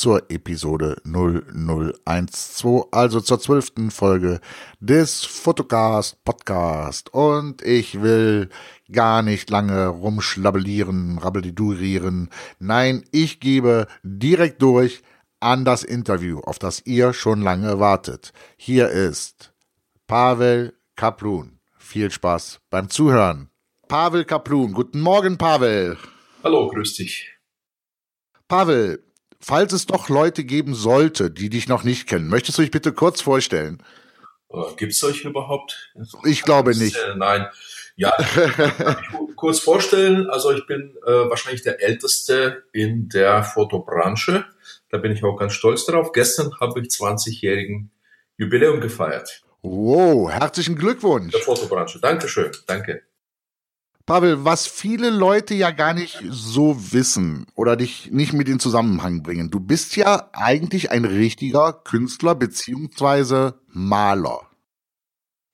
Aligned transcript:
zur 0.00 0.30
Episode 0.30 0.96
0012, 1.04 2.86
also 2.90 3.20
zur 3.20 3.38
zwölften 3.38 3.90
Folge 3.90 4.40
des 4.80 5.26
Fotocast 5.26 6.24
Podcast. 6.24 7.12
Und 7.12 7.60
ich 7.60 8.00
will 8.00 8.48
gar 8.90 9.20
nicht 9.20 9.50
lange 9.50 9.88
rumschlabbelieren, 9.88 11.18
rabbelidurieren. 11.18 12.30
Nein, 12.58 13.04
ich 13.12 13.40
gebe 13.40 13.88
direkt 14.02 14.62
durch 14.62 15.02
an 15.38 15.66
das 15.66 15.84
Interview, 15.84 16.40
auf 16.40 16.58
das 16.58 16.86
ihr 16.86 17.12
schon 17.12 17.42
lange 17.42 17.78
wartet. 17.78 18.32
Hier 18.56 18.88
ist 18.88 19.52
Pavel 20.06 20.72
Kaplun. 20.96 21.58
Viel 21.76 22.10
Spaß 22.10 22.60
beim 22.70 22.88
Zuhören. 22.88 23.50
Pavel 23.86 24.24
Kaplun. 24.24 24.72
Guten 24.72 25.02
Morgen, 25.02 25.36
Pavel. 25.36 25.98
Hallo, 26.42 26.68
grüß 26.68 26.94
dich. 26.94 27.36
Pavel, 28.48 29.04
falls 29.40 29.72
es 29.72 29.86
doch 29.86 30.08
Leute 30.08 30.44
geben 30.44 30.74
sollte, 30.74 31.30
die 31.30 31.50
dich 31.50 31.68
noch 31.68 31.84
nicht 31.84 32.06
kennen, 32.08 32.28
möchtest 32.28 32.58
du 32.58 32.62
dich 32.62 32.70
bitte 32.70 32.92
kurz 32.92 33.20
vorstellen? 33.20 33.82
Äh, 34.52 34.58
Gibt 34.76 34.92
es 34.92 35.02
euch 35.02 35.24
überhaupt? 35.24 35.92
Ich 36.24 36.42
glaube 36.42 36.76
nicht. 36.76 36.96
Äh, 36.96 37.14
nein. 37.16 37.46
Ja, 37.96 38.14
ich 38.18 39.36
kurz 39.36 39.58
vorstellen. 39.60 40.28
Also 40.30 40.52
ich 40.52 40.66
bin 40.66 40.96
äh, 41.06 41.10
wahrscheinlich 41.10 41.62
der 41.62 41.82
Älteste 41.82 42.64
in 42.72 43.08
der 43.08 43.42
Fotobranche. 43.42 44.44
Da 44.90 44.98
bin 44.98 45.12
ich 45.12 45.22
auch 45.22 45.36
ganz 45.36 45.52
stolz 45.52 45.84
drauf. 45.86 46.12
Gestern 46.12 46.52
habe 46.60 46.80
ich 46.80 46.88
20-jährigen 46.88 47.90
Jubiläum 48.38 48.80
gefeiert. 48.80 49.42
Wow, 49.62 50.30
herzlichen 50.30 50.76
Glückwunsch. 50.76 51.32
Der 51.32 51.42
Fotobranche. 51.42 52.00
Dankeschön. 52.00 52.50
Danke. 52.66 53.02
Pavel, 54.10 54.44
was 54.44 54.66
viele 54.66 55.08
Leute 55.08 55.54
ja 55.54 55.70
gar 55.70 55.94
nicht 55.94 56.20
so 56.30 56.74
wissen 56.92 57.46
oder 57.54 57.76
dich 57.76 58.10
nicht 58.10 58.32
mit 58.32 58.48
in 58.48 58.58
Zusammenhang 58.58 59.22
bringen. 59.22 59.52
Du 59.52 59.60
bist 59.60 59.94
ja 59.94 60.30
eigentlich 60.32 60.90
ein 60.90 61.04
richtiger 61.04 61.72
Künstler 61.72 62.34
beziehungsweise 62.34 63.60
Maler. 63.68 64.40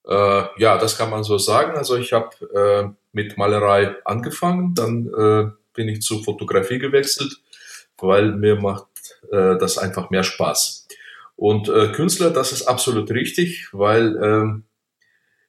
Äh, 0.08 0.44
ja, 0.56 0.78
das 0.78 0.96
kann 0.96 1.10
man 1.10 1.22
so 1.22 1.36
sagen. 1.36 1.76
Also 1.76 1.96
ich 1.96 2.14
habe 2.14 2.30
äh, 2.54 2.88
mit 3.12 3.36
Malerei 3.36 3.94
angefangen, 4.06 4.74
dann 4.74 5.06
äh, 5.08 5.50
bin 5.74 5.88
ich 5.90 6.00
zur 6.00 6.24
Fotografie 6.24 6.78
gewechselt, 6.78 7.42
weil 7.98 8.32
mir 8.32 8.56
macht 8.56 8.86
äh, 9.32 9.58
das 9.58 9.76
einfach 9.76 10.08
mehr 10.08 10.24
Spaß. 10.24 10.88
Und 11.36 11.68
äh, 11.68 11.92
Künstler, 11.92 12.30
das 12.30 12.52
ist 12.52 12.62
absolut 12.62 13.10
richtig, 13.10 13.68
weil 13.72 14.16
äh, 14.16 14.62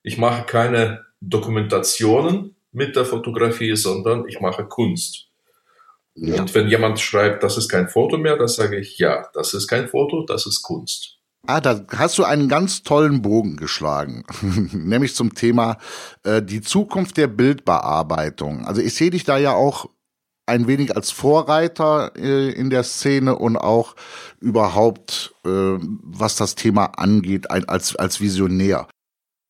ich 0.04 0.18
mache 0.18 0.44
keine 0.44 1.06
Dokumentationen, 1.22 2.57
mit 2.78 2.96
der 2.96 3.06
Fotografie, 3.06 3.76
sondern 3.76 4.28
ich 4.28 4.40
mache 4.40 4.66
Kunst. 4.66 5.28
Ja. 6.14 6.40
Und 6.40 6.54
wenn 6.54 6.68
jemand 6.68 7.00
schreibt, 7.00 7.44
das 7.44 7.58
ist 7.58 7.70
kein 7.70 7.90
Foto 7.90 8.18
mehr, 8.18 8.38
dann 8.38 8.48
sage 8.48 8.78
ich, 8.78 8.98
ja, 9.00 9.28
das 9.34 9.54
ist 9.54 9.68
kein 9.68 9.88
Foto, 9.88 10.24
das 10.26 10.46
ist 10.46 10.62
Kunst. 10.62 11.18
Ah, 11.48 11.60
da 11.60 11.86
hast 11.96 12.18
du 12.18 12.24
einen 12.24 12.50
ganz 12.50 12.84
tollen 12.84 13.22
Bogen 13.22 13.58
geschlagen, 13.58 14.26
nämlich 14.72 15.16
zum 15.16 15.34
Thema 15.34 15.78
äh, 16.24 16.42
die 16.42 16.62
Zukunft 16.62 17.18
der 17.18 17.28
Bildbearbeitung. 17.28 18.66
Also 18.66 18.82
ich 18.82 18.94
sehe 18.94 19.12
dich 19.12 19.24
da 19.24 19.38
ja 19.38 19.54
auch 19.54 19.90
ein 20.46 20.68
wenig 20.68 20.96
als 20.96 21.12
Vorreiter 21.12 22.12
äh, 22.16 22.52
in 22.52 22.70
der 22.70 22.84
Szene 22.84 23.38
und 23.38 23.58
auch 23.58 23.96
überhaupt, 24.40 25.36
äh, 25.46 25.50
was 25.50 26.36
das 26.36 26.56
Thema 26.56 26.86
angeht, 26.98 27.50
ein, 27.50 27.68
als, 27.68 27.96
als 27.96 28.22
Visionär. 28.22 28.88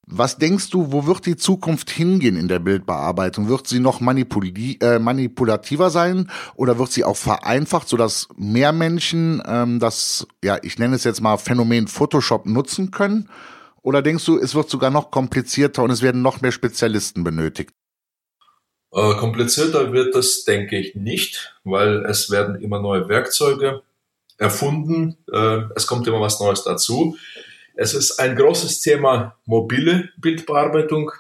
Was 0.09 0.37
denkst 0.37 0.69
du, 0.69 0.93
wo 0.93 1.05
wird 1.05 1.25
die 1.25 1.35
Zukunft 1.35 1.89
hingehen 1.89 2.37
in 2.37 2.47
der 2.47 2.59
Bildbearbeitung? 2.59 3.49
Wird 3.49 3.67
sie 3.67 3.81
noch 3.81 3.99
manipuli 3.99 4.77
äh, 4.79 4.99
manipulativer 4.99 5.89
sein 5.89 6.31
oder 6.55 6.79
wird 6.79 6.93
sie 6.93 7.03
auch 7.03 7.17
vereinfacht, 7.17 7.89
sodass 7.89 8.29
mehr 8.37 8.71
Menschen 8.71 9.43
ähm, 9.45 9.79
das, 9.79 10.25
ja, 10.41 10.59
ich 10.61 10.79
nenne 10.79 10.95
es 10.95 11.03
jetzt 11.03 11.21
mal 11.21 11.35
Phänomen 11.35 11.87
Photoshop 11.87 12.45
nutzen 12.45 12.91
können? 12.91 13.29
Oder 13.81 14.01
denkst 14.01 14.23
du, 14.23 14.37
es 14.39 14.55
wird 14.55 14.69
sogar 14.69 14.91
noch 14.91 15.11
komplizierter 15.11 15.83
und 15.83 15.91
es 15.91 16.01
werden 16.01 16.21
noch 16.21 16.39
mehr 16.39 16.53
Spezialisten 16.53 17.25
benötigt? 17.25 17.71
Äh, 18.93 19.15
komplizierter 19.15 19.91
wird 19.91 20.15
es, 20.15 20.45
denke 20.45 20.77
ich, 20.77 20.95
nicht, 20.95 21.59
weil 21.65 22.05
es 22.05 22.31
werden 22.31 22.61
immer 22.61 22.81
neue 22.81 23.09
Werkzeuge 23.09 23.83
erfunden. 24.37 25.17
Äh, 25.29 25.63
es 25.75 25.85
kommt 25.85 26.07
immer 26.07 26.21
was 26.21 26.39
Neues 26.39 26.63
dazu. 26.63 27.17
Es 27.77 27.93
ist 27.93 28.19
ein 28.19 28.35
großes 28.35 28.81
Thema 28.81 29.37
mobile 29.45 30.09
Bildbearbeitung 30.17 31.11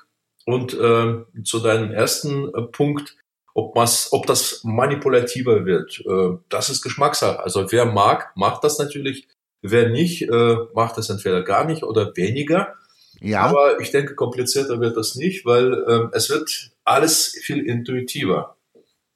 und 0.45 0.73
äh, 0.73 1.43
zu 1.43 1.59
deinem 1.59 1.91
ersten 1.91 2.53
äh, 2.53 2.63
Punkt, 2.63 3.15
ob, 3.53 3.75
was, 3.75 4.11
ob 4.11 4.25
das 4.25 4.61
manipulativer 4.63 5.65
wird, 5.65 6.03
äh, 6.05 6.37
das 6.49 6.69
ist 6.69 6.81
Geschmackssache. 6.81 7.39
Also 7.43 7.71
wer 7.71 7.85
mag, 7.85 8.31
macht 8.35 8.63
das 8.63 8.79
natürlich. 8.79 9.27
Wer 9.61 9.89
nicht, 9.89 10.23
äh, 10.23 10.55
macht 10.73 10.97
das 10.97 11.09
entweder 11.09 11.43
gar 11.43 11.65
nicht 11.65 11.83
oder 11.83 12.15
weniger. 12.15 12.73
Ja. 13.19 13.41
Aber 13.41 13.79
ich 13.79 13.91
denke, 13.91 14.15
komplizierter 14.15 14.79
wird 14.79 14.97
das 14.97 15.15
nicht, 15.15 15.45
weil 15.45 15.73
äh, 15.73 16.07
es 16.13 16.29
wird 16.29 16.71
alles 16.83 17.39
viel 17.43 17.65
intuitiver. 17.65 18.57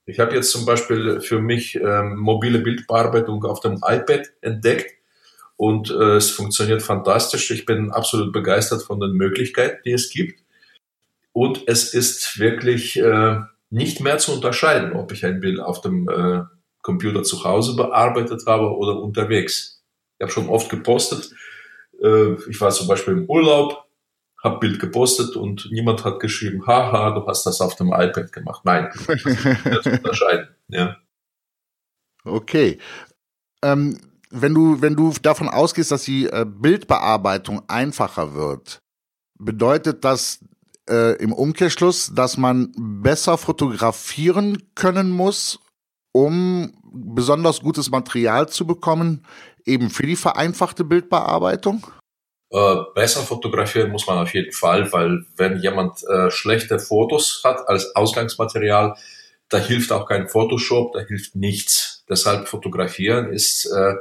Ich 0.06 0.19
habe 0.19 0.35
jetzt 0.35 0.52
zum 0.52 0.66
Beispiel 0.66 1.22
für 1.22 1.40
mich 1.40 1.75
ähm, 1.75 2.18
mobile 2.18 2.59
Bildbearbeitung 2.59 3.46
auf 3.46 3.62
dem 3.62 3.79
iPad 3.84 4.31
entdeckt 4.41 5.00
und 5.61 5.91
äh, 5.91 6.16
es 6.16 6.31
funktioniert 6.31 6.81
fantastisch. 6.81 7.51
Ich 7.51 7.67
bin 7.67 7.91
absolut 7.91 8.33
begeistert 8.33 8.81
von 8.81 8.99
den 8.99 9.11
Möglichkeiten, 9.11 9.77
die 9.85 9.91
es 9.91 10.09
gibt. 10.09 10.44
Und 11.33 11.67
es 11.67 11.94
ist 11.94 12.39
wirklich 12.39 12.97
äh, 12.97 13.41
nicht 13.69 13.99
mehr 13.99 14.17
zu 14.17 14.33
unterscheiden, 14.33 14.94
ob 14.94 15.11
ich 15.11 15.23
ein 15.23 15.39
Bild 15.39 15.59
auf 15.59 15.81
dem 15.81 16.09
äh, 16.09 16.41
Computer 16.81 17.22
zu 17.22 17.44
Hause 17.44 17.75
bearbeitet 17.75 18.41
habe 18.47 18.75
oder 18.75 18.99
unterwegs. 18.99 19.83
Ich 20.17 20.23
habe 20.23 20.31
schon 20.31 20.49
oft 20.49 20.67
gepostet. 20.72 21.29
Äh, 22.01 22.33
ich 22.49 22.59
war 22.59 22.72
zum 22.72 22.88
Beispiel 22.88 23.13
im 23.13 23.29
Urlaub, 23.29 23.85
habe 24.43 24.57
Bild 24.57 24.79
gepostet 24.79 25.35
und 25.35 25.69
niemand 25.69 26.03
hat 26.03 26.19
geschrieben, 26.19 26.66
haha, 26.66 27.11
du 27.11 27.28
hast 27.28 27.45
das 27.45 27.61
auf 27.61 27.75
dem 27.75 27.89
iPad 27.89 28.33
gemacht. 28.33 28.66
Nein, 28.66 28.89
nicht 29.07 29.83
zu 29.83 29.89
unterscheiden. 29.91 30.47
Ja. 30.69 30.97
Okay. 32.25 32.79
Ähm, 33.61 33.99
wenn 34.31 34.53
du, 34.53 34.81
wenn 34.81 34.95
du 34.95 35.13
davon 35.21 35.49
ausgehst, 35.49 35.91
dass 35.91 36.03
die 36.03 36.25
äh, 36.25 36.45
Bildbearbeitung 36.47 37.61
einfacher 37.67 38.33
wird, 38.33 38.79
bedeutet 39.37 40.03
das 40.03 40.39
äh, 40.89 41.15
im 41.21 41.33
Umkehrschluss, 41.33 42.11
dass 42.13 42.37
man 42.37 42.73
besser 42.77 43.37
fotografieren 43.37 44.63
können 44.75 45.09
muss, 45.11 45.59
um 46.11 46.73
besonders 46.93 47.61
gutes 47.61 47.89
Material 47.89 48.49
zu 48.49 48.65
bekommen, 48.65 49.25
eben 49.65 49.89
für 49.89 50.05
die 50.05 50.15
vereinfachte 50.15 50.83
Bildbearbeitung? 50.83 51.85
Äh, 52.51 52.75
besser 52.95 53.22
fotografieren 53.22 53.91
muss 53.91 54.07
man 54.07 54.17
auf 54.17 54.34
jeden 54.34 54.51
Fall, 54.51 54.91
weil 54.91 55.25
wenn 55.37 55.59
jemand 55.59 56.03
äh, 56.03 56.29
schlechte 56.29 56.79
Fotos 56.79 57.41
hat 57.45 57.67
als 57.67 57.95
Ausgangsmaterial, 57.95 58.95
da 59.47 59.57
hilft 59.57 59.91
auch 59.91 60.05
kein 60.05 60.27
Photoshop, 60.27 60.93
da 60.93 60.99
hilft 61.01 61.35
nichts. 61.35 62.03
Deshalb 62.09 62.47
fotografieren 62.47 63.31
ist 63.31 63.66
äh, 63.66 63.95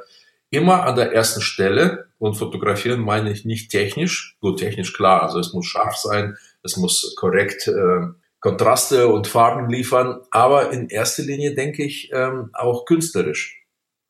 immer 0.51 0.85
an 0.85 0.97
der 0.97 1.13
ersten 1.13 1.41
Stelle 1.41 2.09
und 2.19 2.35
fotografieren 2.35 3.01
meine 3.01 3.31
ich 3.31 3.45
nicht 3.45 3.71
technisch, 3.71 4.37
gut 4.41 4.59
technisch 4.59 4.93
klar, 4.93 5.23
also 5.23 5.39
es 5.39 5.53
muss 5.53 5.67
scharf 5.67 5.97
sein, 5.97 6.37
es 6.63 6.77
muss 6.77 7.15
korrekt 7.17 7.69
äh, 7.69 8.09
Kontraste 8.41 9.09
und 9.09 9.27
Farben 9.27 9.69
liefern, 9.69 10.23
aber 10.31 10.73
in 10.73 10.89
erster 10.89 11.23
Linie 11.23 11.55
denke 11.55 11.85
ich 11.85 12.11
ähm, 12.13 12.51
auch 12.55 12.85
künstlerisch. 12.87 13.65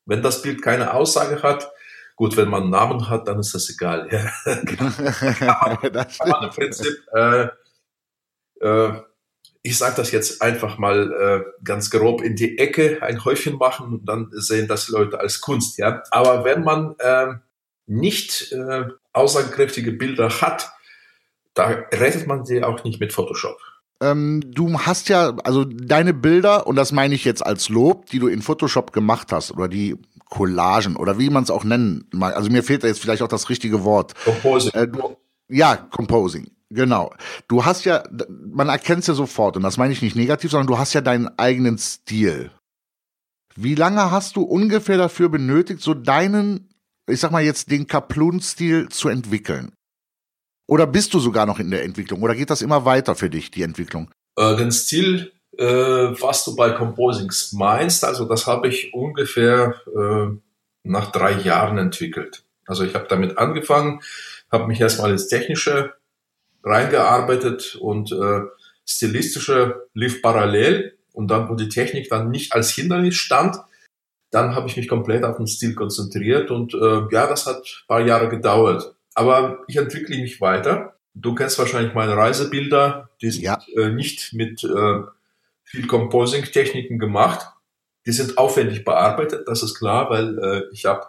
Wenn 0.06 0.22
das 0.22 0.42
Bild 0.42 0.62
keine 0.62 0.94
Aussage 0.94 1.42
hat, 1.42 1.70
gut, 2.16 2.36
wenn 2.36 2.48
man 2.48 2.62
einen 2.62 2.70
Namen 2.70 3.08
hat, 3.08 3.28
dann 3.28 3.40
ist 3.40 3.54
das 3.54 3.68
egal. 3.70 4.08
Ja. 4.10 4.30
aber, 5.60 5.84
aber 6.18 6.44
im 6.44 6.50
Prinzip 6.50 6.96
äh, 7.12 7.48
äh, 8.60 8.92
ich 9.62 9.76
sage 9.76 9.96
das 9.96 10.10
jetzt 10.10 10.40
einfach 10.40 10.78
mal 10.78 11.12
äh, 11.12 11.64
ganz 11.64 11.90
grob, 11.90 12.22
in 12.22 12.34
die 12.34 12.58
Ecke 12.58 13.02
ein 13.02 13.24
Häufchen 13.24 13.56
machen 13.56 13.92
und 13.92 14.06
dann 14.06 14.28
sehen 14.32 14.68
das 14.68 14.88
Leute 14.88 15.20
als 15.20 15.40
Kunst. 15.40 15.78
Ja, 15.78 16.02
aber 16.10 16.44
wenn 16.44 16.62
man 16.62 16.94
äh, 16.98 17.34
nicht 17.86 18.52
äh, 18.52 18.84
aussagekräftige 19.12 19.92
Bilder 19.92 20.30
hat, 20.40 20.72
da 21.54 21.66
rettet 21.66 22.26
man 22.26 22.44
sie 22.44 22.62
auch 22.62 22.84
nicht 22.84 23.00
mit 23.00 23.12
Photoshop. 23.12 23.58
Ähm, 24.02 24.42
du 24.46 24.80
hast 24.80 25.10
ja, 25.10 25.36
also 25.44 25.64
deine 25.64 26.14
Bilder, 26.14 26.66
und 26.66 26.76
das 26.76 26.92
meine 26.92 27.14
ich 27.14 27.24
jetzt 27.24 27.44
als 27.44 27.68
Lob, 27.68 28.06
die 28.06 28.18
du 28.18 28.28
in 28.28 28.40
Photoshop 28.40 28.92
gemacht 28.92 29.30
hast 29.30 29.52
oder 29.52 29.68
die 29.68 29.96
Collagen 30.30 30.96
oder 30.96 31.18
wie 31.18 31.28
man 31.28 31.42
es 31.42 31.50
auch 31.50 31.64
nennen 31.64 32.08
mag. 32.12 32.34
Also 32.34 32.50
mir 32.50 32.62
fehlt 32.62 32.82
da 32.82 32.88
jetzt 32.88 33.00
vielleicht 33.00 33.20
auch 33.20 33.28
das 33.28 33.50
richtige 33.50 33.84
Wort. 33.84 34.14
Composing. 34.24 34.72
Äh, 34.72 34.88
du, 34.88 35.16
ja, 35.48 35.76
Composing. 35.76 36.50
Genau. 36.72 37.12
Du 37.48 37.64
hast 37.64 37.84
ja, 37.84 38.04
man 38.28 38.68
erkennt 38.68 39.00
es 39.00 39.08
ja 39.08 39.14
sofort, 39.14 39.56
und 39.56 39.62
das 39.62 39.76
meine 39.76 39.92
ich 39.92 40.02
nicht 40.02 40.16
negativ, 40.16 40.52
sondern 40.52 40.68
du 40.68 40.78
hast 40.78 40.92
ja 40.92 41.00
deinen 41.00 41.28
eigenen 41.38 41.78
Stil. 41.78 42.50
Wie 43.56 43.74
lange 43.74 44.10
hast 44.10 44.36
du 44.36 44.42
ungefähr 44.42 44.96
dafür 44.96 45.28
benötigt, 45.28 45.82
so 45.82 45.94
deinen, 45.94 46.72
ich 47.08 47.18
sag 47.18 47.32
mal 47.32 47.42
jetzt, 47.42 47.70
den 47.70 47.88
Kaplun-Stil 47.88 48.88
zu 48.88 49.08
entwickeln? 49.08 49.72
Oder 50.68 50.86
bist 50.86 51.12
du 51.12 51.18
sogar 51.18 51.46
noch 51.46 51.58
in 51.58 51.72
der 51.72 51.82
Entwicklung? 51.82 52.22
Oder 52.22 52.36
geht 52.36 52.50
das 52.50 52.62
immer 52.62 52.84
weiter 52.84 53.16
für 53.16 53.28
dich, 53.28 53.50
die 53.50 53.62
Entwicklung? 53.62 54.12
Äh, 54.36 54.56
den 54.56 54.70
Stil, 54.70 55.32
äh, 55.58 55.64
was 55.64 56.44
du 56.44 56.54
bei 56.54 56.70
Composings 56.70 57.52
meinst, 57.52 58.04
also 58.04 58.24
das 58.24 58.46
habe 58.46 58.68
ich 58.68 58.94
ungefähr 58.94 59.74
äh, 59.88 60.36
nach 60.84 61.10
drei 61.10 61.32
Jahren 61.32 61.78
entwickelt. 61.78 62.44
Also 62.66 62.84
ich 62.84 62.94
habe 62.94 63.06
damit 63.08 63.36
angefangen, 63.36 64.00
habe 64.52 64.68
mich 64.68 64.80
erstmal 64.80 65.10
ins 65.10 65.26
Technische 65.26 65.94
reingearbeitet 66.62 67.76
und 67.80 68.12
äh, 68.12 68.42
stilistische 68.86 69.86
lief 69.94 70.22
parallel 70.22 70.98
und 71.12 71.28
dann, 71.28 71.48
wo 71.48 71.54
die 71.54 71.68
Technik 71.68 72.08
dann 72.08 72.30
nicht 72.30 72.52
als 72.52 72.70
Hindernis 72.70 73.16
stand, 73.16 73.56
dann 74.30 74.54
habe 74.54 74.68
ich 74.68 74.76
mich 74.76 74.88
komplett 74.88 75.24
auf 75.24 75.36
den 75.36 75.46
Stil 75.46 75.74
konzentriert 75.74 76.50
und 76.50 76.74
äh, 76.74 77.02
ja, 77.10 77.26
das 77.26 77.46
hat 77.46 77.56
ein 77.56 77.86
paar 77.88 78.00
Jahre 78.00 78.28
gedauert. 78.28 78.94
Aber 79.14 79.64
ich 79.66 79.76
entwickle 79.76 80.16
mich 80.18 80.40
weiter. 80.40 80.96
Du 81.14 81.34
kennst 81.34 81.58
wahrscheinlich 81.58 81.94
meine 81.94 82.16
Reisebilder, 82.16 83.10
die 83.20 83.30
sind 83.30 83.42
ja. 83.42 83.58
äh, 83.76 83.90
nicht 83.90 84.32
mit 84.32 84.62
äh, 84.62 85.02
viel 85.64 85.86
Composing-Techniken 85.86 86.98
gemacht. 86.98 87.46
Die 88.06 88.12
sind 88.12 88.38
aufwendig 88.38 88.84
bearbeitet, 88.84 89.46
das 89.46 89.62
ist 89.62 89.74
klar, 89.74 90.08
weil 90.10 90.38
äh, 90.38 90.62
ich 90.72 90.84
habe 90.84 91.06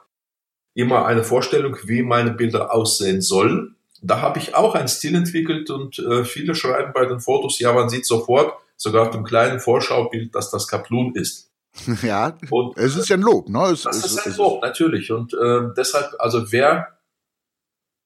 immer 0.73 1.05
eine 1.05 1.23
Vorstellung, 1.23 1.77
wie 1.85 2.01
meine 2.01 2.31
Bilder 2.31 2.73
aussehen 2.73 3.21
sollen. 3.21 3.75
Da 4.01 4.21
habe 4.21 4.39
ich 4.39 4.55
auch 4.55 4.75
einen 4.75 4.87
Stil 4.87 5.15
entwickelt 5.15 5.69
und 5.69 5.99
äh, 5.99 6.25
viele 6.25 6.55
schreiben 6.55 6.91
bei 6.93 7.05
den 7.05 7.19
Fotos, 7.19 7.59
ja, 7.59 7.71
man 7.71 7.89
sieht 7.89 8.05
sofort, 8.05 8.53
sogar 8.75 9.03
auf 9.03 9.11
dem 9.11 9.23
kleinen 9.23 9.59
Vorschaubild, 9.59 10.33
dass 10.33 10.49
das 10.49 10.67
Kaplun 10.67 11.15
ist. 11.15 11.49
Ja, 12.03 12.37
und, 12.49 12.77
es 12.77 12.95
ist 12.95 13.09
ja 13.09 13.15
ein 13.15 13.21
Lob, 13.21 13.47
ne? 13.47 13.63
Es, 13.71 13.83
das 13.83 13.97
es, 13.97 14.11
ist 14.11 14.27
ein 14.27 14.35
Lob, 14.35 14.61
natürlich. 14.61 15.11
Und 15.11 15.33
äh, 15.33 15.69
deshalb, 15.77 16.13
also 16.19 16.51
wer 16.51 16.97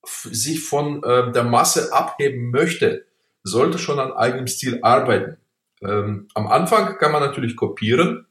sich 0.06 0.64
von 0.64 1.04
äh, 1.04 1.32
der 1.32 1.44
Masse 1.44 1.92
abheben 1.92 2.52
möchte, 2.52 3.06
sollte 3.44 3.80
schon 3.80 4.00
an 4.00 4.12
eigenem 4.12 4.48
Stil 4.48 4.80
arbeiten. 4.82 5.38
Ähm, 5.82 6.28
am 6.34 6.48
Anfang 6.48 6.98
kann 6.98 7.12
man 7.12 7.22
natürlich 7.22 7.56
kopieren 7.56 8.28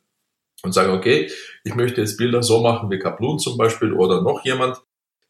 und 0.63 0.73
sagen, 0.73 0.93
okay, 0.93 1.31
ich 1.63 1.75
möchte 1.75 2.01
jetzt 2.01 2.17
Bilder 2.17 2.43
so 2.43 2.63
machen 2.63 2.91
wie 2.91 2.99
Kaplun 2.99 3.39
zum 3.39 3.57
Beispiel 3.57 3.93
oder 3.93 4.23
noch 4.23 4.45
jemand, 4.45 4.83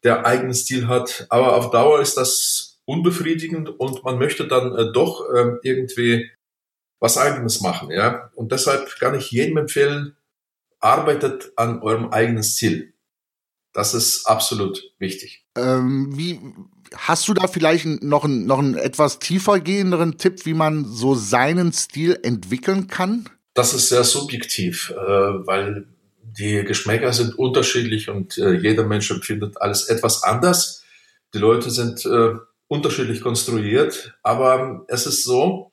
der 0.05 0.27
eigenen 0.27 0.55
Stil 0.55 0.87
hat. 0.87 1.27
Aber 1.31 1.57
auf 1.57 1.71
Dauer 1.71 2.01
ist 2.01 2.17
das 2.17 2.81
unbefriedigend 2.85 3.69
und 3.69 4.05
man 4.05 4.19
möchte 4.19 4.47
dann 4.47 4.75
äh, 4.77 4.93
doch 4.93 5.25
äh, 5.31 5.57
irgendwie 5.63 6.31
was 7.01 7.19
eigenes 7.19 7.61
machen, 7.61 7.91
ja. 7.91 8.31
Und 8.35 8.53
deshalb 8.53 8.99
kann 8.99 9.15
ich 9.15 9.31
jedem 9.31 9.57
empfehlen, 9.59 10.17
arbeitet 10.81 11.53
an 11.57 11.83
eurem 11.83 12.11
eigenen 12.11 12.43
Stil. 12.43 12.95
Das 13.73 13.93
ist 13.93 14.27
absolut 14.27 14.83
wichtig. 14.99 15.45
Ähm, 15.57 16.17
wie 16.17 16.41
hast 16.95 17.27
du 17.27 17.35
da 17.35 17.49
vielleicht 17.49 17.87
noch 17.87 18.25
einen, 18.25 18.47
noch 18.47 18.59
einen 18.59 18.77
etwas 18.77 19.19
tiefer 19.19 19.61
gehenderen 19.61 20.17
Tipp, 20.17 20.47
wie 20.47 20.55
man 20.55 20.85
so 20.85 21.15
seinen 21.15 21.73
Stil 21.73 22.19
entwickeln 22.23 22.87
kann? 22.87 23.29
Das 23.55 23.75
ist 23.75 23.89
sehr 23.89 24.05
subjektiv, 24.05 24.91
äh, 24.91 24.97
weil 24.97 25.94
die 26.39 26.65
Geschmäcker 26.65 27.13
sind 27.13 27.39
unterschiedlich 27.39 28.09
und 28.09 28.39
äh, 28.39 28.55
jeder 28.55 28.85
Mensch 28.85 29.11
empfindet 29.11 29.61
alles 29.61 29.89
etwas 29.89 30.23
anders. 30.23 30.85
Die 31.33 31.39
Leute 31.39 31.71
sind 31.71 32.05
äh, 32.07 32.35
unterschiedlich 32.69 33.21
konstruiert, 33.21 34.17
aber 34.23 34.85
es 34.89 35.07
ist 35.07 35.25
so, 35.25 35.73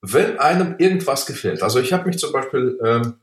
wenn 0.00 0.38
einem 0.38 0.76
irgendwas 0.78 1.26
gefällt, 1.26 1.62
also 1.62 1.80
ich 1.80 1.92
habe 1.92 2.06
mich 2.08 2.18
zum 2.18 2.32
Beispiel 2.32 2.78
ähm, 2.84 3.14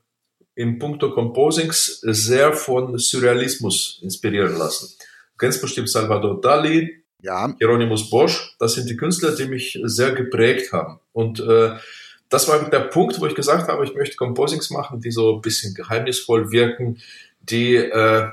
im 0.56 0.80
Punkto 0.80 1.12
Composings 1.12 2.02
sehr 2.02 2.54
von 2.54 2.98
Surrealismus 2.98 4.00
inspirieren 4.02 4.58
lassen. 4.58 4.96
Du 5.00 5.38
kennst 5.38 5.62
bestimmt 5.62 5.90
Salvador 5.90 6.42
Dali, 6.42 7.04
ja. 7.22 7.54
Hieronymus 7.60 8.10
Bosch, 8.10 8.56
das 8.60 8.74
sind 8.74 8.90
die 8.90 8.98
Künstler, 8.98 9.36
die 9.36 9.46
mich 9.46 9.80
sehr 9.84 10.12
geprägt 10.14 10.74
haben. 10.74 11.00
Und 11.14 11.40
äh, 11.40 11.76
das 12.32 12.48
war 12.48 12.70
der 12.70 12.80
Punkt, 12.80 13.20
wo 13.20 13.26
ich 13.26 13.36
gesagt 13.36 13.68
habe, 13.68 13.84
ich 13.84 13.94
möchte 13.94 14.16
Composings 14.16 14.70
machen, 14.70 15.02
die 15.02 15.12
so 15.12 15.36
ein 15.36 15.42
bisschen 15.42 15.76
geheimnisvoll 15.76 16.50
wirken, 16.50 17.00
die 17.42 17.76
äh, 17.76 18.30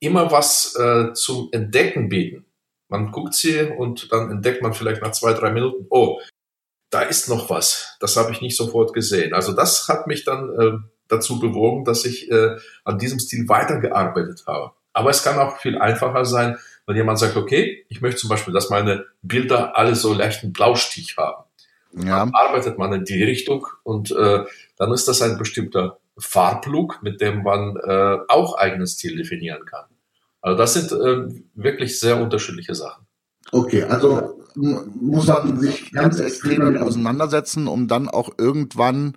immer 0.00 0.32
was 0.32 0.74
äh, 0.74 1.12
zum 1.14 1.48
Entdecken 1.52 2.08
bieten. 2.08 2.44
Man 2.88 3.12
guckt 3.12 3.34
sie 3.34 3.60
und 3.60 4.12
dann 4.12 4.32
entdeckt 4.32 4.62
man 4.62 4.74
vielleicht 4.74 5.00
nach 5.00 5.12
zwei, 5.12 5.32
drei 5.32 5.52
Minuten, 5.52 5.86
oh, 5.90 6.20
da 6.90 7.02
ist 7.02 7.28
noch 7.28 7.48
was. 7.48 7.96
Das 8.00 8.16
habe 8.16 8.32
ich 8.32 8.40
nicht 8.40 8.56
sofort 8.56 8.92
gesehen. 8.92 9.32
Also 9.32 9.52
das 9.52 9.88
hat 9.88 10.08
mich 10.08 10.24
dann 10.24 10.50
äh, 10.58 10.78
dazu 11.06 11.38
bewogen, 11.38 11.84
dass 11.84 12.04
ich 12.04 12.30
äh, 12.30 12.56
an 12.84 12.98
diesem 12.98 13.20
Stil 13.20 13.48
weitergearbeitet 13.48 14.44
habe. 14.48 14.72
Aber 14.92 15.10
es 15.10 15.22
kann 15.22 15.38
auch 15.38 15.58
viel 15.58 15.78
einfacher 15.78 16.24
sein, 16.24 16.58
wenn 16.86 16.96
jemand 16.96 17.20
sagt, 17.20 17.36
okay, 17.36 17.84
ich 17.88 18.00
möchte 18.00 18.20
zum 18.20 18.30
Beispiel, 18.30 18.54
dass 18.54 18.70
meine 18.70 19.04
Bilder 19.22 19.76
alle 19.76 19.94
so 19.94 20.12
leichten 20.12 20.52
Blaustich 20.52 21.16
haben. 21.16 21.45
Ja. 21.92 22.20
Dann 22.20 22.32
arbeitet 22.34 22.78
man 22.78 22.92
in 22.92 23.04
die 23.04 23.22
Richtung 23.22 23.66
und 23.82 24.10
äh, 24.10 24.44
dann 24.76 24.92
ist 24.92 25.08
das 25.08 25.22
ein 25.22 25.38
bestimmter 25.38 25.98
Farblook, 26.18 27.02
mit 27.02 27.20
dem 27.20 27.42
man 27.42 27.76
äh, 27.76 28.18
auch 28.28 28.56
eigenen 28.56 28.86
Stil 28.86 29.16
definieren 29.16 29.64
kann. 29.64 29.84
Also 30.40 30.58
das 30.58 30.74
sind 30.74 30.92
äh, 30.92 31.42
wirklich 31.54 31.98
sehr 31.98 32.20
unterschiedliche 32.20 32.74
Sachen. 32.74 33.06
Okay, 33.52 33.84
also 33.84 34.40
muss 34.54 35.26
man 35.26 35.60
sich 35.60 35.92
ganz 35.92 36.18
extrem 36.18 36.60
damit 36.60 36.82
auseinandersetzen, 36.82 37.68
um 37.68 37.88
dann 37.88 38.08
auch 38.08 38.30
irgendwann 38.38 39.16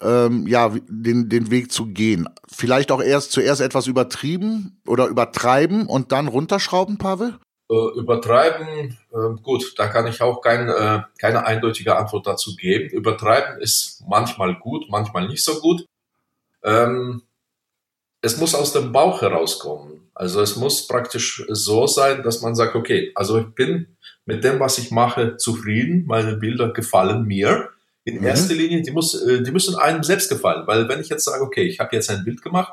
ähm, 0.00 0.46
ja 0.46 0.72
den 0.88 1.28
den 1.28 1.50
Weg 1.50 1.72
zu 1.72 1.86
gehen. 1.86 2.28
Vielleicht 2.50 2.92
auch 2.92 3.02
erst 3.02 3.32
zuerst 3.32 3.60
etwas 3.60 3.86
übertrieben 3.86 4.80
oder 4.86 5.06
übertreiben 5.06 5.86
und 5.86 6.12
dann 6.12 6.28
runterschrauben, 6.28 6.98
Pavel? 6.98 7.38
Äh, 7.70 7.98
übertreiben, 8.00 8.98
äh, 9.12 9.42
gut, 9.42 9.78
da 9.78 9.86
kann 9.86 10.08
ich 10.08 10.20
auch 10.22 10.40
kein, 10.40 10.68
äh, 10.68 11.02
keine 11.20 11.46
eindeutige 11.46 11.94
Antwort 11.96 12.26
dazu 12.26 12.56
geben. 12.56 12.90
Übertreiben 12.90 13.60
ist 13.60 14.02
manchmal 14.08 14.56
gut, 14.56 14.86
manchmal 14.88 15.28
nicht 15.28 15.44
so 15.44 15.60
gut. 15.60 15.86
Ähm, 16.64 17.22
es 18.22 18.38
muss 18.38 18.56
aus 18.56 18.72
dem 18.72 18.90
Bauch 18.90 19.22
herauskommen. 19.22 20.10
Also 20.14 20.40
es 20.40 20.56
muss 20.56 20.88
praktisch 20.88 21.44
so 21.48 21.86
sein, 21.86 22.24
dass 22.24 22.42
man 22.42 22.56
sagt, 22.56 22.74
okay, 22.74 23.12
also 23.14 23.38
ich 23.38 23.54
bin 23.54 23.96
mit 24.26 24.42
dem, 24.42 24.58
was 24.58 24.78
ich 24.78 24.90
mache, 24.90 25.36
zufrieden. 25.36 26.06
Meine 26.06 26.38
Bilder 26.38 26.72
gefallen 26.72 27.24
mir. 27.24 27.68
In 28.02 28.18
mhm. 28.18 28.26
erster 28.26 28.54
Linie, 28.54 28.82
die, 28.82 28.90
muss, 28.90 29.14
äh, 29.14 29.44
die 29.44 29.52
müssen 29.52 29.76
einem 29.76 30.02
selbst 30.02 30.28
gefallen. 30.28 30.66
Weil 30.66 30.88
wenn 30.88 31.00
ich 31.00 31.08
jetzt 31.08 31.24
sage, 31.24 31.44
okay, 31.44 31.62
ich 31.62 31.78
habe 31.78 31.94
jetzt 31.94 32.10
ein 32.10 32.24
Bild 32.24 32.42
gemacht, 32.42 32.72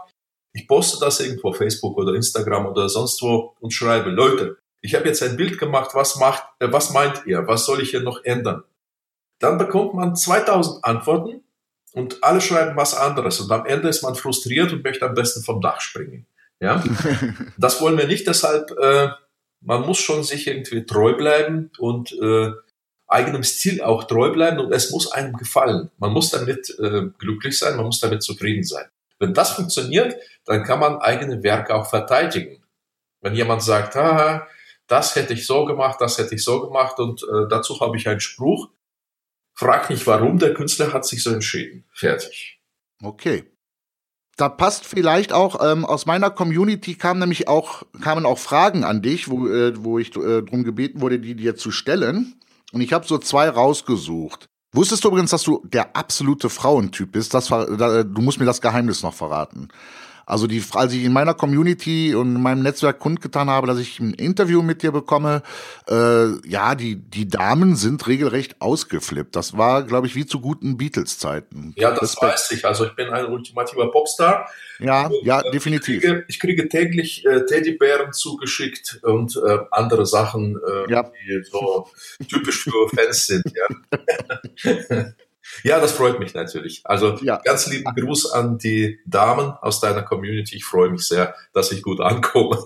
ich 0.53 0.67
poste 0.67 0.97
das 0.99 1.19
irgendwo 1.19 1.49
auf 1.49 1.57
Facebook 1.57 1.95
oder 1.97 2.15
Instagram 2.15 2.65
oder 2.65 2.89
sonst 2.89 3.21
wo 3.21 3.53
und 3.59 3.71
schreibe, 3.71 4.09
Leute, 4.09 4.57
ich 4.81 4.95
habe 4.95 5.07
jetzt 5.07 5.23
ein 5.23 5.37
Bild 5.37 5.57
gemacht, 5.57 5.91
was 5.93 6.17
macht, 6.17 6.43
äh, 6.59 6.71
was 6.71 6.91
meint 6.91 7.25
ihr? 7.25 7.47
Was 7.47 7.65
soll 7.65 7.81
ich 7.81 7.91
hier 7.91 8.01
noch 8.01 8.23
ändern? 8.23 8.63
Dann 9.39 9.57
bekommt 9.57 9.93
man 9.93 10.15
2000 10.15 10.83
Antworten 10.83 11.43
und 11.93 12.23
alle 12.23 12.41
schreiben 12.41 12.75
was 12.75 12.95
anderes 12.95 13.39
und 13.39 13.51
am 13.51 13.65
Ende 13.65 13.89
ist 13.89 14.03
man 14.03 14.15
frustriert 14.15 14.71
und 14.71 14.83
möchte 14.83 15.05
am 15.05 15.13
besten 15.13 15.43
vom 15.43 15.61
Dach 15.61 15.81
springen. 15.81 16.25
Ja, 16.59 16.83
das 17.57 17.81
wollen 17.81 17.97
wir 17.97 18.07
nicht. 18.07 18.27
Deshalb, 18.27 18.71
äh, 18.79 19.09
man 19.61 19.81
muss 19.81 19.99
schon 19.99 20.23
sich 20.23 20.47
irgendwie 20.47 20.85
treu 20.85 21.13
bleiben 21.15 21.71
und 21.77 22.13
äh, 22.13 22.51
eigenem 23.07 23.43
Stil 23.43 23.81
auch 23.81 24.03
treu 24.03 24.31
bleiben 24.31 24.59
und 24.59 24.71
es 24.71 24.91
muss 24.91 25.11
einem 25.11 25.33
gefallen. 25.33 25.89
Man 25.97 26.11
muss 26.11 26.29
damit 26.29 26.75
äh, 26.79 27.07
glücklich 27.17 27.57
sein, 27.57 27.77
man 27.77 27.85
muss 27.85 27.99
damit 27.99 28.23
zufrieden 28.23 28.63
sein. 28.63 28.85
Wenn 29.19 29.33
das 29.33 29.51
funktioniert, 29.51 30.15
dann 30.45 30.63
kann 30.63 30.79
man 30.79 30.97
eigene 30.97 31.41
Werke 31.41 31.73
auch 31.73 31.89
verteidigen. 31.89 32.63
Wenn 33.21 33.35
jemand 33.35 33.63
sagt, 33.63 33.95
ah, 33.95 34.47
das 34.87 35.15
hätte 35.15 35.33
ich 35.33 35.45
so 35.45 35.65
gemacht, 35.65 35.99
das 35.99 36.17
hätte 36.17 36.35
ich 36.35 36.43
so 36.43 36.61
gemacht 36.61 36.99
und 36.99 37.23
äh, 37.23 37.47
dazu 37.49 37.79
habe 37.79 37.97
ich 37.97 38.07
einen 38.07 38.19
Spruch. 38.19 38.69
Frag 39.53 39.89
nicht 39.89 40.05
warum, 40.07 40.39
der 40.39 40.53
Künstler 40.53 40.93
hat 40.93 41.05
sich 41.05 41.23
so 41.23 41.31
entschieden. 41.31 41.85
Fertig. 41.93 42.59
Okay. 43.01 43.43
Da 44.37 44.49
passt 44.49 44.85
vielleicht 44.85 45.33
auch 45.33 45.59
ähm, 45.65 45.83
aus 45.83 46.05
meiner 46.05 46.29
Community 46.29 46.93
kamen 46.93 47.19
nämlich 47.19 47.47
auch 47.47 47.83
kamen 48.01 48.25
auch 48.25 48.37
Fragen 48.37 48.83
an 48.83 49.01
dich, 49.01 49.29
wo, 49.29 49.47
äh, 49.47 49.73
wo 49.83 49.97
ich 49.97 50.15
äh, 50.15 50.43
darum 50.43 50.63
gebeten 50.63 51.01
wurde, 51.01 51.19
die 51.19 51.35
dir 51.35 51.55
zu 51.55 51.71
stellen. 51.71 52.39
Und 52.71 52.81
ich 52.81 52.93
habe 52.93 53.07
so 53.07 53.17
zwei 53.17 53.49
rausgesucht. 53.49 54.47
Wusstest 54.73 55.03
du 55.03 55.07
übrigens, 55.07 55.31
dass 55.31 55.43
du 55.43 55.63
der 55.65 55.95
absolute 55.95 56.49
Frauentyp 56.49 57.13
bist? 57.13 57.33
Das, 57.33 57.47
du 57.47 58.21
musst 58.21 58.39
mir 58.39 58.45
das 58.45 58.61
Geheimnis 58.61 59.01
noch 59.01 59.13
verraten. 59.13 59.69
Also 60.27 60.45
die, 60.45 60.61
als 60.73 60.91
ich 60.91 61.05
in 61.05 61.13
meiner 61.13 61.33
Community 61.33 62.13
und 62.13 62.35
in 62.35 62.41
meinem 62.41 62.61
Netzwerk 62.61 62.99
kundgetan 62.99 63.49
habe, 63.49 63.65
dass 63.65 63.79
ich 63.79 64.01
ein 64.01 64.13
Interview 64.13 64.61
mit 64.61 64.83
dir 64.83 64.91
bekomme, 64.91 65.41
äh, 65.89 66.45
ja, 66.45 66.75
die, 66.75 66.97
die 66.97 67.29
Damen 67.29 67.77
sind 67.77 68.05
regelrecht 68.07 68.59
ausgeflippt. 68.59 69.37
Das 69.37 69.57
war, 69.57 69.83
glaube 69.83 70.05
ich, 70.05 70.15
wie 70.15 70.25
zu 70.25 70.41
guten 70.41 70.75
Beatles-Zeiten. 70.75 71.73
Ja, 71.77 71.91
das 71.91 72.01
Respekt. 72.01 72.33
weiß 72.33 72.51
ich. 72.51 72.65
Also 72.65 72.85
ich 72.85 72.93
bin 72.93 73.07
ein 73.07 73.27
ultimativer 73.27 73.89
Popstar. 73.89 74.49
Ja, 74.79 75.07
und, 75.07 75.15
ja, 75.23 75.39
äh, 75.39 75.51
definitiv. 75.51 76.03
Ich 76.03 76.09
kriege, 76.09 76.25
ich 76.27 76.39
kriege 76.41 76.67
täglich 76.67 77.25
äh, 77.25 77.45
Teddybären 77.45 78.11
zugeschickt 78.11 78.99
und 79.03 79.37
äh, 79.37 79.59
andere 79.71 80.05
Sachen, 80.05 80.57
äh, 80.57 80.91
ja. 80.91 81.03
die 81.03 81.41
so 81.49 81.87
typisch 82.27 82.65
für 82.65 82.89
Fans 82.93 83.27
sind. 83.27 83.45
Ja. 83.55 85.05
Ja, 85.63 85.79
das 85.79 85.91
freut 85.91 86.19
mich 86.19 86.33
natürlich. 86.33 86.81
Also 86.83 87.17
ja. 87.21 87.37
ganz 87.43 87.67
lieben 87.67 87.93
Gruß 87.95 88.31
an 88.31 88.57
die 88.57 88.99
Damen 89.05 89.51
aus 89.61 89.79
deiner 89.79 90.03
Community. 90.03 90.55
Ich 90.55 90.65
freue 90.65 90.89
mich 90.89 91.07
sehr, 91.07 91.35
dass 91.53 91.71
ich 91.71 91.81
gut 91.81 91.99
ankomme. 92.01 92.63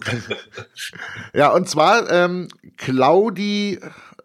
ja, 1.33 1.51
und 1.51 1.69
zwar 1.69 2.09
ähm, 2.09 2.47
Claudi 2.77 3.79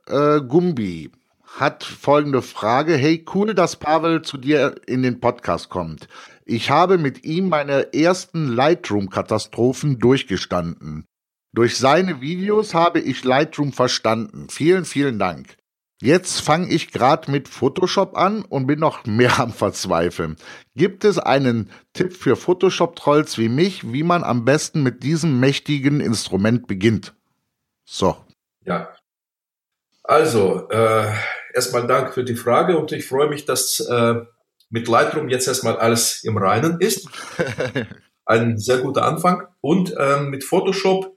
äh, 0.06 0.40
Gumbi 0.40 1.10
hat 1.58 1.84
folgende 1.84 2.42
Frage. 2.42 2.96
Hey, 2.96 3.24
cool, 3.34 3.54
dass 3.54 3.76
Pavel 3.76 4.22
zu 4.22 4.36
dir 4.36 4.74
in 4.86 5.02
den 5.02 5.20
Podcast 5.20 5.68
kommt. 5.68 6.08
Ich 6.44 6.70
habe 6.70 6.98
mit 6.98 7.24
ihm 7.24 7.48
meine 7.48 7.92
ersten 7.92 8.48
Lightroom-Katastrophen 8.48 9.98
durchgestanden. 9.98 11.06
Durch 11.52 11.78
seine 11.78 12.20
Videos 12.20 12.74
habe 12.74 13.00
ich 13.00 13.24
Lightroom 13.24 13.72
verstanden. 13.72 14.48
Vielen, 14.50 14.84
vielen 14.84 15.18
Dank. 15.18 15.56
Jetzt 16.02 16.40
fange 16.40 16.68
ich 16.68 16.92
gerade 16.92 17.30
mit 17.30 17.48
Photoshop 17.48 18.16
an 18.18 18.42
und 18.42 18.66
bin 18.66 18.78
noch 18.78 19.06
mehr 19.06 19.38
am 19.40 19.52
Verzweifeln. 19.52 20.36
Gibt 20.74 21.04
es 21.04 21.18
einen 21.18 21.70
Tipp 21.94 22.14
für 22.14 22.36
Photoshop-Trolls 22.36 23.38
wie 23.38 23.48
mich, 23.48 23.92
wie 23.92 24.02
man 24.02 24.22
am 24.22 24.44
besten 24.44 24.82
mit 24.82 25.02
diesem 25.02 25.40
mächtigen 25.40 26.00
Instrument 26.00 26.66
beginnt? 26.66 27.14
So. 27.86 28.16
Ja. 28.64 28.92
Also, 30.02 30.68
äh, 30.68 31.12
erstmal 31.54 31.86
Dank 31.86 32.12
für 32.12 32.24
die 32.24 32.36
Frage 32.36 32.78
und 32.78 32.92
ich 32.92 33.08
freue 33.08 33.28
mich, 33.28 33.46
dass 33.46 33.80
äh, 33.80 34.16
mit 34.68 34.88
Lightroom 34.88 35.30
jetzt 35.30 35.48
erstmal 35.48 35.78
alles 35.78 36.22
im 36.24 36.36
Reinen 36.36 36.80
ist. 36.80 37.08
Ein 38.26 38.58
sehr 38.58 38.78
guter 38.78 39.04
Anfang. 39.04 39.46
Und 39.62 39.96
äh, 39.96 40.20
mit 40.20 40.44
Photoshop 40.44 41.16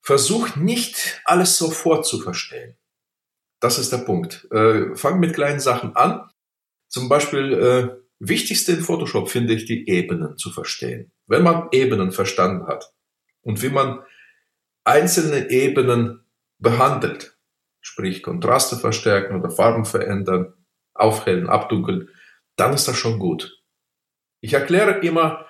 versucht 0.00 0.56
nicht 0.56 1.20
alles 1.24 1.58
sofort 1.58 2.04
zu 2.06 2.18
verstehen. 2.18 2.76
Das 3.62 3.78
ist 3.78 3.92
der 3.92 3.98
Punkt. 3.98 4.48
Äh, 4.50 4.96
fang 4.96 5.20
mit 5.20 5.34
kleinen 5.34 5.60
Sachen 5.60 5.94
an. 5.94 6.28
Zum 6.88 7.08
Beispiel, 7.08 7.52
äh, 7.52 8.02
wichtigste 8.18 8.72
in 8.72 8.82
Photoshop 8.82 9.30
finde 9.30 9.54
ich, 9.54 9.66
die 9.66 9.88
Ebenen 9.88 10.36
zu 10.36 10.50
verstehen. 10.50 11.12
Wenn 11.28 11.44
man 11.44 11.68
Ebenen 11.70 12.10
verstanden 12.10 12.66
hat 12.66 12.92
und 13.42 13.62
wie 13.62 13.68
man 13.68 14.00
einzelne 14.82 15.48
Ebenen 15.50 16.24
behandelt, 16.58 17.38
sprich 17.80 18.24
Kontraste 18.24 18.76
verstärken 18.76 19.38
oder 19.38 19.50
Farben 19.50 19.84
verändern, 19.84 20.54
aufhellen, 20.92 21.48
abdunkeln, 21.48 22.08
dann 22.56 22.72
ist 22.74 22.88
das 22.88 22.96
schon 22.96 23.20
gut. 23.20 23.62
Ich 24.40 24.54
erkläre 24.54 24.98
immer, 25.06 25.46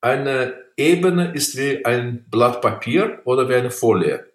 eine 0.00 0.64
Ebene 0.76 1.34
ist 1.34 1.56
wie 1.56 1.84
ein 1.84 2.24
Blatt 2.30 2.60
Papier 2.60 3.20
oder 3.24 3.48
wie 3.48 3.56
eine 3.56 3.72
Folie. 3.72 4.32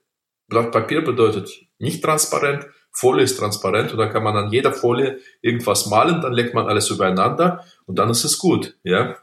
Blatt 0.50 0.74
Papier 0.74 1.02
bedeutet 1.02 1.50
nicht 1.80 2.04
transparent, 2.04 2.68
Folie 2.94 3.24
ist 3.24 3.38
transparent 3.38 3.92
und 3.92 3.98
da 3.98 4.06
kann 4.06 4.24
man 4.24 4.38
an 4.38 4.52
jeder 4.52 4.72
Folie 4.72 5.20
irgendwas 5.42 5.88
malen, 5.88 6.22
dann 6.22 6.34
legt 6.34 6.54
man 6.54 6.68
alles 6.68 6.90
übereinander 6.90 7.66
und 7.86 7.98
dann 7.98 8.10
ist 8.10 8.24
es 8.24 8.38
gut. 8.38 8.78
Ja. 8.84 9.18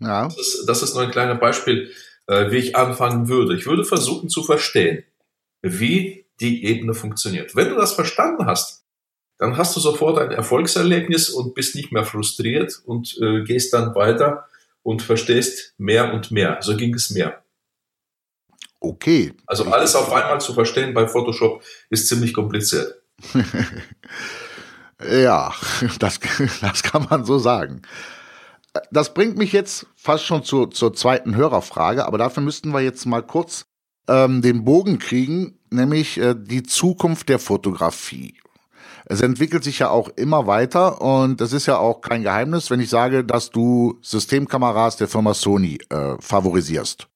ja. 0.00 0.24
Das, 0.24 0.36
ist, 0.36 0.66
das 0.66 0.82
ist 0.82 0.94
nur 0.94 1.04
ein 1.04 1.10
kleines 1.10 1.40
Beispiel, 1.40 1.90
äh, 2.26 2.50
wie 2.50 2.58
ich 2.58 2.76
anfangen 2.76 3.28
würde. 3.28 3.56
Ich 3.56 3.66
würde 3.66 3.84
versuchen 3.84 4.28
zu 4.28 4.44
verstehen, 4.44 5.04
wie 5.62 6.26
die 6.40 6.64
Ebene 6.64 6.94
funktioniert. 6.94 7.56
Wenn 7.56 7.70
du 7.70 7.76
das 7.76 7.94
verstanden 7.94 8.46
hast, 8.46 8.84
dann 9.38 9.56
hast 9.56 9.74
du 9.74 9.80
sofort 9.80 10.18
ein 10.18 10.30
Erfolgserlebnis 10.30 11.30
und 11.30 11.54
bist 11.54 11.74
nicht 11.74 11.92
mehr 11.92 12.04
frustriert 12.04 12.80
und 12.84 13.16
äh, 13.22 13.42
gehst 13.42 13.72
dann 13.72 13.94
weiter 13.94 14.46
und 14.82 15.00
verstehst 15.00 15.74
mehr 15.78 16.12
und 16.12 16.30
mehr. 16.30 16.58
So 16.60 16.76
ging 16.76 16.94
es 16.94 17.10
mehr. 17.10 17.42
Okay. 18.80 19.34
Also 19.46 19.64
alles 19.64 19.94
auf 19.94 20.10
einmal 20.10 20.40
zu 20.40 20.54
verstehen 20.54 20.94
bei 20.94 21.06
Photoshop 21.06 21.62
ist 21.90 22.08
ziemlich 22.08 22.32
kompliziert. 22.32 23.02
ja, 25.10 25.52
das, 25.98 26.18
das 26.62 26.82
kann 26.82 27.06
man 27.08 27.24
so 27.24 27.38
sagen. 27.38 27.82
Das 28.90 29.12
bringt 29.12 29.36
mich 29.36 29.52
jetzt 29.52 29.86
fast 29.96 30.24
schon 30.24 30.44
zu, 30.44 30.66
zur 30.66 30.94
zweiten 30.94 31.36
Hörerfrage, 31.36 32.06
aber 32.06 32.18
dafür 32.18 32.42
müssten 32.42 32.72
wir 32.72 32.80
jetzt 32.80 33.04
mal 33.04 33.22
kurz 33.22 33.66
ähm, 34.08 34.40
den 34.40 34.64
Bogen 34.64 34.98
kriegen, 34.98 35.58
nämlich 35.70 36.18
äh, 36.18 36.34
die 36.34 36.62
Zukunft 36.62 37.28
der 37.28 37.38
Fotografie. 37.38 38.34
Es 39.06 39.20
entwickelt 39.20 39.64
sich 39.64 39.80
ja 39.80 39.90
auch 39.90 40.08
immer 40.10 40.46
weiter 40.46 41.02
und 41.02 41.40
es 41.40 41.52
ist 41.52 41.66
ja 41.66 41.78
auch 41.78 42.00
kein 42.00 42.22
Geheimnis, 42.22 42.70
wenn 42.70 42.80
ich 42.80 42.88
sage, 42.88 43.24
dass 43.24 43.50
du 43.50 43.98
Systemkameras 44.02 44.96
der 44.96 45.08
Firma 45.08 45.34
Sony 45.34 45.78
äh, 45.90 46.14
favorisierst. 46.20 47.09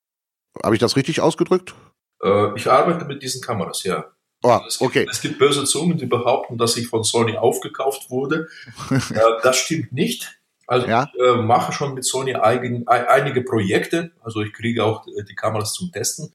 Habe 0.63 0.75
ich 0.75 0.81
das 0.81 0.97
richtig 0.97 1.21
ausgedrückt? 1.21 1.75
Äh, 2.23 2.55
ich 2.57 2.71
arbeite 2.71 3.05
mit 3.05 3.23
diesen 3.23 3.41
Kameras, 3.41 3.83
ja. 3.85 4.07
Oh, 4.43 4.61
es, 4.67 4.81
okay. 4.81 5.01
gibt, 5.01 5.13
es 5.13 5.21
gibt 5.23 5.39
böse 5.39 5.65
Zungen, 5.65 5.97
die 5.97 6.07
behaupten, 6.07 6.59
dass 6.59 6.77
ich 6.77 6.89
von 6.89 7.03
Sony 7.03 7.39
aufgekauft 7.39 8.11
wurde. 8.11 8.49
äh, 8.91 9.21
das 9.43 9.57
stimmt 9.57 9.93
nicht. 9.93 10.39
Also 10.67 10.87
ja? 10.87 11.11
ich 11.13 11.21
äh, 11.21 11.37
mache 11.37 11.73
schon 11.73 11.95
mit 11.95 12.05
Sony 12.05 12.35
eigen, 12.35 12.87
einige 12.87 13.43
Projekte. 13.43 14.13
Also 14.23 14.43
ich 14.43 14.53
kriege 14.53 14.85
auch 14.85 15.07
äh, 15.07 15.25
die 15.25 15.35
Kameras 15.35 15.73
zum 15.73 15.93
Testen. 15.93 16.33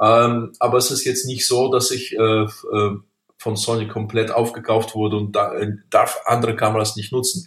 Ähm, 0.00 0.52
aber 0.58 0.78
es 0.78 0.90
ist 0.90 1.04
jetzt 1.04 1.26
nicht 1.26 1.46
so, 1.46 1.70
dass 1.70 1.92
ich 1.92 2.16
äh, 2.16 2.42
äh, 2.44 2.96
von 3.38 3.56
Sony 3.56 3.86
komplett 3.88 4.32
aufgekauft 4.32 4.94
wurde 4.94 5.16
und 5.16 5.32
da, 5.36 5.52
darf 5.90 6.20
andere 6.26 6.56
Kameras 6.56 6.96
nicht 6.96 7.12
nutzen. 7.12 7.46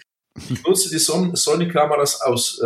Ich 0.49 0.63
nutze 0.63 0.89
die 0.89 0.99
Sony-Kameras 0.99 2.21
aus 2.21 2.61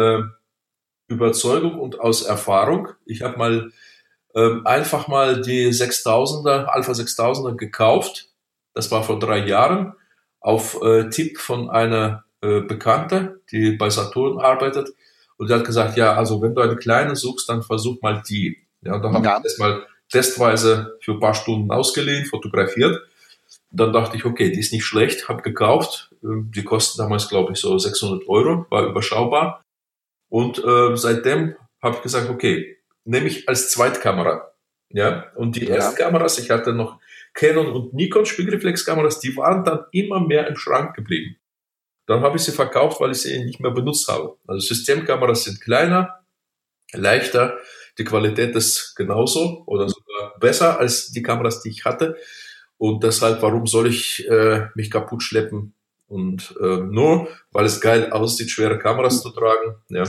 Überzeugung 1.10 1.80
und 1.80 2.00
aus 2.00 2.22
Erfahrung. 2.22 2.89
Ich 3.06 3.22
habe 3.22 3.38
mal 3.38 3.72
ähm, 4.36 4.66
einfach 4.66 5.08
mal 5.08 5.42
die 5.42 5.68
6000er, 5.70 6.66
Alpha 6.66 6.92
6000er 6.92 7.56
gekauft. 7.56 8.30
Das 8.74 8.92
war 8.92 9.04
vor 9.04 9.20
drei 9.20 9.46
Jahren 9.46 9.94
auf 10.39 10.82
äh, 10.82 11.10
Tipp 11.10 11.39
von 11.39 11.70
einer 11.70 12.24
äh, 12.42 12.62
Bekannte, 12.62 13.42
die 13.51 13.72
bei 13.72 13.89
Saturn 13.89 14.39
arbeitet. 14.39 14.89
Und 15.38 15.50
die 15.50 15.54
hat 15.54 15.66
gesagt, 15.66 15.98
ja, 15.98 16.16
also 16.16 16.42
wenn 16.42 16.54
du 16.54 16.62
eine 16.62 16.75
kleine 16.75 17.16
suchst, 17.16 17.50
dann 17.50 17.63
versuch 17.63 18.01
mal 18.01 18.22
die. 18.28 18.58
Ja, 18.82 18.96
und 18.96 19.01
dann 19.04 19.13
habe 19.13 19.25
ja. 19.25 19.38
ich 19.38 19.44
das 19.44 19.58
mal 19.58 19.84
testweise 20.10 20.98
für 21.01 21.13
ein 21.13 21.20
paar 21.20 21.34
Stunden 21.34 21.72
ausgeliehen, 21.72 22.25
fotografiert. 22.25 23.01
Dann 23.72 23.94
dachte 23.94 24.18
ich, 24.18 24.25
okay, 24.25 24.51
die 24.51 24.60
ist 24.60 24.74
nicht 24.74 24.86
schlecht, 24.86 25.28
habe 25.28 25.42
gekauft. 25.42 26.12
Ähm, 26.24 26.51
die 26.54 26.63
kosten 26.63 27.00
damals, 27.00 27.30
glaube 27.30 27.54
ich, 27.54 27.60
so 27.60 27.78
600 27.78 28.28
Euro, 28.28 28.66
war 28.70 28.86
überschaubar. 28.86 29.62
Und 30.30 30.64
äh, 30.64 30.96
seitdem 30.96 31.56
habe 31.82 31.98
ich 31.98 32.02
gesagt, 32.02 32.30
okay, 32.30 32.78
nehme 33.04 33.28
ich 33.28 33.50
als 33.50 33.70
Zweitkamera. 33.72 34.52
Ja, 34.92 35.32
und 35.36 35.56
die 35.56 35.68
ersten 35.68 36.00
ja. 36.00 36.06
Kameras, 36.06 36.40
ich 36.40 36.50
hatte 36.50 36.74
noch 36.74 37.00
Canon 37.34 37.68
und 37.68 37.94
Nikon 37.94 38.26
Spiegelreflexkameras, 38.26 39.20
die 39.20 39.36
waren 39.38 39.64
dann 39.64 39.86
immer 39.92 40.20
mehr 40.20 40.48
im 40.48 40.56
Schrank 40.56 40.96
geblieben. 40.96 41.36
Dann 42.08 42.22
habe 42.22 42.38
ich 42.38 42.44
sie 42.44 42.52
verkauft, 42.52 43.00
weil 43.00 43.12
ich 43.12 43.22
sie 43.22 43.44
nicht 43.44 43.60
mehr 43.60 43.72
benutzt 43.72 44.08
habe. 44.08 44.38
Also 44.48 44.68
Systemkameras 44.68 45.44
sind 45.44 45.62
kleiner, 45.62 46.26
leichter, 46.92 47.60
die 48.00 48.04
Qualität 48.04 48.56
ist 48.56 48.96
genauso 48.96 49.64
oder 49.68 49.88
sogar 49.88 50.40
besser 50.40 50.80
als 50.80 51.12
die 51.12 51.22
Kameras, 51.22 51.62
die 51.62 51.70
ich 51.70 51.86
hatte. 51.86 52.18
Und 52.78 53.04
deshalb, 53.04 53.42
warum 53.44 53.68
soll 53.68 53.88
ich 53.88 54.28
äh, 54.28 54.68
mich 54.74 54.90
kaputt 54.90 55.22
schleppen 55.22 55.76
und 56.10 56.56
äh, 56.62 56.78
nur, 56.78 57.28
weil 57.51 57.66
es 57.66 57.80
geil 57.80 58.12
aussieht, 58.12 58.50
schwere 58.50 58.78
Kameras 58.80 59.22
zu 59.22 59.30
tragen. 59.30 59.75
Ja. 59.89 60.04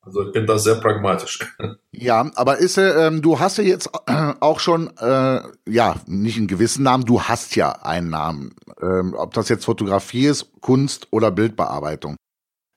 Also 0.00 0.22
ich 0.22 0.32
bin 0.32 0.46
da 0.46 0.58
sehr 0.58 0.76
pragmatisch. 0.76 1.40
Ja, 1.98 2.30
aber 2.34 2.58
ist 2.58 2.76
ähm, 2.76 3.22
du 3.22 3.40
hast 3.40 3.56
ja 3.56 3.64
jetzt 3.64 3.88
äh, 4.06 4.34
auch 4.40 4.60
schon, 4.60 4.94
äh, 4.98 5.40
ja, 5.66 5.96
nicht 6.06 6.36
einen 6.36 6.46
gewissen 6.46 6.82
Namen, 6.82 7.06
du 7.06 7.22
hast 7.22 7.56
ja 7.56 7.72
einen 7.72 8.10
Namen. 8.10 8.54
Ähm, 8.82 9.14
ob 9.16 9.32
das 9.32 9.48
jetzt 9.48 9.64
Fotografie 9.64 10.26
ist, 10.26 10.52
Kunst 10.60 11.08
oder 11.10 11.30
Bildbearbeitung. 11.30 12.16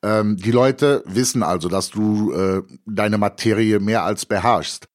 Ähm, 0.02 0.38
die 0.38 0.52
Leute 0.52 1.04
wissen 1.06 1.44
also, 1.44 1.68
dass 1.68 1.90
du 1.90 2.32
äh, 2.32 2.64
deine 2.86 3.18
Materie 3.18 3.82
mehr 3.82 4.06
als 4.06 4.26
beherrschst. 4.26 4.88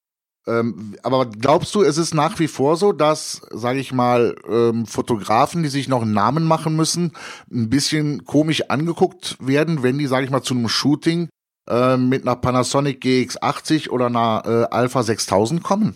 Ähm, 0.47 0.95
aber 1.01 1.25
glaubst 1.25 1.73
du, 1.73 1.81
es 1.81 1.97
ist 1.97 2.13
nach 2.13 2.37
wie 2.39 2.47
vor 2.47 2.77
so, 2.77 2.91
dass, 2.91 3.41
sage 3.51 3.79
ich 3.79 3.91
mal, 3.91 4.35
ähm, 4.47 4.85
Fotografen, 4.85 5.63
die 5.63 5.69
sich 5.69 5.87
noch 5.87 6.03
einen 6.03 6.13
Namen 6.13 6.43
machen 6.43 6.75
müssen, 6.75 7.13
ein 7.51 7.69
bisschen 7.69 8.25
komisch 8.25 8.69
angeguckt 8.69 9.37
werden, 9.39 9.81
wenn 9.81 9.97
die, 9.97 10.07
sage 10.07 10.25
ich 10.25 10.31
mal, 10.31 10.43
zu 10.43 10.53
einem 10.53 10.69
Shooting 10.69 11.29
äh, 11.67 11.97
mit 11.97 12.23
einer 12.23 12.35
Panasonic 12.35 13.03
GX80 13.03 13.89
oder 13.89 14.05
einer 14.05 14.43
äh, 14.45 14.73
Alpha 14.75 15.01
6000 15.01 15.63
kommen? 15.63 15.95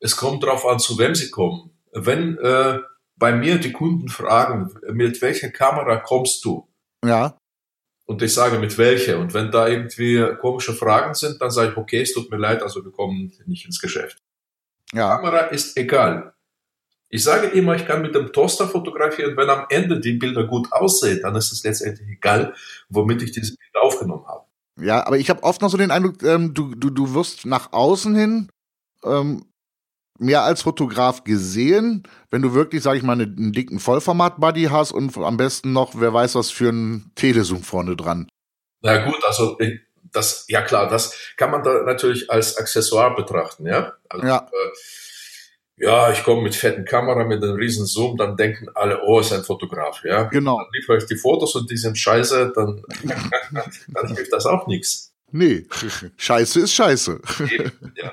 Es 0.00 0.16
kommt 0.16 0.42
darauf 0.42 0.64
an, 0.66 0.78
zu 0.78 0.98
wem 0.98 1.14
sie 1.14 1.30
kommen. 1.30 1.70
Wenn 1.92 2.38
äh, 2.38 2.78
bei 3.16 3.32
mir 3.32 3.58
die 3.58 3.72
Kunden 3.72 4.08
fragen, 4.08 4.74
mit 4.92 5.20
welcher 5.20 5.50
Kamera 5.50 5.96
kommst 5.96 6.44
du? 6.44 6.68
Ja. 7.04 7.36
Und 8.06 8.22
ich 8.22 8.32
sage 8.32 8.58
mit 8.58 8.78
welcher. 8.78 9.18
Und 9.18 9.34
wenn 9.34 9.50
da 9.50 9.68
irgendwie 9.68 10.24
komische 10.40 10.72
Fragen 10.72 11.14
sind, 11.14 11.40
dann 11.40 11.50
sage 11.50 11.72
ich, 11.72 11.76
okay, 11.76 12.00
es 12.02 12.12
tut 12.12 12.30
mir 12.30 12.38
leid, 12.38 12.62
also 12.62 12.84
wir 12.84 12.92
kommen 12.92 13.32
nicht 13.46 13.66
ins 13.66 13.80
Geschäft. 13.80 14.22
Ja. 14.92 15.16
Kamera 15.16 15.40
ist 15.46 15.76
egal. 15.76 16.32
Ich 17.08 17.22
sage 17.22 17.48
immer, 17.48 17.76
ich 17.76 17.86
kann 17.86 18.02
mit 18.02 18.14
dem 18.14 18.32
Toaster 18.32 18.66
fotografieren. 18.66 19.36
Wenn 19.36 19.48
am 19.48 19.66
Ende 19.68 20.00
die 20.00 20.14
Bilder 20.14 20.44
gut 20.44 20.72
aussehen, 20.72 21.20
dann 21.22 21.36
ist 21.36 21.52
es 21.52 21.62
letztendlich 21.62 22.08
egal, 22.08 22.54
womit 22.88 23.22
ich 23.22 23.32
diese 23.32 23.54
Bilder 23.56 23.82
aufgenommen 23.82 24.26
habe. 24.26 24.44
Ja, 24.80 25.06
aber 25.06 25.18
ich 25.18 25.30
habe 25.30 25.42
oft 25.42 25.62
noch 25.62 25.70
so 25.70 25.76
den 25.76 25.90
Eindruck, 25.90 26.22
ähm, 26.22 26.52
du, 26.52 26.74
du, 26.74 26.90
du 26.90 27.14
wirst 27.14 27.46
nach 27.46 27.72
außen 27.72 28.14
hin 28.14 28.48
ähm, 29.04 29.46
mehr 30.18 30.42
als 30.42 30.62
Fotograf 30.62 31.24
gesehen, 31.24 32.04
wenn 32.30 32.42
du 32.42 32.54
wirklich, 32.54 32.82
sag 32.82 32.96
ich 32.96 33.02
mal, 33.02 33.12
einen 33.12 33.52
dicken 33.52 33.78
Vollformat-Buddy 33.78 34.64
hast 34.64 34.92
und 34.92 35.16
am 35.16 35.36
besten 35.36 35.72
noch, 35.72 35.92
wer 35.96 36.12
weiß 36.12 36.34
was 36.34 36.50
für 36.50 36.70
ein 36.70 37.12
Telezoom 37.14 37.62
vorne 37.62 37.96
dran. 37.96 38.28
Na 38.82 39.04
gut, 39.04 39.22
also 39.26 39.58
das, 40.12 40.44
ja 40.48 40.62
klar, 40.62 40.88
das 40.88 41.16
kann 41.36 41.50
man 41.50 41.62
da 41.62 41.82
natürlich 41.82 42.30
als 42.30 42.56
Accessoire 42.56 43.14
betrachten, 43.14 43.66
ja. 43.66 43.94
Also, 44.08 44.26
ja. 44.26 44.48
Äh, 44.50 44.72
ja, 45.78 46.10
ich 46.10 46.24
komme 46.24 46.42
mit 46.42 46.54
fetten 46.54 46.86
Kamera, 46.86 47.24
mit 47.24 47.42
einem 47.42 47.56
riesen 47.56 47.84
Zoom, 47.84 48.16
dann 48.16 48.36
denken 48.36 48.68
alle, 48.74 49.02
oh, 49.04 49.20
ist 49.20 49.32
ein 49.32 49.44
Fotograf, 49.44 50.02
ja. 50.04 50.24
Genau. 50.24 50.58
Dann 50.58 50.68
liefere 50.72 50.96
ich 50.98 51.06
die 51.06 51.16
Fotos 51.16 51.54
und 51.54 51.70
die 51.70 51.76
sind 51.76 51.98
scheiße, 51.98 52.52
dann, 52.54 52.82
dann 53.88 54.14
hilft 54.14 54.32
das 54.32 54.46
auch 54.46 54.66
nichts. 54.66 55.12
Nee, 55.32 55.66
scheiße 56.16 56.60
ist 56.60 56.72
scheiße. 56.72 57.20
ja. 57.96 58.12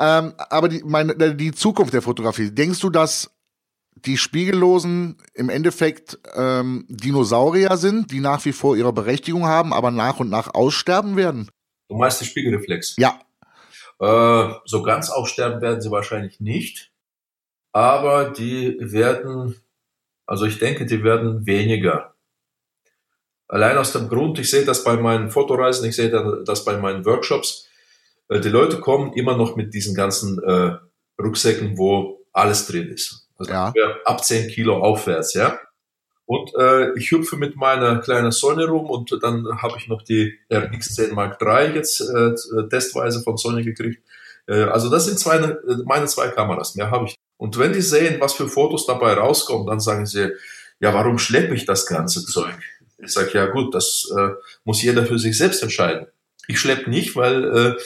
Ähm, 0.00 0.32
aber 0.38 0.70
die, 0.70 0.82
meine, 0.82 1.12
äh, 1.12 1.34
die 1.34 1.52
Zukunft 1.52 1.92
der 1.92 2.00
Fotografie, 2.00 2.50
denkst 2.50 2.80
du, 2.80 2.88
dass 2.88 3.30
die 3.94 4.16
Spiegellosen 4.16 5.18
im 5.34 5.50
Endeffekt 5.50 6.18
ähm, 6.34 6.86
Dinosaurier 6.88 7.76
sind, 7.76 8.10
die 8.10 8.20
nach 8.20 8.42
wie 8.46 8.52
vor 8.52 8.78
ihre 8.78 8.94
Berechtigung 8.94 9.44
haben, 9.44 9.74
aber 9.74 9.90
nach 9.90 10.18
und 10.18 10.30
nach 10.30 10.54
aussterben 10.54 11.16
werden? 11.16 11.50
Du 11.88 11.96
meinst 11.96 12.18
die 12.22 12.24
Spiegelreflex? 12.24 12.96
Ja. 12.96 13.20
Äh, 13.98 14.54
so 14.64 14.82
ganz 14.82 15.10
aussterben 15.10 15.60
werden 15.60 15.82
sie 15.82 15.90
wahrscheinlich 15.90 16.40
nicht, 16.40 16.92
aber 17.72 18.30
die 18.30 18.78
werden, 18.80 19.60
also 20.24 20.46
ich 20.46 20.58
denke, 20.58 20.86
die 20.86 21.04
werden 21.04 21.44
weniger. 21.44 22.14
Allein 23.48 23.76
aus 23.76 23.92
dem 23.92 24.08
Grund, 24.08 24.38
ich 24.38 24.48
sehe 24.48 24.64
das 24.64 24.82
bei 24.82 24.96
meinen 24.96 25.30
Fotoreisen, 25.30 25.86
ich 25.86 25.96
sehe 25.96 26.08
das 26.46 26.64
bei 26.64 26.78
meinen 26.78 27.04
Workshops, 27.04 27.68
die 28.38 28.48
Leute 28.48 28.78
kommen 28.78 29.12
immer 29.14 29.36
noch 29.36 29.56
mit 29.56 29.74
diesen 29.74 29.94
ganzen 29.94 30.42
äh, 30.42 30.76
Rucksäcken, 31.20 31.76
wo 31.76 32.24
alles 32.32 32.66
drin 32.66 32.88
ist. 32.88 33.28
Also 33.36 33.52
ja. 33.52 33.72
ab 34.04 34.24
10 34.24 34.48
Kilo 34.48 34.76
aufwärts, 34.78 35.34
ja. 35.34 35.58
Und 36.26 36.54
äh, 36.54 36.96
ich 36.96 37.10
hüpfe 37.10 37.36
mit 37.36 37.56
meiner 37.56 37.98
kleinen 37.98 38.30
Sony 38.30 38.62
rum 38.62 38.88
und 38.88 39.18
dann 39.20 39.60
habe 39.60 39.74
ich 39.78 39.88
noch 39.88 40.02
die 40.02 40.38
RX10 40.48 41.12
Mark 41.12 41.42
III 41.42 41.74
jetzt 41.74 42.00
äh, 42.00 42.34
testweise 42.68 43.20
von 43.22 43.36
Sony 43.36 43.64
gekriegt. 43.64 44.00
Äh, 44.46 44.62
also 44.62 44.88
das 44.90 45.06
sind 45.06 45.18
zwei, 45.18 45.38
äh, 45.38 45.56
meine 45.86 46.06
zwei 46.06 46.28
Kameras, 46.28 46.76
mehr 46.76 46.92
habe 46.92 47.06
ich. 47.06 47.16
Und 47.36 47.58
wenn 47.58 47.72
die 47.72 47.80
sehen, 47.80 48.20
was 48.20 48.34
für 48.34 48.48
Fotos 48.48 48.86
dabei 48.86 49.14
rauskommen, 49.14 49.66
dann 49.66 49.80
sagen 49.80 50.06
sie, 50.06 50.30
ja, 50.78 50.94
warum 50.94 51.18
schleppe 51.18 51.54
ich 51.54 51.64
das 51.64 51.86
ganze 51.86 52.24
Zeug? 52.24 52.54
Ich 52.98 53.12
sage, 53.12 53.30
ja 53.34 53.46
gut, 53.46 53.74
das 53.74 54.08
äh, 54.16 54.28
muss 54.62 54.82
jeder 54.82 55.06
für 55.06 55.18
sich 55.18 55.36
selbst 55.36 55.62
entscheiden. 55.64 56.06
Ich 56.46 56.60
schleppe 56.60 56.90
nicht, 56.90 57.16
weil 57.16 57.44
äh, 57.44 57.76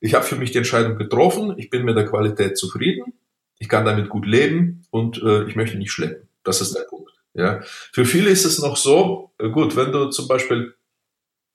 ich 0.00 0.14
habe 0.14 0.24
für 0.24 0.36
mich 0.36 0.52
die 0.52 0.58
Entscheidung 0.58 0.96
getroffen, 0.96 1.54
ich 1.56 1.70
bin 1.70 1.84
mit 1.84 1.96
der 1.96 2.06
Qualität 2.06 2.56
zufrieden, 2.56 3.14
ich 3.58 3.68
kann 3.68 3.84
damit 3.84 4.08
gut 4.08 4.26
leben 4.26 4.86
und 4.90 5.22
äh, 5.22 5.44
ich 5.44 5.56
möchte 5.56 5.76
nicht 5.78 5.92
schleppen. 5.92 6.28
Das 6.44 6.60
ist 6.60 6.74
der 6.74 6.82
Punkt. 6.82 7.12
Ja. 7.34 7.60
Für 7.62 8.04
viele 8.04 8.30
ist 8.30 8.44
es 8.44 8.58
noch 8.58 8.76
so, 8.76 9.32
äh, 9.38 9.48
gut, 9.48 9.76
wenn 9.76 9.92
du 9.92 10.10
zum 10.10 10.28
Beispiel 10.28 10.74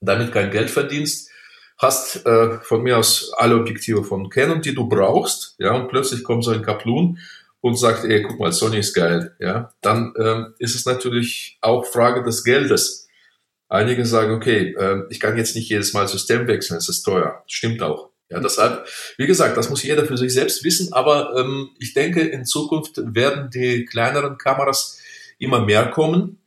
damit 0.02 0.32
kein 0.32 0.52
Geld 0.52 0.70
verdienst, 0.70 1.30
hast 1.78 2.26
äh, 2.26 2.60
von 2.60 2.84
mir 2.84 2.98
aus 2.98 3.32
alle 3.38 3.56
Objektive 3.56 4.04
von 4.04 4.30
Canon, 4.30 4.62
die 4.62 4.76
du 4.76 4.88
brauchst, 4.88 5.56
ja, 5.60 5.74
und 5.74 5.88
plötzlich 5.88 6.24
kommt 6.24 6.44
so 6.44 6.52
ein 6.52 6.62
Kaplun 6.62 7.20
und 7.62 7.78
sagt, 7.78 8.04
ey, 8.06 8.22
guck 8.22 8.40
mal, 8.40 8.52
Sony 8.52 8.78
ist 8.78 8.94
geil, 8.94 9.36
ja, 9.40 9.74
dann 9.82 10.14
ähm, 10.18 10.54
ist 10.60 10.76
es 10.76 10.86
natürlich 10.86 11.58
auch 11.62 11.86
Frage 11.86 12.24
des 12.24 12.44
Geldes. 12.44 13.08
Einige 13.70 14.06
sagen, 14.06 14.34
okay, 14.34 14.76
äh, 14.78 15.04
ich 15.10 15.20
kann 15.20 15.38
jetzt 15.38 15.56
nicht 15.56 15.70
jedes 15.70 15.94
Mal 15.94 16.08
System 16.08 16.48
wechseln, 16.48 16.78
es 16.78 16.90
ist 16.90 17.04
teuer. 17.04 17.44
Stimmt 17.48 17.82
auch. 17.82 18.13
Ja, 18.34 18.40
deshalb, 18.40 18.88
wie 19.18 19.28
gesagt, 19.28 19.58
das 19.58 19.70
muss 19.70 19.84
jeder 19.84 20.06
für 20.06 20.18
sich 20.18 20.34
selbst 20.34 20.64
wissen, 20.64 20.92
aber 20.92 21.36
ähm, 21.38 21.70
ich 21.78 21.94
denke, 21.94 22.22
in 22.22 22.46
Zukunft 22.46 22.94
werden 22.98 23.52
die 23.52 23.86
kleineren 23.86 24.40
Kameras 24.40 25.00
immer 25.38 25.64
mehr 25.64 25.92
kommen. 25.92 26.40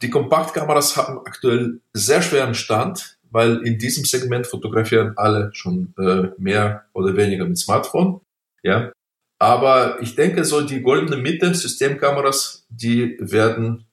Die 0.00 0.10
Kompaktkameras 0.10 0.96
haben 0.96 1.18
aktuell 1.26 1.80
sehr 1.92 2.22
schweren 2.22 2.54
Stand, 2.54 3.18
weil 3.30 3.66
in 3.66 3.78
diesem 3.78 4.04
Segment 4.04 4.46
fotografieren 4.46 5.14
alle 5.16 5.50
schon 5.54 5.92
äh, 5.98 6.28
mehr 6.38 6.84
oder 6.92 7.16
weniger 7.16 7.46
mit 7.46 7.58
Smartphone. 7.58 8.20
Ja, 8.62 8.92
aber 9.40 10.00
ich 10.00 10.14
denke, 10.14 10.44
so 10.44 10.60
die 10.60 10.82
goldene 10.82 11.16
Mitte, 11.16 11.52
Systemkameras, 11.52 12.64
die 12.68 13.16
werden 13.18 13.86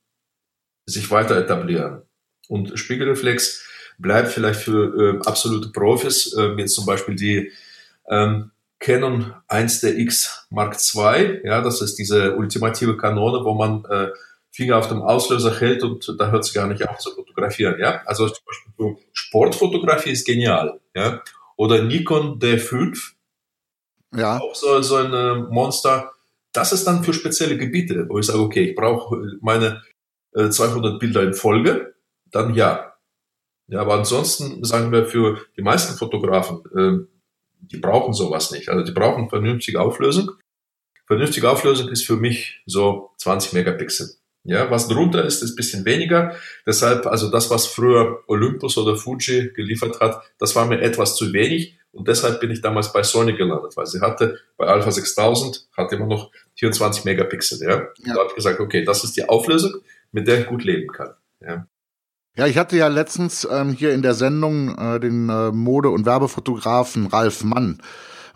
sich 0.86 1.10
weiter 1.10 1.38
etablieren. 1.38 2.04
Und 2.48 2.78
Spiegelreflex 2.78 3.68
bleibt 3.98 4.30
vielleicht 4.30 4.62
für 4.62 5.20
äh, 5.20 5.28
absolute 5.28 5.70
Profis, 5.70 6.34
äh, 6.34 6.54
jetzt 6.58 6.76
zum 6.76 6.86
Beispiel 6.86 7.16
die 7.16 7.52
ähm, 8.10 8.52
Canon 8.80 9.34
1DX 9.48 10.46
Mark 10.50 10.76
II, 10.96 11.42
ja, 11.44 11.62
das 11.62 11.82
ist 11.82 11.96
diese 12.00 12.36
ultimative 12.36 12.98
Kanone, 12.98 13.46
wo 13.46 13.54
man 13.54 13.86
äh, 13.86 14.10
Finger 14.52 14.78
auf 14.78 14.90
dem 14.90 15.02
Auslöser 15.02 15.58
hält 15.60 15.84
und 15.84 16.16
da 16.20 16.32
hört 16.32 16.44
es 16.44 16.54
gar 16.54 16.68
nicht 16.68 16.88
auf 16.88 16.98
zu 16.98 17.12
fotografieren, 17.12 17.80
ja. 17.80 18.02
Also 18.06 18.28
zum 18.28 18.44
Beispiel 18.46 18.74
für 18.76 18.98
Sportfotografie 19.14 20.12
ist 20.12 20.26
genial, 20.26 20.80
ja. 20.96 21.22
Oder 21.56 21.84
Nikon 21.84 22.40
D5, 22.40 23.14
ja. 24.16 24.40
auch 24.40 24.56
so, 24.56 24.82
so 24.82 24.96
ein 24.96 25.14
äh, 25.14 25.36
Monster. 25.36 26.12
Das 26.52 26.74
ist 26.74 26.86
dann 26.86 27.04
für 27.04 27.14
spezielle 27.14 27.58
Gebiete, 27.58 28.08
wo 28.10 28.20
ich 28.20 28.26
sage, 28.26 28.40
okay, 28.40 28.72
ich 28.72 28.76
brauche 28.76 29.38
meine 29.42 29.84
äh, 30.36 30.50
200 30.50 31.00
Bilder 31.00 31.22
in 31.24 31.34
Folge, 31.34 31.94
dann 32.32 32.56
ja, 32.56 32.91
ja, 33.68 33.80
aber 33.80 33.94
ansonsten 33.96 34.64
sagen 34.64 34.92
wir 34.92 35.06
für 35.06 35.40
die 35.58 35.62
meisten 35.62 35.98
Fotografen, 35.98 36.62
äh, 36.76 37.06
die 37.62 37.78
brauchen 37.78 38.14
sowas 38.14 38.52
nicht. 38.52 38.70
Also 38.70 38.84
die 38.84 38.92
brauchen 38.92 39.30
vernünftige 39.30 39.80
Auflösung. 39.80 40.32
Vernünftige 41.08 41.50
Auflösung 41.50 41.90
ist 41.90 42.06
für 42.06 42.16
mich 42.16 42.62
so 42.66 43.12
20 43.18 43.54
Megapixel. 43.54 44.16
Ja, 44.44 44.72
was 44.72 44.88
drunter 44.88 45.24
ist, 45.24 45.44
ist 45.44 45.56
bisschen 45.56 45.86
weniger. 45.86 46.36
Deshalb, 46.66 47.06
also 47.06 47.30
das, 47.30 47.52
was 47.52 47.68
früher 47.68 48.24
Olympus 48.28 48.78
oder 48.78 48.96
Fuji 48.96 49.52
geliefert 49.54 50.00
hat, 50.00 50.24
das 50.40 50.56
war 50.56 50.66
mir 50.66 50.82
etwas 50.82 51.16
zu 51.16 51.32
wenig. 51.32 51.78
Und 51.92 52.08
deshalb 52.08 52.40
bin 52.40 52.50
ich 52.50 52.62
damals 52.62 52.92
bei 52.92 53.04
Sony 53.04 53.34
gelandet, 53.34 53.76
weil 53.76 53.86
sie 53.86 54.02
hatte 54.02 54.40
bei 54.58 54.66
Alpha 54.66 54.90
6000 54.90 55.68
hatte 55.78 55.96
immer 55.96 56.08
noch 56.08 56.32
24 56.56 57.06
Megapixel. 57.06 57.60
Ja, 57.62 57.70
ja. 57.70 58.14
da 58.14 58.20
habe 58.20 58.30
ich 58.30 58.36
gesagt, 58.36 58.60
okay, 58.60 58.84
das 58.84 59.04
ist 59.04 59.16
die 59.16 59.28
Auflösung, 59.28 59.82
mit 60.12 60.28
der 60.28 60.40
ich 60.40 60.48
gut 60.48 60.64
leben 60.64 60.92
kann. 60.92 61.14
Ja. 61.42 61.68
Ja, 62.38 62.48
ich 62.48 62.58
hatte 62.58 62.78
ja 62.78 62.88
letztens 62.88 63.46
ähm, 63.52 63.74
hier 63.74 63.94
in 63.94 64.02
der 64.02 64.14
Sendung 64.14 64.78
äh, 64.78 65.02
den 65.02 65.28
äh, 65.28 65.52
Mode- 65.52 65.90
und 65.90 66.06
Werbefotografen 66.06 67.08
Ralf 67.08 67.44
Mann. 67.44 67.82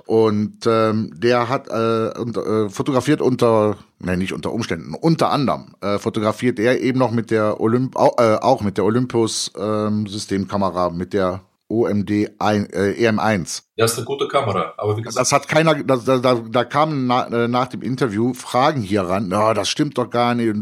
Und 0.06 0.68
ähm, 0.68 1.12
der 1.16 1.48
hat 1.48 1.70
äh, 1.70 2.12
unter, 2.20 2.66
äh, 2.66 2.70
fotografiert 2.70 3.22
unter, 3.22 3.78
nein, 4.00 4.20
nicht 4.20 4.34
unter 4.34 4.52
Umständen, 4.52 4.94
unter 4.94 5.32
anderem 5.32 5.76
äh, 5.82 5.98
fotografiert 5.98 6.60
er 6.60 6.80
eben 6.82 7.00
noch 7.00 7.12
mit 7.12 7.32
der 7.32 7.60
Olymp, 7.62 7.96
äh, 7.96 8.36
auch 8.36 8.62
mit 8.62 8.78
der 8.78 8.84
Olympus 8.84 9.52
ähm, 9.58 10.06
Systemkamera, 10.08 10.90
mit 10.90 11.14
der 11.14 11.42
OMD 11.68 12.30
ein, 12.40 12.70
äh, 12.72 12.94
EM1. 12.94 13.64
Ja, 13.76 13.86
ist 13.86 13.98
eine 13.98 14.06
gute 14.06 14.28
Kamera. 14.28 14.74
Aber 14.78 14.98
wie 14.98 15.02
gesagt, 15.02 15.20
das 15.20 15.32
hat 15.32 15.48
keiner, 15.48 15.84
da, 15.84 15.98
da, 15.98 16.36
da 16.36 16.64
kamen 16.64 17.08
na, 17.08 17.28
äh, 17.28 17.48
nach 17.48 17.68
dem 17.68 17.82
Interview 17.82 18.34
Fragen 18.34 18.82
hier 18.82 19.02
ran. 19.02 19.32
Ja, 19.32 19.54
das 19.54 19.70
stimmt 19.70 19.98
doch 19.98 20.10
gar 20.10 20.36
nicht. 20.36 20.54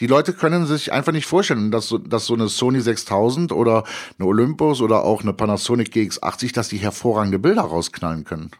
Die 0.00 0.06
Leute 0.06 0.32
können 0.34 0.66
sich 0.66 0.92
einfach 0.92 1.12
nicht 1.12 1.26
vorstellen, 1.26 1.70
dass 1.70 1.88
so, 1.88 1.98
dass 1.98 2.26
so 2.26 2.34
eine 2.34 2.48
Sony 2.48 2.80
6000 2.80 3.52
oder 3.52 3.84
eine 4.18 4.28
Olympus 4.28 4.82
oder 4.82 5.04
auch 5.04 5.22
eine 5.22 5.32
Panasonic 5.32 5.88
GX80, 5.94 6.54
dass 6.54 6.68
die 6.68 6.78
hervorragende 6.78 7.38
Bilder 7.38 7.62
rausknallen 7.62 8.24
können. 8.24 8.50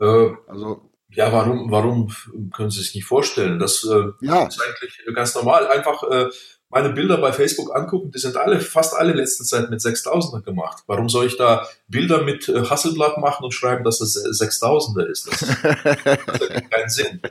Äh, 0.00 0.30
also 0.46 0.90
ja, 1.10 1.32
warum, 1.32 1.70
warum 1.70 2.08
können 2.52 2.70
Sie 2.70 2.82
sich 2.82 2.94
nicht 2.94 3.04
vorstellen? 3.06 3.58
Das 3.58 3.84
äh, 3.84 4.10
ja. 4.20 4.46
ist 4.46 4.60
eigentlich 4.60 5.14
ganz 5.14 5.34
normal. 5.34 5.66
Einfach 5.68 6.02
äh, 6.02 6.28
meine 6.76 6.90
Bilder 6.90 7.16
bei 7.16 7.32
Facebook 7.32 7.74
angucken, 7.74 8.10
die 8.10 8.18
sind 8.18 8.36
alle, 8.36 8.60
fast 8.60 8.94
alle 8.94 9.14
letzte 9.14 9.44
Zeit 9.44 9.70
mit 9.70 9.80
6000er 9.80 10.42
gemacht. 10.42 10.84
Warum 10.86 11.08
soll 11.08 11.24
ich 11.24 11.38
da 11.38 11.66
Bilder 11.88 12.22
mit 12.22 12.50
äh, 12.50 12.66
Hasselblatt 12.66 13.16
machen 13.16 13.44
und 13.44 13.54
schreiben, 13.54 13.82
dass 13.82 14.02
es 14.02 14.14
6000er 14.14 15.06
ist? 15.06 15.26
Das, 15.26 15.40
das 15.40 15.62
hat 15.64 16.70
keinen 16.70 16.90
Sinn. 16.90 17.22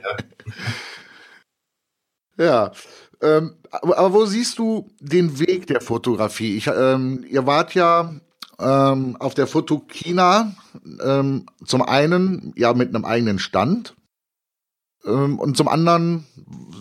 Ja. 2.36 2.44
ja. 2.44 2.72
Ähm, 3.22 3.54
aber, 3.70 3.98
aber, 3.98 4.12
wo 4.14 4.26
siehst 4.26 4.58
du 4.58 4.90
den 4.98 5.38
Weg 5.38 5.68
der 5.68 5.80
Fotografie? 5.80 6.56
Ich, 6.56 6.66
ähm, 6.66 7.24
ihr 7.30 7.46
wart 7.46 7.72
ja 7.74 8.16
ähm, 8.58 9.16
auf 9.20 9.34
der 9.34 9.46
Fotokina 9.46 10.56
ähm, 11.04 11.46
zum 11.64 11.82
einen 11.82 12.52
ja 12.56 12.74
mit 12.74 12.92
einem 12.92 13.04
eigenen 13.04 13.38
Stand 13.38 13.94
Ähm, 15.06 15.38
und 15.38 15.56
zum 15.56 15.68
anderen 15.68 16.26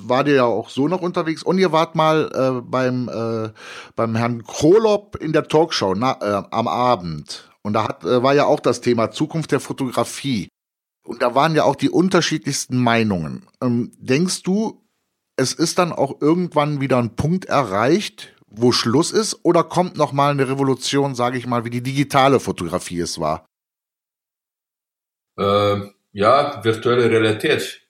war 0.08 0.24
dir 0.24 0.36
ja 0.36 0.46
auch 0.46 0.70
so 0.70 0.88
noch 0.88 1.02
unterwegs 1.02 1.44
und 1.44 1.58
ihr 1.58 1.72
wart 1.72 1.96
mal 1.96 2.32
äh, 2.34 2.62
beim, 2.62 3.10
äh, 3.10 3.50
beim 3.96 4.16
Herrn 4.16 4.44
Krolop 4.44 5.16
in 5.18 5.34
der 5.34 5.48
Talkshow 5.48 5.94
na, 5.96 6.18
äh, 6.22 6.44
am 6.52 6.68
Abend. 6.68 7.50
Und 7.62 7.74
da 7.74 7.88
hat, 7.88 8.04
äh, 8.04 8.22
war 8.22 8.34
ja 8.34 8.46
auch 8.46 8.60
das 8.60 8.82
Thema 8.82 9.12
Zukunft 9.12 9.52
der 9.52 9.60
Fotografie. 9.60 10.50
Und 11.04 11.22
da 11.22 11.36
waren 11.36 11.56
ja 11.56 11.64
auch 11.64 11.76
die 11.76 11.90
unterschiedlichsten 11.90 12.78
Meinungen. 12.78 13.48
Ähm, 13.62 13.92
denkst 13.98 14.44
du, 14.44 14.84
es 15.38 15.54
ist 15.54 15.78
dann 15.78 15.92
auch 15.92 16.22
irgendwann 16.22 16.82
wieder 16.82 16.98
ein 16.98 17.16
Punkt 17.16 17.46
erreicht, 17.46 18.36
wo 18.48 18.72
Schluss 18.72 19.12
ist, 19.12 19.40
oder 19.44 19.64
kommt 19.64 19.98
noch 19.98 20.14
mal 20.14 20.32
eine 20.32 20.48
Revolution, 20.48 21.14
sage 21.14 21.38
ich 21.38 21.46
mal, 21.46 21.66
wie 21.66 21.70
die 21.70 21.84
digitale 21.84 22.40
Fotografie 22.40 23.02
es 23.02 23.20
war? 23.20 23.46
Äh, 25.38 25.90
ja, 26.14 26.64
virtuelle 26.64 27.10
Realität. 27.10 27.85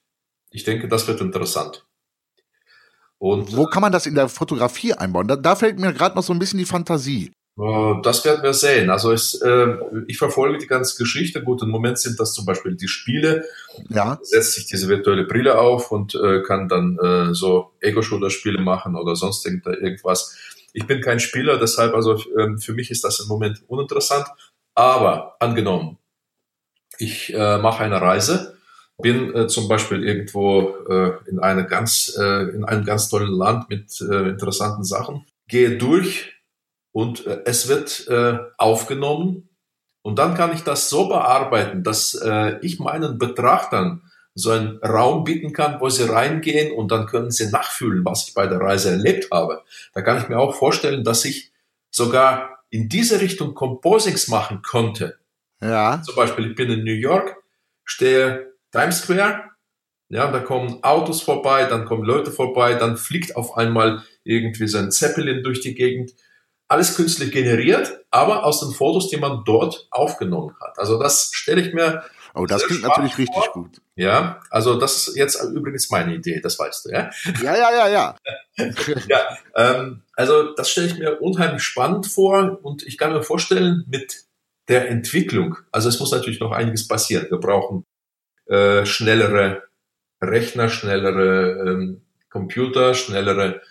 Ich 0.56 0.64
denke, 0.64 0.88
das 0.88 1.06
wird 1.06 1.20
interessant. 1.20 1.86
Und 3.18 3.56
wo 3.58 3.66
kann 3.66 3.82
man 3.82 3.92
das 3.92 4.06
in 4.06 4.16
der 4.16 4.30
Fotografie 4.30 4.94
einbauen? 4.94 5.28
Da, 5.28 5.36
da 5.36 5.58
fällt 5.58 5.80
mir 5.80 5.92
gerade 5.92 6.16
noch 6.16 6.24
so 6.24 6.32
ein 6.32 6.40
bisschen 6.40 6.60
die 6.60 6.66
Fantasie. 6.66 7.34
Äh, 7.60 8.02
das 8.02 8.24
werden 8.24 8.42
wir 8.42 8.54
sehen. 8.54 8.90
Also 8.90 9.12
es, 9.12 9.34
äh, 9.42 9.76
ich 10.08 10.18
verfolge 10.18 10.58
die 10.58 10.68
ganze 10.68 10.98
Geschichte. 10.98 11.44
Gut, 11.44 11.62
im 11.62 11.70
Moment 11.70 12.00
sind 12.00 12.18
das 12.22 12.34
zum 12.34 12.46
Beispiel 12.46 12.76
die 12.76 12.88
Spiele. 12.88 13.44
Ja. 13.90 14.18
Setzt 14.22 14.54
sich 14.54 14.66
diese 14.66 14.88
virtuelle 14.88 15.26
Brille 15.26 15.60
auf 15.60 15.92
und 15.92 16.16
äh, 16.16 16.42
kann 16.42 16.70
dann 16.70 16.98
äh, 17.04 17.34
so 17.34 17.74
Ego-Shooter-Spiele 17.82 18.62
machen 18.62 18.96
oder 18.96 19.18
sonst 19.18 19.46
irgendwas. 19.46 20.38
Ich 20.72 20.88
bin 20.88 21.02
kein 21.02 21.20
Spieler, 21.20 21.58
deshalb 21.58 21.94
also 21.94 22.14
äh, 22.14 22.58
für 22.60 22.74
mich 22.74 22.92
ist 22.92 23.04
das 23.04 23.20
im 23.20 23.28
Moment 23.28 23.62
uninteressant. 23.68 24.28
Aber 24.74 25.36
angenommen, 25.42 25.98
ich 26.98 27.34
äh, 27.34 27.58
mache 27.58 27.84
eine 27.84 28.02
Reise, 28.02 28.55
bin 29.02 29.34
äh, 29.36 29.48
zum 29.48 29.68
Beispiel 29.68 30.04
irgendwo 30.04 30.76
äh, 30.90 31.14
in 31.28 31.40
eine 31.40 31.66
ganz 31.66 32.16
äh, 32.20 32.50
in 32.50 32.64
einem 32.64 32.86
ganz 32.86 33.10
tollen 33.10 33.32
Land 33.32 33.70
mit 33.70 34.00
äh, 34.02 34.30
interessanten 34.30 34.84
Sachen, 34.84 35.26
gehe 35.48 35.78
durch 35.78 36.34
und 36.92 37.26
äh, 37.26 37.42
es 37.46 37.68
wird 37.68 38.08
äh, 38.08 38.38
aufgenommen 38.58 39.50
und 40.02 40.20
dann 40.20 40.36
kann 40.36 40.54
ich 40.54 40.62
das 40.62 40.90
so 40.90 41.10
bearbeiten, 41.10 41.84
dass 41.84 42.14
äh, 42.14 42.60
ich 42.62 42.80
meinen 42.80 43.18
Betrachtern 43.18 44.02
so 44.36 44.52
einen 44.52 44.78
Raum 44.80 45.24
bieten 45.24 45.54
kann, 45.54 45.80
wo 45.80 45.90
sie 45.90 46.04
reingehen 46.04 46.74
und 46.74 46.92
dann 46.92 47.06
können 47.06 47.32
sie 47.32 47.50
nachfühlen, 47.50 48.04
was 48.06 48.28
ich 48.28 48.34
bei 48.34 48.48
der 48.48 48.60
Reise 48.60 48.92
erlebt 48.92 49.30
habe. 49.32 49.64
Da 49.94 50.02
kann 50.02 50.18
ich 50.18 50.28
mir 50.28 50.38
auch 50.38 50.56
vorstellen, 50.56 51.04
dass 51.04 51.24
ich 51.26 51.52
sogar 51.90 52.60
in 52.70 52.90
diese 52.90 53.22
Richtung 53.22 53.56
Composings 53.56 54.28
machen 54.28 54.62
konnte. 54.62 55.18
Ja. 55.62 56.02
Zum 56.04 56.16
Beispiel, 56.16 56.52
ich 56.52 56.56
bin 56.56 56.70
in 56.70 56.84
New 56.84 56.92
York, 56.92 57.38
stehe 57.86 58.54
Times 58.76 59.00
Square, 59.00 59.44
ja, 60.10 60.32
da 60.32 60.40
kommen 60.40 60.84
Autos 60.84 61.22
vorbei, 61.22 61.66
dann 61.66 61.86
kommen 61.86 62.04
Leute 62.04 62.32
vorbei, 62.32 62.76
dann 62.76 62.98
fliegt 62.98 63.36
auf 63.36 63.58
einmal 63.58 64.04
irgendwie 64.24 64.68
so 64.68 64.78
ein 64.78 64.92
Zeppelin 64.92 65.44
durch 65.44 65.62
die 65.62 65.76
Gegend 65.76 66.12
alles 66.68 66.96
künstlich 66.96 67.32
generiert, 67.32 68.06
aber 68.12 68.44
aus 68.44 68.60
den 68.60 68.72
Fotos, 68.72 69.10
die 69.10 69.18
man 69.18 69.44
dort 69.46 69.88
aufgenommen 69.92 70.56
hat. 70.60 70.78
Also 70.78 71.00
das 71.00 71.30
stelle 71.32 71.62
ich 71.62 71.74
mir. 71.74 72.04
Oh, 72.34 72.46
das 72.46 72.66
klingt 72.66 72.82
natürlich 72.82 73.16
vor. 73.16 73.24
richtig 73.24 73.52
gut. 73.54 73.82
Ja, 73.96 74.42
also 74.50 74.78
das 74.78 75.08
ist 75.08 75.16
jetzt 75.16 75.42
übrigens 75.42 75.90
meine 75.90 76.16
Idee, 76.16 76.42
das 76.42 76.60
weißt 76.60 76.86
du, 76.86 76.90
ja? 76.90 77.10
Ja, 77.42 77.56
ja, 77.56 77.72
ja, 77.72 77.88
ja. 77.88 78.16
ja, 79.08 79.38
ähm, 79.56 80.02
also 80.16 80.54
das 80.54 80.70
stelle 80.70 80.88
ich 80.88 80.98
mir 80.98 81.22
unheimlich 81.22 81.64
spannend 81.64 82.08
vor 82.08 82.60
und 82.62 82.84
ich 82.84 82.98
kann 82.98 83.14
mir 83.14 83.24
vorstellen, 83.24 83.86
mit 83.88 84.26
der 84.68 84.90
Entwicklung, 84.90 85.58
also 85.72 85.88
es 85.88 86.00
muss 86.00 86.12
natürlich 86.12 86.40
noch 86.40 86.52
einiges 86.52 86.88
passieren. 86.88 87.28
Wir 87.30 87.38
brauchen 87.38 87.86
äh, 88.48 88.86
schnellere 88.86 89.64
Rechner, 90.22 90.70
schnellere 90.70 91.70
ähm, 91.70 92.02
Computer, 92.30 92.94
schnellere 92.94 93.62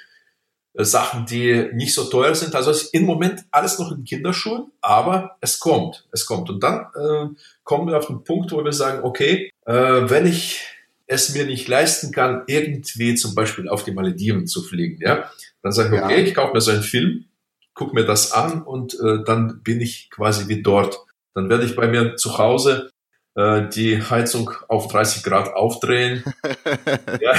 äh, 0.75 0.85
Sachen, 0.85 1.27
die 1.27 1.71
nicht 1.73 1.95
so 1.95 2.05
teuer 2.05 2.35
sind. 2.35 2.55
Also 2.55 2.71
ist 2.71 2.95
im 2.95 3.05
Moment 3.05 3.45
alles 3.51 3.79
noch 3.79 3.93
in 3.93 4.05
Kinderschuhen, 4.05 4.73
aber 4.81 5.37
es 5.41 5.59
kommt, 5.61 6.07
es 6.13 6.27
kommt. 6.27 6.51
Und 6.51 6.63
dann 6.63 6.87
äh, 6.95 7.35
kommen 7.63 7.89
wir 7.89 7.99
auf 7.99 8.07
den 8.07 8.25
Punkt, 8.25 8.53
wo 8.53 8.65
wir 8.65 8.73
sagen, 8.73 9.05
okay, 9.05 9.51
äh, 9.67 9.73
wenn 9.75 10.27
ich 10.27 10.63
es 11.07 11.35
mir 11.35 11.45
nicht 11.47 11.69
leisten 11.69 12.13
kann, 12.13 12.45
irgendwie 12.47 13.15
zum 13.15 13.35
Beispiel 13.35 13.69
auf 13.69 13.85
die 13.85 13.93
Malediven 13.93 14.47
zu 14.47 14.63
fliegen, 14.63 14.99
ja, 15.01 15.31
dann 15.63 15.73
sage 15.73 15.95
ich, 15.95 16.03
okay, 16.03 16.21
ja. 16.21 16.27
ich 16.27 16.35
kaufe 16.35 16.55
mir 16.55 16.61
so 16.61 16.71
einen 16.71 16.83
Film, 16.83 17.27
gucke 17.75 17.95
mir 17.95 18.05
das 18.05 18.33
an 18.33 18.63
und 18.63 18.95
äh, 18.95 19.23
dann 19.25 19.63
bin 19.63 19.81
ich 19.81 20.11
quasi 20.11 20.49
wie 20.49 20.63
dort. 20.63 20.99
Dann 21.35 21.51
werde 21.51 21.65
ich 21.65 21.77
bei 21.77 21.89
mir 21.89 22.17
zu 22.17 22.39
Hause 22.39 22.91
äh, 23.35 23.69
die 23.69 24.01
Heizung 24.03 24.51
auf 24.69 24.89
30 24.89 25.23
Grad 25.23 25.55
aufdrehen. 25.55 26.25
ja. 27.21 27.35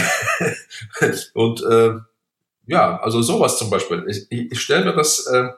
und 1.34 1.64
äh, 1.64 1.96
ja, 2.68 3.00
also 3.00 3.22
sowas 3.22 3.58
zum 3.58 3.70
Beispiel. 3.70 4.06
Ich, 4.08 4.28
ich, 4.30 4.52
ich 4.52 4.62
stelle 4.62 4.86
mir 4.86 4.94
das 4.94 5.26
äh, 5.28 5.50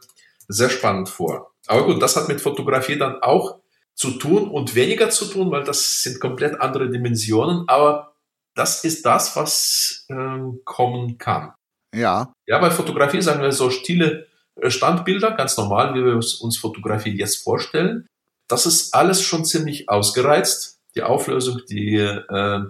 sehr 0.48 0.70
spannend 0.70 1.10
vor. 1.10 1.52
Aber 1.68 1.86
gut, 1.86 2.02
das 2.02 2.16
hat 2.16 2.28
mit 2.28 2.42
Fotografie 2.42 2.98
dann 2.98 3.22
auch 3.22 3.60
zu 3.96 4.12
tun 4.12 4.50
und 4.50 4.76
weniger 4.76 5.10
zu 5.10 5.26
tun, 5.26 5.52
weil 5.52 5.64
das 5.64 6.04
sind 6.04 6.20
komplett 6.20 6.62
andere 6.62 6.90
Dimensionen. 6.90 7.64
Aber 7.68 8.14
das 8.56 8.84
ist 8.84 9.06
das, 9.06 9.36
was 9.36 10.06
ähm, 10.10 10.62
kommen 10.66 11.18
kann. 11.18 11.54
Ja. 11.96 12.34
Ja, 12.46 12.60
bei 12.60 12.72
Fotografie 12.72 13.22
sagen 13.22 13.42
wir 13.42 13.52
so 13.52 13.70
stille 13.70 14.28
äh, 14.56 14.70
Standbilder, 14.70 15.32
ganz 15.32 15.58
normal, 15.58 15.94
wie 15.96 16.04
wir 16.04 16.14
uns 16.14 16.58
Fotografie 16.58 17.18
jetzt 17.18 17.44
vorstellen. 17.44 18.08
Das 18.48 18.66
ist 18.66 18.94
alles 18.94 19.22
schon 19.22 19.46
ziemlich 19.46 19.90
ausgereizt. 19.90 20.80
Die 20.96 21.04
Auflösung, 21.04 21.62
die 21.70 21.98
äh, 21.98 22.62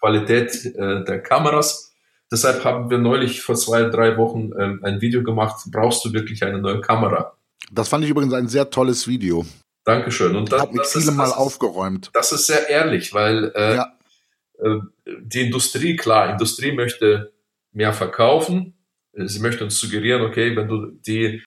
Qualität 0.00 0.64
äh, 0.64 1.04
der 1.04 1.22
Kameras 1.22 1.90
Deshalb 2.32 2.64
haben 2.64 2.90
wir 2.90 2.98
neulich 2.98 3.42
vor 3.42 3.56
zwei, 3.56 3.84
drei 3.84 4.16
Wochen 4.16 4.52
ähm, 4.58 4.80
ein 4.84 5.00
Video 5.00 5.24
gemacht, 5.24 5.64
brauchst 5.66 6.04
du 6.04 6.12
wirklich 6.12 6.44
eine 6.44 6.58
neue 6.58 6.80
Kamera? 6.80 7.36
Das 7.72 7.88
fand 7.88 8.04
ich 8.04 8.10
übrigens 8.10 8.32
ein 8.34 8.46
sehr 8.46 8.70
tolles 8.70 9.08
Video. 9.08 9.44
Dankeschön. 9.84 10.36
Und 10.36 10.52
das, 10.52 10.62
hat 10.62 10.72
mich 10.72 10.86
viele 10.86 11.10
Mal 11.10 11.32
aufgeräumt. 11.32 12.10
Das 12.12 12.30
ist 12.30 12.46
sehr 12.46 12.68
ehrlich, 12.68 13.12
weil 13.12 13.50
äh, 13.54 13.74
ja. 13.76 13.92
äh, 14.62 14.78
die 15.22 15.46
Industrie, 15.46 15.96
klar, 15.96 16.30
Industrie 16.30 16.72
möchte 16.72 17.32
mehr 17.72 17.92
verkaufen. 17.92 18.74
Sie 19.12 19.40
möchte 19.40 19.64
uns 19.64 19.80
suggerieren, 19.80 20.22
okay, 20.22 20.54
wenn 20.54 20.68
du 20.68 20.86
die 20.86 21.42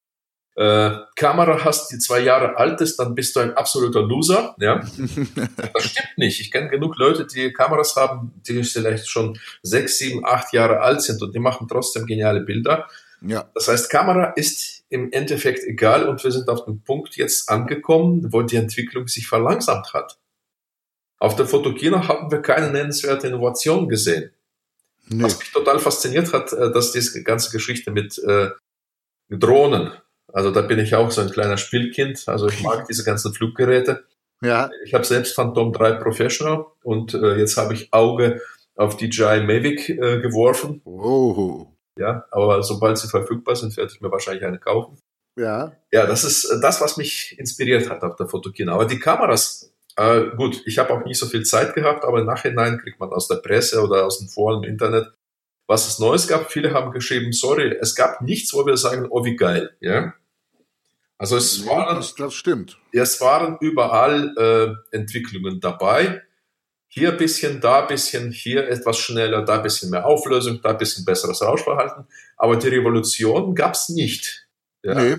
äh, 0.55 0.91
Kamera 1.15 1.63
hast, 1.63 1.91
die 1.91 1.97
zwei 1.97 2.19
Jahre 2.19 2.57
alt 2.57 2.79
ist, 2.81 2.97
dann 2.97 3.15
bist 3.15 3.35
du 3.35 3.39
ein 3.39 3.53
absoluter 3.53 4.01
Loser. 4.01 4.55
Ja? 4.59 4.75
das 5.73 5.83
stimmt 5.83 6.17
nicht. 6.17 6.39
Ich 6.39 6.51
kenne 6.51 6.69
genug 6.69 6.97
Leute, 6.97 7.25
die 7.25 7.51
Kameras 7.51 7.95
haben, 7.95 8.33
die 8.47 8.63
vielleicht 8.63 9.07
schon 9.07 9.39
sechs, 9.63 9.97
sieben, 9.97 10.25
acht 10.25 10.53
Jahre 10.53 10.81
alt 10.81 11.01
sind 11.01 11.21
und 11.21 11.33
die 11.33 11.39
machen 11.39 11.67
trotzdem 11.67 12.05
geniale 12.05 12.41
Bilder. 12.41 12.87
Ja. 13.21 13.49
Das 13.55 13.67
heißt, 13.67 13.89
Kamera 13.89 14.33
ist 14.35 14.83
im 14.89 15.11
Endeffekt 15.11 15.63
egal 15.63 16.07
und 16.07 16.23
wir 16.23 16.31
sind 16.31 16.49
auf 16.49 16.65
dem 16.65 16.81
Punkt 16.81 17.15
jetzt 17.15 17.49
angekommen, 17.49 18.31
wo 18.31 18.41
die 18.41 18.57
Entwicklung 18.57 19.07
sich 19.07 19.27
verlangsamt 19.27 19.93
hat. 19.93 20.19
Auf 21.19 21.35
der 21.35 21.47
Fotokina 21.47 22.07
haben 22.07 22.29
wir 22.31 22.41
keine 22.41 22.69
nennenswerte 22.69 23.27
Innovation 23.27 23.87
gesehen. 23.87 24.31
Nee. 25.07 25.23
Was 25.23 25.39
mich 25.39 25.51
total 25.51 25.79
fasziniert 25.79 26.33
hat, 26.33 26.53
äh, 26.53 26.71
dass 26.71 26.91
diese 26.91 27.23
ganze 27.23 27.51
Geschichte 27.51 27.91
mit 27.91 28.17
äh, 28.19 28.49
Drohnen, 29.29 29.93
also 30.33 30.49
da 30.51 30.61
bin 30.61 30.79
ich 30.79 30.95
auch 30.95 31.11
so 31.11 31.21
ein 31.21 31.29
kleiner 31.29 31.57
Spielkind. 31.57 32.23
Also 32.27 32.47
ich 32.47 32.61
mag 32.63 32.85
diese 32.89 33.03
ganzen 33.03 33.33
Fluggeräte. 33.33 34.03
Ja. 34.43 34.69
Ich 34.83 34.93
habe 34.93 35.05
selbst 35.05 35.35
Phantom 35.35 35.71
3 35.71 35.93
Professional 35.93 36.65
und 36.83 37.13
äh, 37.13 37.37
jetzt 37.37 37.55
habe 37.55 37.73
ich 37.73 37.93
Auge 37.93 38.41
auf 38.75 38.97
DJI 38.97 39.41
Mavic 39.41 39.89
äh, 39.89 40.19
geworfen. 40.19 40.81
Oh. 40.83 41.67
Ja, 41.97 42.25
aber 42.31 42.63
sobald 42.63 42.97
sie 42.97 43.07
verfügbar 43.07 43.55
sind, 43.55 43.77
werde 43.77 43.93
ich 43.93 44.01
mir 44.01 44.11
wahrscheinlich 44.11 44.43
eine 44.43 44.57
kaufen. 44.57 44.97
Ja. 45.37 45.73
Ja, 45.91 46.07
das 46.07 46.23
ist 46.23 46.45
äh, 46.45 46.59
das, 46.59 46.81
was 46.81 46.97
mich 46.97 47.37
inspiriert 47.37 47.89
hat 47.89 48.01
auf 48.01 48.15
der 48.15 48.27
Fotokina. 48.27 48.73
Aber 48.73 48.85
die 48.85 48.99
Kameras, 48.99 49.71
äh, 49.95 50.25
gut, 50.35 50.63
ich 50.65 50.79
habe 50.79 50.93
auch 50.93 51.05
nicht 51.05 51.19
so 51.19 51.27
viel 51.27 51.43
Zeit 51.43 51.75
gehabt, 51.75 52.03
aber 52.03 52.19
im 52.19 52.25
Nachhinein 52.25 52.79
kriegt 52.79 52.99
man 52.99 53.11
aus 53.11 53.27
der 53.27 53.35
Presse 53.35 53.81
oder 53.81 54.05
aus 54.05 54.17
dem 54.17 54.27
Foren 54.27 54.63
im 54.63 54.69
Internet, 54.69 55.13
was 55.67 55.87
es 55.87 55.99
Neues 55.99 56.27
gab. 56.27 56.51
Viele 56.51 56.73
haben 56.73 56.91
geschrieben, 56.91 57.31
sorry, 57.31 57.77
es 57.79 57.95
gab 57.95 58.21
nichts, 58.21 58.53
wo 58.53 58.65
wir 58.65 58.77
sagen, 58.77 59.07
oh 59.09 59.23
wie 59.23 59.35
geil. 59.35 59.77
Ja. 59.79 60.13
Also 61.23 61.37
es 61.37 61.65
waren, 61.65 61.95
das, 61.95 62.15
das 62.15 62.33
stimmt. 62.33 62.77
Es 62.91 63.21
waren 63.21 63.55
überall 63.61 64.35
äh, 64.91 64.93
Entwicklungen 64.93 65.61
dabei. 65.61 66.21
Hier 66.89 67.13
ein 67.13 67.17
bisschen, 67.17 67.61
da 67.61 67.83
ein 67.83 67.87
bisschen, 67.87 68.33
hier 68.33 68.67
etwas 68.67 68.97
schneller, 68.97 69.41
da 69.45 69.55
ein 69.55 69.63
bisschen 69.63 69.89
mehr 69.89 70.05
Auflösung, 70.05 70.59
da 70.61 70.71
ein 70.71 70.77
bisschen 70.77 71.05
besseres 71.05 71.41
Rauschverhalten. 71.41 72.05
Aber 72.35 72.57
die 72.57 72.67
Revolution 72.67 73.55
gab 73.55 73.75
es 73.75 73.87
nicht. 73.87 74.49
Ja? 74.83 74.95
Nee. 74.95 75.15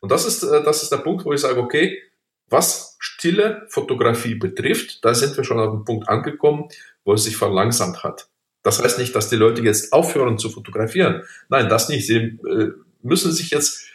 Und 0.00 0.10
das 0.10 0.24
ist, 0.24 0.42
äh, 0.42 0.62
das 0.64 0.84
ist 0.84 0.90
der 0.90 0.96
Punkt, 0.96 1.26
wo 1.26 1.34
ich 1.34 1.42
sage, 1.42 1.60
okay, 1.60 2.00
was 2.48 2.96
stille 2.98 3.66
Fotografie 3.68 4.36
betrifft, 4.36 5.04
da 5.04 5.12
sind 5.12 5.36
wir 5.36 5.44
schon 5.44 5.60
auf 5.60 5.74
den 5.74 5.84
Punkt 5.84 6.08
angekommen, 6.08 6.70
wo 7.04 7.12
es 7.12 7.24
sich 7.24 7.36
verlangsamt 7.36 8.02
hat. 8.02 8.30
Das 8.62 8.82
heißt 8.82 8.98
nicht, 8.98 9.14
dass 9.14 9.28
die 9.28 9.36
Leute 9.36 9.60
jetzt 9.60 9.92
aufhören 9.92 10.38
zu 10.38 10.48
fotografieren. 10.48 11.24
Nein, 11.50 11.68
das 11.68 11.90
nicht. 11.90 12.06
Sie 12.06 12.16
äh, 12.16 12.70
müssen 13.02 13.32
sich 13.32 13.50
jetzt 13.50 13.91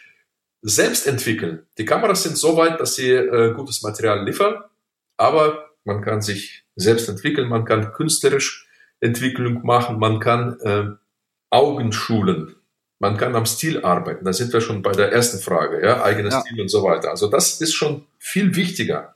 selbst 0.62 1.06
entwickeln. 1.06 1.66
Die 1.78 1.84
Kameras 1.84 2.22
sind 2.22 2.36
so 2.36 2.56
weit, 2.56 2.80
dass 2.80 2.94
sie 2.94 3.10
äh, 3.10 3.54
gutes 3.54 3.82
Material 3.82 4.24
liefern, 4.24 4.62
aber 5.16 5.70
man 5.84 6.02
kann 6.02 6.20
sich 6.20 6.64
selbst 6.76 7.08
entwickeln, 7.08 7.48
man 7.48 7.64
kann 7.64 7.92
künstlerisch 7.92 8.68
Entwicklung 9.00 9.64
machen, 9.64 9.98
man 9.98 10.20
kann 10.20 10.58
äh, 10.60 10.86
Augen 11.50 11.92
schulen, 11.92 12.56
man 12.98 13.16
kann 13.16 13.36
am 13.36 13.46
Stil 13.46 13.84
arbeiten. 13.84 14.24
Da 14.24 14.32
sind 14.32 14.52
wir 14.52 14.60
schon 14.60 14.82
bei 14.82 14.92
der 14.92 15.12
ersten 15.12 15.38
Frage, 15.38 15.84
ja, 15.84 16.02
eigenes 16.02 16.34
ja. 16.34 16.40
Stil 16.40 16.60
und 16.60 16.68
so 16.68 16.82
weiter. 16.82 17.10
Also 17.10 17.28
das 17.28 17.60
ist 17.60 17.74
schon 17.74 18.06
viel 18.18 18.56
wichtiger. 18.56 19.14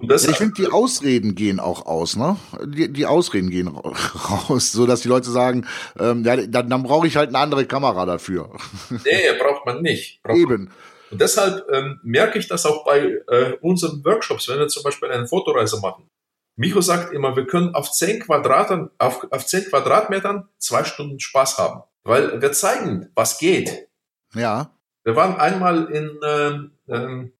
Ja, 0.00 0.16
ich 0.16 0.36
finde, 0.36 0.54
die 0.54 0.66
Ausreden 0.66 1.34
gehen 1.34 1.60
auch 1.60 1.86
aus, 1.86 2.16
ne? 2.16 2.36
Die, 2.64 2.92
die 2.92 3.06
Ausreden 3.06 3.50
gehen 3.50 3.68
raus, 3.68 4.72
so 4.72 4.86
dass 4.86 5.02
die 5.02 5.08
Leute 5.08 5.30
sagen, 5.30 5.66
ähm, 5.98 6.24
ja, 6.24 6.36
dann, 6.36 6.68
dann 6.68 6.82
brauche 6.82 7.06
ich 7.06 7.16
halt 7.16 7.28
eine 7.28 7.38
andere 7.38 7.64
Kamera 7.64 8.04
dafür. 8.04 8.50
Nee, 8.90 9.38
braucht 9.38 9.66
man 9.66 9.82
nicht. 9.82 10.22
Braucht 10.22 10.38
Eben. 10.38 10.64
Man. 10.64 10.74
Und 11.10 11.20
deshalb 11.20 11.64
ähm, 11.70 12.00
merke 12.02 12.38
ich 12.38 12.48
das 12.48 12.66
auch 12.66 12.84
bei 12.84 13.18
äh, 13.28 13.52
unseren 13.60 14.04
Workshops, 14.04 14.48
wenn 14.48 14.58
wir 14.58 14.68
zum 14.68 14.82
Beispiel 14.82 15.10
eine 15.10 15.28
Fotoreise 15.28 15.78
machen. 15.80 16.10
Micho 16.56 16.80
sagt 16.80 17.12
immer, 17.12 17.36
wir 17.36 17.46
können 17.46 17.74
auf 17.74 17.90
10, 17.90 18.20
Quadratern, 18.20 18.90
auf, 18.98 19.26
auf 19.30 19.46
10 19.46 19.70
Quadratmetern 19.70 20.48
zwei 20.58 20.84
Stunden 20.84 21.20
Spaß 21.20 21.58
haben. 21.58 21.82
Weil 22.04 22.40
wir 22.42 22.52
zeigen, 22.52 23.10
was 23.14 23.38
geht. 23.38 23.88
Ja. 24.34 24.70
Wir 25.04 25.16
waren 25.16 25.36
einmal 25.36 25.84
in, 25.92 26.18
ähm, 26.26 26.72
ähm, 26.88 27.32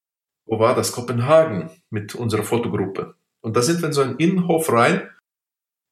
wo 0.47 0.59
war 0.59 0.75
das? 0.75 0.93
Kopenhagen 0.93 1.71
mit 1.91 2.15
unserer 2.15 2.43
Fotogruppe. 2.43 3.15
Und 3.41 3.57
da 3.57 3.63
sind 3.63 3.81
wir 3.81 3.89
in 3.89 3.93
so 3.93 4.03
einen 4.03 4.17
Innenhof 4.17 4.73
rein 4.73 5.09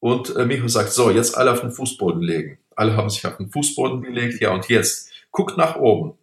und 0.01 0.35
äh, 0.37 0.45
Micho 0.45 0.69
sagt, 0.69 0.93
so, 0.93 1.11
jetzt 1.11 1.37
alle 1.37 1.53
auf 1.53 1.61
den 1.61 1.71
Fußboden 1.71 2.23
legen. 2.23 2.59
Alle 2.75 2.97
haben 2.97 3.11
sich 3.11 3.27
auf 3.27 3.37
den 3.37 3.51
Fußboden 3.51 4.03
gelegt, 4.03 4.41
ja, 4.41 4.53
und 4.53 4.69
jetzt 4.69 5.11
guckt 5.31 5.57
nach 5.57 5.77
oben. 5.77 6.19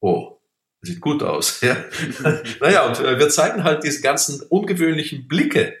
Oh, 0.00 0.38
sieht 0.82 1.00
gut 1.00 1.22
aus. 1.22 1.60
Ja? 1.62 1.76
naja, 2.60 2.86
und 2.86 3.00
äh, 3.00 3.18
wir 3.18 3.28
zeigen 3.28 3.64
halt 3.64 3.82
diese 3.84 4.00
ganzen 4.00 4.42
ungewöhnlichen 4.42 5.26
Blicke, 5.28 5.74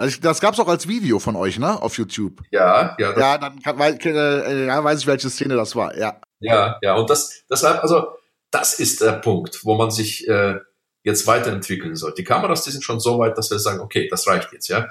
also 0.00 0.18
das 0.22 0.40
gab's 0.40 0.58
auch 0.58 0.68
als 0.68 0.88
Video 0.88 1.18
von 1.18 1.36
euch, 1.36 1.58
ne? 1.58 1.80
Auf 1.82 1.98
YouTube. 1.98 2.40
Ja, 2.50 2.96
ja. 2.98 3.18
Ja, 3.18 3.36
dann 3.36 3.60
kann, 3.60 3.78
weil, 3.78 3.98
äh, 4.02 4.66
ja, 4.66 4.82
weiß 4.82 5.00
ich, 5.00 5.06
welche 5.06 5.28
Szene 5.28 5.56
das 5.56 5.76
war, 5.76 5.94
ja. 5.94 6.18
Ja, 6.38 6.78
ja. 6.80 6.94
Und 6.94 7.10
das, 7.10 7.44
deshalb, 7.50 7.82
also, 7.82 8.08
das 8.50 8.80
ist 8.80 9.02
der 9.02 9.12
Punkt, 9.12 9.62
wo 9.62 9.74
man 9.74 9.90
sich 9.90 10.26
äh, 10.26 10.58
jetzt 11.04 11.26
weiterentwickeln 11.26 11.96
soll. 11.96 12.14
Die 12.14 12.24
Kameras, 12.24 12.64
die 12.64 12.70
sind 12.70 12.84
schon 12.84 13.00
so 13.00 13.18
weit, 13.18 13.38
dass 13.38 13.50
wir 13.50 13.58
sagen, 13.58 13.80
okay, 13.80 14.08
das 14.10 14.26
reicht 14.26 14.52
jetzt, 14.52 14.68
ja. 14.68 14.88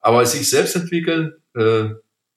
Aber 0.00 0.24
sich 0.24 0.48
selbst 0.48 0.76
entwickeln, 0.76 1.34
äh, 1.54 1.90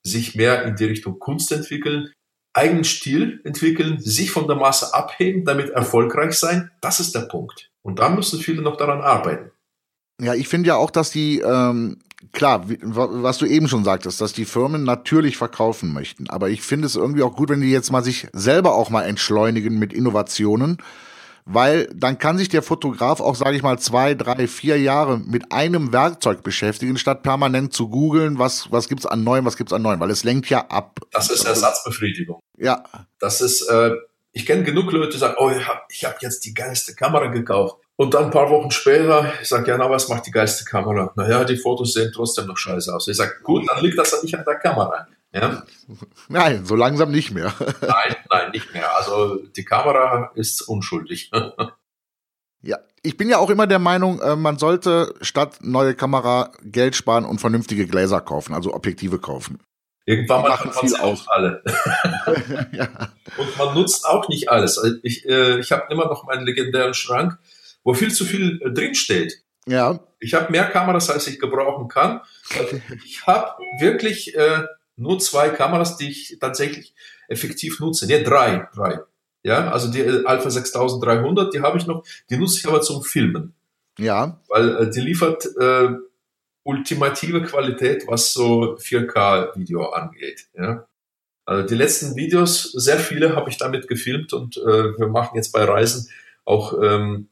sich 0.03 0.35
mehr 0.35 0.63
in 0.63 0.75
die 0.75 0.85
Richtung 0.85 1.19
Kunst 1.19 1.51
entwickeln, 1.51 2.11
eigenen 2.53 2.83
Stil 2.83 3.41
entwickeln, 3.43 3.99
sich 3.99 4.31
von 4.31 4.47
der 4.47 4.55
Masse 4.55 4.93
abheben, 4.93 5.45
damit 5.45 5.69
erfolgreich 5.69 6.33
sein, 6.33 6.71
das 6.81 6.99
ist 6.99 7.15
der 7.15 7.21
Punkt. 7.21 7.71
Und 7.81 7.99
da 7.99 8.09
müssen 8.09 8.39
viele 8.39 8.61
noch 8.61 8.77
daran 8.77 9.01
arbeiten. 9.01 9.51
Ja, 10.21 10.35
ich 10.35 10.47
finde 10.47 10.67
ja 10.67 10.75
auch, 10.75 10.91
dass 10.91 11.09
die, 11.09 11.39
ähm, 11.39 11.99
klar, 12.31 12.65
was 12.67 13.39
du 13.39 13.45
eben 13.45 13.67
schon 13.67 13.83
sagtest, 13.83 14.21
dass 14.21 14.33
die 14.33 14.45
Firmen 14.45 14.83
natürlich 14.83 15.37
verkaufen 15.37 15.91
möchten. 15.91 16.29
Aber 16.29 16.49
ich 16.49 16.61
finde 16.61 16.85
es 16.85 16.95
irgendwie 16.95 17.23
auch 17.23 17.35
gut, 17.35 17.49
wenn 17.49 17.61
die 17.61 17.71
jetzt 17.71 17.91
mal 17.91 18.03
sich 18.03 18.27
selber 18.33 18.75
auch 18.75 18.89
mal 18.89 19.03
entschleunigen 19.03 19.79
mit 19.79 19.91
Innovationen. 19.91 20.77
Weil 21.45 21.89
dann 21.93 22.17
kann 22.17 22.37
sich 22.37 22.47
der 22.47 22.61
Fotograf 22.61 23.19
auch, 23.19 23.35
sage 23.35 23.57
ich 23.57 23.63
mal, 23.63 23.77
zwei, 23.77 24.13
drei, 24.13 24.47
vier 24.47 24.79
Jahre 24.79 25.19
mit 25.19 25.51
einem 25.51 25.91
Werkzeug 25.91 26.41
beschäftigen, 26.41 26.97
statt 26.97 27.21
permanent 27.21 27.73
zu 27.73 27.89
googeln, 27.89 28.39
was, 28.39 28.71
was 28.71 28.87
gibt's 28.87 29.05
an 29.05 29.23
Neuem, 29.23 29.45
was 29.45 29.57
gibt's 29.57 29.73
an 29.73 29.81
Neuem, 29.81 29.99
weil 29.99 30.11
es 30.11 30.23
lenkt 30.23 30.49
ja 30.49 30.65
ab. 30.69 30.99
Das 31.11 31.29
ist 31.29 31.45
Ersatzbefriedigung. 31.45 32.39
Ja. 32.57 32.83
Das 33.19 33.41
ist, 33.41 33.67
äh, 33.69 33.91
ich 34.31 34.45
kenne 34.45 34.63
genug 34.63 34.91
Leute, 34.91 35.11
die 35.11 35.17
sagen, 35.17 35.35
oh, 35.37 35.49
ich 35.49 35.67
habe 35.67 35.81
ich 35.89 36.05
hab 36.05 36.21
jetzt 36.21 36.45
die 36.45 36.53
geilste 36.53 36.95
Kamera 36.95 37.27
gekauft. 37.27 37.77
Und 37.95 38.13
dann 38.15 38.25
ein 38.25 38.31
paar 38.31 38.49
Wochen 38.49 38.71
später, 38.71 39.33
ich 39.39 39.47
sage, 39.47 39.69
ja, 39.69 39.77
na, 39.77 39.89
was 39.89 40.09
macht 40.09 40.25
die 40.25 40.31
geilste 40.31 40.65
Kamera? 40.65 41.13
Naja, 41.15 41.43
die 41.43 41.57
Fotos 41.57 41.93
sehen 41.93 42.11
trotzdem 42.13 42.47
noch 42.47 42.57
scheiße 42.57 42.93
aus. 42.93 43.07
Ich 43.07 43.17
sage, 43.17 43.33
gut, 43.43 43.69
dann 43.69 43.83
liegt 43.83 43.97
das 43.99 44.23
nicht 44.23 44.35
an 44.35 44.43
der 44.45 44.55
Kamera. 44.55 45.07
Ja? 45.33 45.63
Nein, 46.29 46.65
so 46.65 46.75
langsam 46.75 47.11
nicht 47.11 47.31
mehr. 47.31 47.53
nein, 47.81 48.15
nein, 48.29 48.51
nicht 48.51 48.73
mehr. 48.73 48.95
Also 48.95 49.37
die 49.37 49.65
Kamera 49.65 50.31
ist 50.35 50.61
unschuldig. 50.61 51.31
ja, 52.61 52.77
ich 53.01 53.17
bin 53.17 53.29
ja 53.29 53.39
auch 53.39 53.49
immer 53.49 53.67
der 53.67 53.79
Meinung, 53.79 54.21
äh, 54.21 54.35
man 54.35 54.59
sollte 54.59 55.13
statt 55.21 55.59
neue 55.61 55.95
Kamera 55.95 56.51
Geld 56.61 56.95
sparen 56.95 57.25
und 57.25 57.41
vernünftige 57.41 57.87
Gläser 57.87 58.21
kaufen, 58.21 58.53
also 58.53 58.73
Objektive 58.73 59.19
kaufen. 59.19 59.59
Irgendwann 60.05 60.41
mal 60.41 60.49
machen 60.49 60.71
man 60.73 61.01
auch 61.01 61.27
alle. 61.29 61.63
ja. 62.71 62.89
Und 63.37 63.57
man 63.57 63.73
nutzt 63.73 64.05
auch 64.05 64.27
nicht 64.27 64.49
alles. 64.49 64.77
Also 64.77 64.97
ich, 65.01 65.25
äh, 65.25 65.59
ich 65.59 65.71
habe 65.71 65.85
immer 65.89 66.05
noch 66.05 66.25
meinen 66.25 66.45
legendären 66.45 66.93
Schrank 66.93 67.39
wo 67.83 67.93
viel 67.93 68.13
zu 68.13 68.25
viel 68.25 68.61
äh, 68.61 68.71
drinsteht. 68.71 69.43
Ja. 69.65 69.99
Ich 70.19 70.33
habe 70.33 70.51
mehr 70.51 70.65
Kameras, 70.65 71.09
als 71.09 71.27
ich 71.27 71.39
gebrauchen 71.39 71.87
kann. 71.87 72.21
Ich 73.05 73.25
habe 73.25 73.53
wirklich 73.79 74.35
äh, 74.35 74.63
nur 74.95 75.19
zwei 75.19 75.49
Kameras, 75.49 75.97
die 75.97 76.09
ich 76.09 76.37
tatsächlich 76.39 76.93
effektiv 77.27 77.79
nutze. 77.79 78.07
Ne, 78.07 78.23
drei, 78.23 78.67
drei. 78.73 78.99
Ja, 79.43 79.71
also 79.71 79.91
die 79.91 79.99
äh, 79.99 80.25
Alpha 80.25 80.49
6300, 80.49 81.53
die 81.53 81.61
habe 81.61 81.77
ich 81.77 81.85
noch, 81.85 82.03
die 82.29 82.37
nutze 82.37 82.59
ich 82.59 82.67
aber 82.67 82.81
zum 82.81 83.03
Filmen. 83.03 83.53
Ja. 83.99 84.39
Weil 84.47 84.75
äh, 84.77 84.89
die 84.89 85.01
liefert 85.01 85.45
äh, 85.59 85.89
ultimative 86.63 87.43
Qualität, 87.43 88.07
was 88.07 88.33
so 88.33 88.75
4K-Video 88.77 89.89
angeht. 89.89 90.47
Ja. 90.57 90.87
Also 91.45 91.67
die 91.67 91.75
letzten 91.75 92.15
Videos, 92.15 92.71
sehr 92.71 92.99
viele 92.99 93.35
habe 93.35 93.49
ich 93.49 93.57
damit 93.57 93.89
gefilmt 93.89 94.31
und 94.31 94.57
äh, 94.57 94.97
wir 94.97 95.07
machen 95.07 95.35
jetzt 95.35 95.51
bei 95.51 95.65
Reisen 95.65 96.09
auch 96.45 96.81
ähm, 96.81 97.27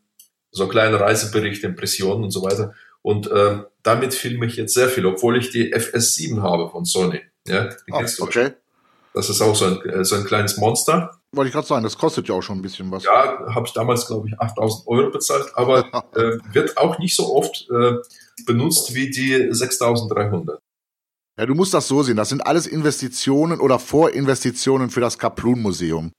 so 0.52 0.68
kleine 0.68 1.00
Reiseberichte, 1.00 1.68
Impressionen 1.68 2.26
und 2.26 2.32
so 2.32 2.44
weiter. 2.44 2.74
Und 3.02 3.32
äh, 3.32 3.60
damit 3.84 4.14
filme 4.14 4.46
ich 4.46 4.58
jetzt 4.58 4.74
sehr 4.74 4.90
viel, 4.90 5.06
obwohl 5.06 5.38
ich 5.38 5.50
die 5.50 5.74
FS7 5.74 6.42
habe 6.42 6.70
von 6.70 6.84
Sony. 6.84 7.22
Ja, 7.48 7.66
die 7.66 7.92
oh, 7.92 8.24
okay. 8.24 8.54
Das 9.14 9.30
ist 9.30 9.42
auch 9.42 9.56
so 9.56 9.66
ein, 9.66 9.82
äh, 9.90 10.06
so 10.06 10.16
ein 10.16 10.24
kleines 10.24 10.58
Monster. 10.58 11.20
Wollte 11.34 11.50
ich 11.50 11.54
gerade 11.54 11.68
sagen, 11.68 11.84
das 11.84 11.98
kostet 11.98 12.28
ja 12.28 12.36
auch 12.36 12.42
schon 12.42 12.60
ein 12.60 12.62
bisschen 12.62 12.92
was. 12.92 13.04
Ja, 13.04 13.40
habe 13.54 13.66
ich 13.66 13.74
damals, 13.74 14.08
glaube 14.08 14.28
ich, 14.28 14.40
8000 14.40 14.88
Euro 14.88 15.12
bezahlt, 15.12 15.52
aber 15.56 15.86
äh, 16.16 16.38
wird 16.54 16.78
auch 16.78 16.98
nicht 17.00 17.16
so 17.16 17.36
oft 17.36 17.68
äh, 17.70 17.98
benutzt 18.46 18.94
wie 18.94 19.10
die 19.10 19.48
6300. 19.54 20.60
Ja, 21.38 21.46
du 21.46 21.56
musst 21.56 21.74
das 21.74 21.88
so 21.88 22.04
sehen. 22.04 22.18
Das 22.18 22.30
sind 22.30 22.46
alles 22.46 22.68
Investitionen 22.68 23.60
oder 23.60 23.80
Vorinvestitionen 23.80 24.90
für 24.90 25.02
das 25.02 25.18
Kaplun-Museum. 25.18 26.12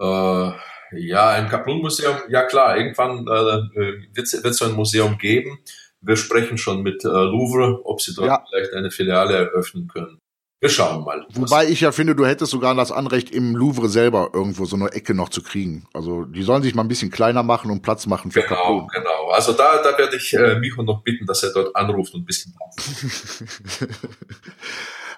Äh, 0.00 0.50
ja, 0.92 1.28
ein 1.30 1.48
Kaplun-Museum, 1.48 2.16
ja 2.28 2.42
klar, 2.44 2.76
irgendwann 2.76 3.26
äh, 3.26 4.14
wird 4.14 4.26
es 4.26 4.56
so 4.56 4.64
ein 4.64 4.72
Museum 4.72 5.18
geben. 5.18 5.58
Wir 6.02 6.16
sprechen 6.16 6.58
schon 6.58 6.82
mit 6.82 7.04
äh, 7.04 7.08
Louvre, 7.08 7.80
ob 7.84 8.00
sie 8.00 8.14
dort 8.14 8.28
ja. 8.28 8.44
vielleicht 8.48 8.72
eine 8.72 8.90
Filiale 8.90 9.34
eröffnen 9.36 9.88
können. 9.88 10.18
Wir 10.62 10.68
schauen 10.68 11.04
mal. 11.04 11.26
Wobei 11.32 11.68
ich 11.68 11.80
ja 11.80 11.90
finde, 11.90 12.14
du 12.14 12.26
hättest 12.26 12.50
sogar 12.50 12.74
das 12.74 12.92
Anrecht, 12.92 13.30
im 13.30 13.56
Louvre 13.56 13.88
selber 13.88 14.30
irgendwo 14.34 14.66
so 14.66 14.76
eine 14.76 14.92
Ecke 14.92 15.14
noch 15.14 15.30
zu 15.30 15.42
kriegen. 15.42 15.86
Also 15.94 16.24
die 16.24 16.42
sollen 16.42 16.62
sich 16.62 16.74
mal 16.74 16.82
ein 16.82 16.88
bisschen 16.88 17.10
kleiner 17.10 17.42
machen 17.42 17.70
und 17.70 17.80
Platz 17.80 18.06
machen 18.06 18.30
für 18.30 18.42
Genau, 18.42 18.54
Kaplun. 18.56 18.88
genau. 18.88 19.30
Also 19.30 19.52
da, 19.52 19.82
da 19.82 19.96
werde 19.96 20.16
ich 20.16 20.34
äh, 20.34 20.58
Micho 20.58 20.82
noch 20.82 21.02
bitten, 21.02 21.24
dass 21.24 21.42
er 21.42 21.54
dort 21.54 21.74
anruft 21.74 22.12
und 22.12 22.22
ein 22.22 22.26
bisschen. 22.26 22.54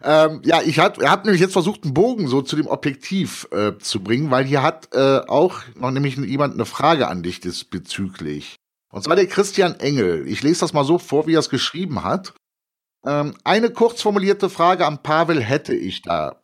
Ähm, 0.04 0.40
ja, 0.44 0.60
ich 0.62 0.78
hab, 0.78 1.00
er 1.00 1.10
hat 1.10 1.24
nämlich 1.24 1.40
jetzt 1.40 1.52
versucht, 1.52 1.84
einen 1.84 1.94
Bogen 1.94 2.26
so 2.26 2.42
zu 2.42 2.56
dem 2.56 2.66
Objektiv 2.66 3.46
äh, 3.52 3.78
zu 3.78 4.02
bringen, 4.02 4.30
weil 4.30 4.44
hier 4.44 4.62
hat 4.62 4.88
äh, 4.92 5.20
auch 5.28 5.60
noch 5.76 5.90
nämlich 5.90 6.16
jemand 6.16 6.54
eine 6.54 6.64
Frage 6.64 7.08
an 7.08 7.22
dich 7.22 7.40
diesbezüglich. 7.40 8.56
Und 8.92 9.02
zwar 9.02 9.16
der 9.16 9.26
Christian 9.26 9.80
Engel. 9.80 10.28
Ich 10.28 10.42
lese 10.42 10.60
das 10.60 10.74
mal 10.74 10.84
so 10.84 10.98
vor, 10.98 11.26
wie 11.26 11.34
er 11.34 11.40
es 11.40 11.48
geschrieben 11.48 12.04
hat. 12.04 12.34
Ähm, 13.04 13.34
eine 13.42 13.70
kurz 13.70 14.02
formulierte 14.02 14.50
Frage 14.50 14.86
an 14.86 15.02
Pavel 15.02 15.42
hätte 15.42 15.74
ich 15.74 16.02
da. 16.02 16.42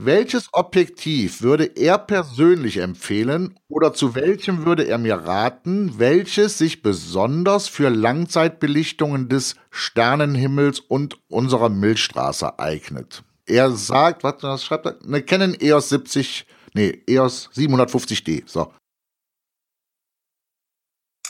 Welches 0.00 0.48
Objektiv 0.52 1.42
würde 1.42 1.64
er 1.64 1.98
persönlich 1.98 2.76
empfehlen 2.76 3.58
oder 3.68 3.92
zu 3.92 4.14
welchem 4.14 4.64
würde 4.64 4.84
er 4.84 4.96
mir 4.96 5.16
raten, 5.16 5.98
welches 5.98 6.56
sich 6.56 6.82
besonders 6.82 7.66
für 7.66 7.88
Langzeitbelichtungen 7.88 9.28
des 9.28 9.56
Sternenhimmels 9.70 10.78
und 10.78 11.18
unserer 11.28 11.68
Milchstraße 11.68 12.60
eignet? 12.60 13.24
Er 13.44 13.72
sagt, 13.72 14.22
was, 14.22 14.62
schreibt 14.62 14.86
er? 14.86 14.98
Eine 15.04 15.22
Canon 15.22 15.56
EOS 15.58 15.88
70, 15.88 16.46
nee, 16.74 17.02
EOS 17.08 17.50
750D, 17.56 18.44
so. 18.46 18.72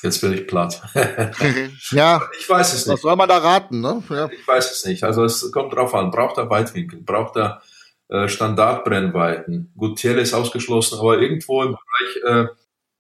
Jetzt 0.03 0.21
bin 0.21 0.33
ich 0.33 0.47
platt. 0.47 0.81
ja. 1.91 2.23
Ich 2.39 2.49
weiß 2.49 2.73
es 2.73 2.87
nicht. 2.87 2.95
Was 2.95 3.03
soll 3.03 3.17
man 3.17 3.29
da 3.29 3.39
raten, 3.39 3.81
ne? 3.81 4.03
Ja. 4.11 4.29
Ich 4.31 4.47
weiß 4.47 4.71
es 4.71 4.85
nicht. 4.85 5.03
Also 5.03 5.25
es 5.25 5.51
kommt 5.51 5.75
drauf 5.75 5.95
an. 5.95 6.11
Braucht 6.11 6.39
er 6.39 6.49
Weitwinkel? 6.49 7.01
Braucht 7.01 7.37
er 7.37 7.63
äh, 8.09 8.29
Standardbrennweiten. 8.29 9.73
Gut, 9.77 9.99
Tele 9.99 10.23
ist 10.23 10.35
ausgeschlossen, 10.35 10.99
aber 10.99 11.19
irgendwo 11.19 11.63
im 11.63 11.77
Bereich 11.77 12.47
äh, 12.47 12.49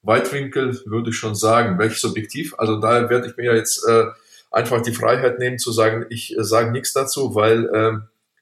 Weitwinkel 0.02 0.80
würde 0.87 1.11
ich 1.11 1.16
schon 1.16 1.34
sagen, 1.34 1.78
welches 1.78 2.04
Objektiv. 2.04 2.54
Also 2.58 2.80
da 2.80 3.08
werde 3.08 3.28
ich 3.28 3.37
mir 3.37 3.54
jetzt 3.54 3.87
äh, 3.87 4.06
einfach 4.50 4.82
die 4.82 4.92
Freiheit 4.92 5.38
nehmen 5.38 5.58
zu 5.58 5.72
sagen, 5.72 6.06
ich 6.11 6.37
äh, 6.37 6.44
sage 6.44 6.72
nichts 6.72 6.92
dazu, 6.92 7.34
weil 7.34 7.66
äh, 7.66 7.92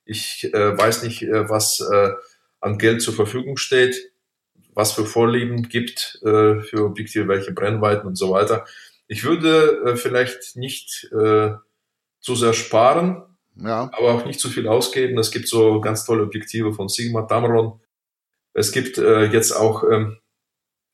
ich 0.06 0.52
äh, 0.54 0.76
weiß 0.76 1.02
nicht, 1.02 1.22
äh, 1.22 1.48
was 1.48 1.80
äh, 1.80 2.10
an 2.60 2.78
Geld 2.78 3.02
zur 3.02 3.14
Verfügung 3.14 3.56
steht, 3.56 3.96
was 4.76 4.92
für 4.92 5.06
Vorlieben 5.06 5.68
gibt 5.68 6.20
äh, 6.22 6.60
für 6.60 6.84
Objektive, 6.84 7.26
welche 7.26 7.52
Brennweiten 7.52 8.06
und 8.06 8.16
so 8.16 8.30
weiter. 8.30 8.66
Ich 9.08 9.24
würde 9.24 9.82
äh, 9.86 9.96
vielleicht 9.96 10.56
nicht 10.56 11.10
äh, 11.12 11.52
zu 12.20 12.34
sehr 12.34 12.52
sparen, 12.52 13.22
ja. 13.56 13.90
aber 13.92 14.14
auch 14.14 14.26
nicht 14.26 14.38
zu 14.38 14.50
viel 14.50 14.68
ausgeben. 14.68 15.18
Es 15.18 15.30
gibt 15.30 15.48
so 15.48 15.80
ganz 15.80 16.04
tolle 16.04 16.22
Objektive 16.22 16.74
von 16.74 16.88
Sigma 16.88 17.22
Tamron. 17.22 17.80
Es 18.52 18.70
gibt 18.70 18.98
äh, 18.98 19.24
jetzt 19.24 19.52
auch 19.52 19.82
ähm, 19.90 20.18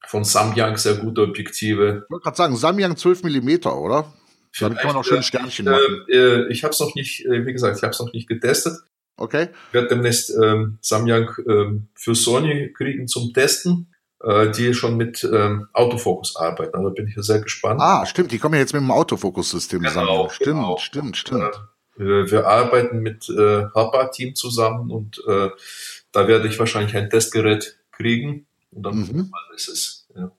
von 0.06 0.22
Samyang 0.22 0.76
sehr 0.76 0.94
gute 0.94 1.22
Objektive. 1.22 2.04
Ich 2.04 2.10
wollte 2.10 2.22
gerade 2.22 2.36
sagen, 2.36 2.56
Samyang 2.56 2.96
12 2.96 3.24
mm, 3.24 3.66
oder? 3.66 4.12
Damit 4.60 4.78
kann 4.78 4.88
man 4.88 4.96
auch 4.96 5.04
schön 5.04 5.22
Sternchen 5.24 5.64
machen. 5.64 6.06
Äh, 6.08 6.16
äh, 6.16 6.52
ich 6.52 6.62
habe 6.62 6.72
es 6.72 6.78
noch 6.78 6.94
nicht, 6.94 7.24
äh, 7.24 7.46
wie 7.46 7.52
gesagt, 7.52 7.78
ich 7.78 7.82
habe 7.82 7.92
es 7.92 7.98
noch 7.98 8.12
nicht 8.12 8.28
getestet. 8.28 8.74
Okay. 9.16 9.48
Ich 9.68 9.74
werde 9.74 9.88
demnächst 9.88 10.30
ähm, 10.42 10.78
Samyang 10.80 11.30
ähm, 11.46 11.88
für 11.94 12.14
Sony 12.14 12.72
kriegen 12.72 13.06
zum 13.06 13.32
Testen, 13.32 13.92
äh, 14.22 14.50
die 14.50 14.74
schon 14.74 14.96
mit 14.96 15.22
ähm, 15.24 15.68
Autofokus 15.72 16.36
arbeiten. 16.36 16.76
Also 16.76 16.90
bin 16.90 17.08
ich 17.08 17.14
sehr 17.18 17.40
gespannt. 17.40 17.80
Ah, 17.80 18.06
stimmt, 18.06 18.32
die 18.32 18.38
kommen 18.38 18.54
ja 18.54 18.60
jetzt 18.60 18.72
mit 18.72 18.82
dem 18.82 18.90
Autofokus-System 18.90 19.80
genau, 19.80 19.92
zusammen. 19.92 20.30
Stimmt, 20.30 20.46
genau. 20.46 20.76
stimmt, 20.78 21.16
stimmt. 21.16 21.54
Äh, 21.98 22.30
wir 22.30 22.46
arbeiten 22.46 23.00
mit 23.00 23.28
äh, 23.28 23.64
Hapa-Team 23.74 24.34
zusammen 24.34 24.90
und 24.90 25.22
äh, 25.28 25.50
da 26.10 26.28
werde 26.28 26.48
ich 26.48 26.58
wahrscheinlich 26.58 26.96
ein 26.96 27.10
Testgerät 27.10 27.78
kriegen 27.90 28.46
und 28.70 28.82
dann 28.84 28.96
mhm. 28.96 29.30
mal 29.30 29.54
ist 29.54 29.68
es. 29.68 30.08
Ja. 30.16 30.30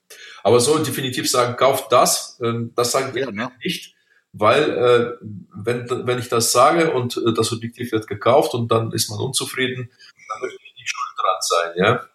Aber 0.44 0.60
so 0.60 0.78
definitiv 0.78 1.30
sagen, 1.30 1.56
kauft 1.56 1.92
das, 1.92 2.40
äh, 2.42 2.54
das 2.76 2.92
sagen 2.92 3.14
wir 3.14 3.26
ja, 3.26 3.32
ne? 3.32 3.52
nicht 3.64 3.93
weil 4.34 4.70
äh, 4.72 5.26
wenn, 5.54 6.08
wenn 6.08 6.20
ich 6.20 6.28
das 6.28 6.52
sage 6.52 6.92
und 6.92 7.18
äh, 7.18 7.34
das 7.34 7.54
Objektiv 7.54 7.92
wird 7.92 8.08
gekauft 8.08 8.54
und 8.54 8.72
dann 8.72 8.92
ist 8.92 9.10
man 9.10 9.20
unzufrieden, 9.20 9.90
dann 10.28 10.42
möchte 10.42 10.60
ich 10.64 10.74
nicht 10.76 10.90
schuld 10.90 11.16
dran 11.18 11.38
sein, 11.40 11.72
ja. 11.78 12.06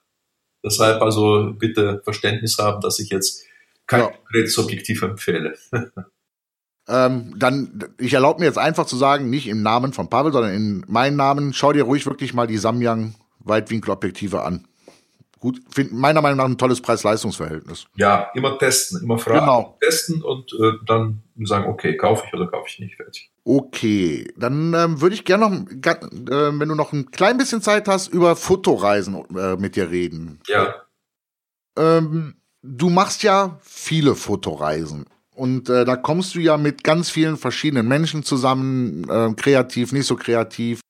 Deshalb 0.65 1.01
also 1.01 1.55
bitte 1.57 2.03
Verständnis 2.03 2.59
haben, 2.59 2.81
dass 2.81 2.99
ich 2.99 3.11
jetzt 3.11 3.45
kein 3.87 4.01
ja. 4.01 4.07
konkretes 4.09 4.59
Objektiv 4.59 5.03
empfehle. 5.03 5.57
ähm, 6.89 7.35
dann, 7.39 7.95
ich 7.99 8.13
erlaube 8.13 8.41
mir 8.41 8.47
jetzt 8.47 8.59
einfach 8.59 8.87
zu 8.87 8.97
sagen, 8.97 9.31
nicht 9.31 9.47
im 9.47 9.63
Namen 9.63 9.93
von 9.93 10.11
Pavel, 10.11 10.33
sondern 10.33 10.53
in 10.53 10.85
meinem 10.89 11.17
Namen, 11.17 11.55
schau 11.55 11.73
dir 11.73 11.85
ruhig 11.85 12.05
wirklich 12.07 12.35
mal 12.35 12.49
die 12.49 12.59
Samyang 12.59 13.15
Weitwinkelobjektive 13.39 14.43
an 14.43 14.68
gut, 15.39 15.61
find, 15.71 15.93
meiner 15.93 16.21
Meinung 16.23 16.39
nach 16.39 16.45
ein 16.45 16.59
tolles 16.59 16.81
Preis-Leistungs-Verhältnis. 16.81 17.87
Ja, 17.97 18.31
immer 18.35 18.59
testen, 18.59 19.03
immer 19.03 19.19
fragen, 19.19 19.41
genau. 19.41 19.79
testen 19.81 20.23
und 20.23 20.53
äh, 20.53 20.73
dann 20.87 21.23
sagen, 21.43 21.67
okay, 21.67 21.97
kaufe 21.97 22.25
ich 22.27 22.35
oder 22.35 22.47
kaufe 22.47 22.69
ich 22.69 22.79
nicht, 22.79 22.97
fertig. 22.97 23.31
Okay, 23.45 24.31
dann 24.37 24.75
ähm, 24.75 25.01
würde 25.01 25.15
ich 25.15 25.25
gerne 25.25 25.49
noch, 25.49 25.71
äh, 25.71 26.59
wenn 26.59 26.69
du 26.69 26.75
noch 26.75 26.93
ein 26.93 27.11
klein 27.11 27.39
bisschen 27.39 27.63
Zeit 27.63 27.89
hast, 27.89 28.09
über 28.09 28.37
Fotoreisen 28.37 29.25
äh, 29.37 29.57
mit 29.57 29.77
dir 29.77 29.91
reden. 29.91 30.41
Ja. 30.47 30.75
Ähm, 31.79 32.35
du 32.63 32.91
machst 32.91 33.23
ja 33.23 33.59
viele 33.63 34.15
Fotoreisen. 34.15 35.07
Und 35.35 35.71
äh, 35.71 35.85
da 35.85 35.95
kommst 35.95 36.35
du 36.35 36.41
ja 36.41 36.57
mit 36.57 36.83
ganz 36.83 37.11
vielen 37.11 37.37
verschiedenen 37.37 37.87
Menschen 37.87 38.25
zusammen, 38.25 39.09
äh, 39.09 39.33
kreativ, 39.35 39.93
nicht 39.93 40.07
so 40.07 40.17
kreativ. 40.17 40.81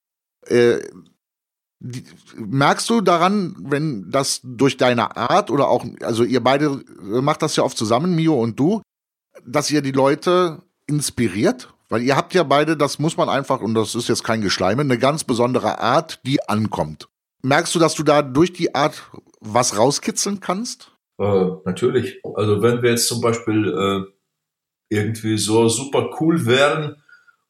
Äh, 1.83 2.03
merkst 2.37 2.89
du 2.91 3.01
daran, 3.01 3.57
wenn 3.59 4.11
das 4.11 4.41
durch 4.43 4.77
deine 4.77 5.17
Art 5.17 5.51
oder 5.51 5.69
auch, 5.69 5.85
also 6.03 6.25
ihr 6.25 6.43
beide 6.43 6.83
macht 7.03 7.43
das 7.43 7.57
ja 7.57 7.63
oft 7.63 7.77
zusammen, 7.77 8.15
Mio 8.15 8.35
und 8.41 8.59
du, 8.59 8.83
dass 9.47 9.71
ihr 9.71 9.83
die 9.83 9.93
Leute 9.93 10.63
inspiriert? 10.87 11.73
Weil 11.89 12.03
ihr 12.03 12.17
habt 12.17 12.35
ja 12.35 12.43
beide, 12.43 12.77
das 12.77 12.99
muss 12.99 13.17
man 13.17 13.29
einfach, 13.31 13.61
und 13.61 13.75
das 13.75 13.95
ist 13.95 14.09
jetzt 14.09 14.23
kein 14.23 14.43
Geschleime, 14.43 14.83
eine 14.83 14.99
ganz 14.99 15.25
besondere 15.25 15.81
Art, 15.81 16.21
die 16.27 16.47
ankommt. 16.47 17.09
Merkst 17.43 17.75
du, 17.75 17.79
dass 17.79 17.95
du 17.95 18.03
da 18.03 18.21
durch 18.21 18.53
die 18.53 18.75
Art 18.75 19.11
was 19.41 19.79
rauskitzeln 19.79 20.41
kannst? 20.41 20.93
Äh, 21.19 21.47
natürlich. 21.65 22.21
Also 22.35 22.63
wenn 22.63 22.83
wir 22.83 22.91
jetzt 22.91 23.09
zum 23.09 23.21
Beispiel 23.21 23.69
äh, 23.69 24.95
irgendwie 24.95 25.39
so 25.39 25.69
super 25.69 26.11
cool 26.21 26.45
wären, 26.45 26.97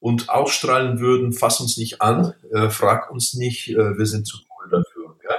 und 0.00 0.28
ausstrahlen 0.28 1.00
würden, 1.00 1.32
fass 1.32 1.60
uns 1.60 1.76
nicht 1.76 2.00
an, 2.00 2.34
äh, 2.52 2.70
frag 2.70 3.10
uns 3.10 3.34
nicht, 3.34 3.70
äh, 3.70 3.98
wir 3.98 4.06
sind 4.06 4.26
zu 4.26 4.38
cool 4.38 4.70
dafür. 4.70 5.16
Ja? 5.28 5.36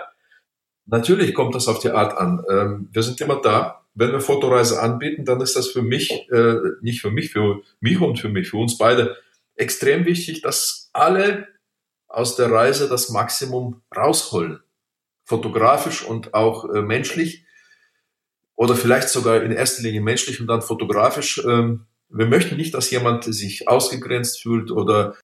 Natürlich 0.85 1.33
kommt 1.33 1.55
das 1.55 1.67
auf 1.67 1.79
die 1.79 1.91
Art 1.91 2.17
an. 2.17 2.43
Ähm, 2.49 2.89
wir 2.91 3.03
sind 3.03 3.21
immer 3.21 3.41
da. 3.41 3.85
Wenn 3.93 4.11
wir 4.11 4.21
Fotoreise 4.21 4.81
anbieten, 4.81 5.25
dann 5.25 5.41
ist 5.41 5.55
das 5.55 5.67
für 5.67 5.81
mich, 5.81 6.11
äh, 6.31 6.55
nicht 6.81 7.01
für 7.01 7.11
mich, 7.11 7.31
für 7.31 7.61
mich 7.79 7.99
und 7.99 8.19
für 8.19 8.29
mich, 8.29 8.49
für 8.49 8.57
uns 8.57 8.77
beide 8.77 9.17
extrem 9.55 10.05
wichtig, 10.05 10.41
dass 10.41 10.89
alle 10.93 11.47
aus 12.07 12.35
der 12.35 12.51
Reise 12.51 12.89
das 12.89 13.09
Maximum 13.09 13.81
rausholen. 13.95 14.61
Fotografisch 15.25 16.03
und 16.03 16.33
auch 16.33 16.65
äh, 16.73 16.81
menschlich 16.81 17.45
oder 18.55 18.75
vielleicht 18.75 19.09
sogar 19.09 19.41
in 19.41 19.51
erster 19.51 19.83
Linie 19.83 20.01
menschlich 20.01 20.41
und 20.41 20.47
dann 20.47 20.61
fotografisch. 20.61 21.41
Ähm, 21.45 21.85
wir 22.09 22.25
möchten 22.25 22.57
nicht, 22.57 22.73
dass 22.73 22.91
jemand 22.91 23.23
sich 23.23 23.67
ausgegrenzt 23.67 24.41
fühlt 24.41 24.71
oder 24.71 25.15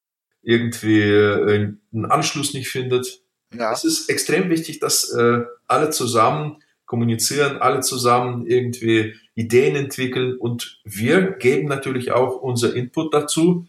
irgendwie 0.42 1.02
äh, 1.02 1.76
einen 1.92 2.06
Anschluss 2.06 2.54
nicht 2.54 2.70
findet. 2.70 3.22
Ja. 3.54 3.72
Es 3.72 3.84
ist 3.84 4.10
extrem 4.10 4.50
wichtig, 4.50 4.80
dass 4.80 5.12
äh, 5.12 5.42
alle 5.68 5.90
zusammen 5.90 6.58
kommunizieren, 6.86 7.58
alle 7.58 7.80
zusammen 7.80 8.46
irgendwie 8.46 9.16
Ideen 9.34 9.76
entwickeln 9.76 10.38
und 10.38 10.80
wir 10.84 11.32
geben 11.32 11.68
natürlich 11.68 12.12
auch 12.12 12.42
unser 12.42 12.76
Input 12.76 13.14
dazu. 13.14 13.68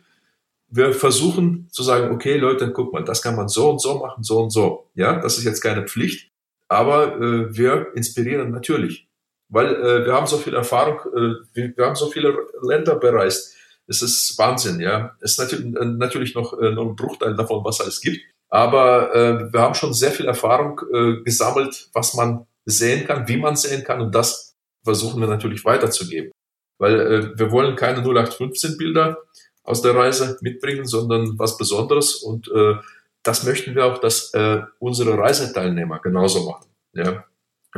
Wir 0.68 0.92
versuchen 0.92 1.68
zu 1.70 1.82
sagen, 1.82 2.14
okay, 2.14 2.36
Leute, 2.36 2.72
guck 2.72 2.92
mal, 2.92 3.04
das 3.04 3.22
kann 3.22 3.36
man 3.36 3.48
so 3.48 3.70
und 3.70 3.80
so 3.80 3.98
machen, 3.98 4.22
so 4.22 4.40
und 4.42 4.50
so. 4.50 4.90
Ja, 4.94 5.18
das 5.18 5.38
ist 5.38 5.44
jetzt 5.44 5.62
keine 5.62 5.86
Pflicht, 5.86 6.30
aber 6.68 7.16
äh, 7.16 7.56
wir 7.56 7.92
inspirieren 7.94 8.50
natürlich 8.50 9.05
weil 9.48 9.74
äh, 9.74 10.06
wir 10.06 10.12
haben 10.12 10.26
so 10.26 10.38
viel 10.38 10.54
Erfahrung, 10.54 10.98
äh, 11.14 11.34
wir, 11.54 11.76
wir, 11.76 11.86
haben 11.86 11.94
so 11.94 12.10
viele 12.10 12.36
Länder 12.62 12.96
bereist. 12.96 13.54
Es 13.86 14.02
ist 14.02 14.36
Wahnsinn, 14.38 14.80
ja. 14.80 15.16
Es 15.20 15.32
ist 15.32 15.38
natürlich, 15.38 15.76
äh, 15.76 15.84
natürlich 15.84 16.34
noch 16.34 16.58
äh, 16.58 16.70
nur 16.72 16.86
ein 16.86 16.96
Bruchteil 16.96 17.34
davon, 17.36 17.64
was 17.64 17.80
es 17.80 18.00
gibt. 18.00 18.20
Aber 18.48 19.14
äh, 19.14 19.52
wir 19.52 19.60
haben 19.60 19.74
schon 19.74 19.92
sehr 19.92 20.10
viel 20.10 20.26
Erfahrung 20.26 20.80
äh, 20.92 21.22
gesammelt, 21.22 21.88
was 21.92 22.14
man 22.14 22.46
sehen 22.64 23.06
kann, 23.06 23.28
wie 23.28 23.36
man 23.36 23.56
sehen 23.56 23.84
kann. 23.84 24.00
Und 24.00 24.14
das 24.14 24.56
versuchen 24.84 25.20
wir 25.20 25.28
natürlich 25.28 25.64
weiterzugeben. 25.64 26.32
Weil 26.78 27.00
äh, 27.00 27.38
wir 27.38 27.50
wollen 27.50 27.76
keine 27.76 27.98
0815 27.98 28.76
Bilder 28.76 29.18
aus 29.62 29.82
der 29.82 29.94
Reise 29.94 30.38
mitbringen, 30.42 30.86
sondern 30.86 31.38
was 31.38 31.56
Besonderes. 31.56 32.16
Und 32.16 32.48
äh, 32.48 32.74
das 33.22 33.44
möchten 33.44 33.74
wir 33.74 33.86
auch, 33.86 33.98
dass 33.98 34.32
äh, 34.34 34.62
unsere 34.78 35.18
Reiseteilnehmer 35.18 35.98
genauso 36.00 36.48
machen. 36.48 36.66
Ja. 36.92 37.24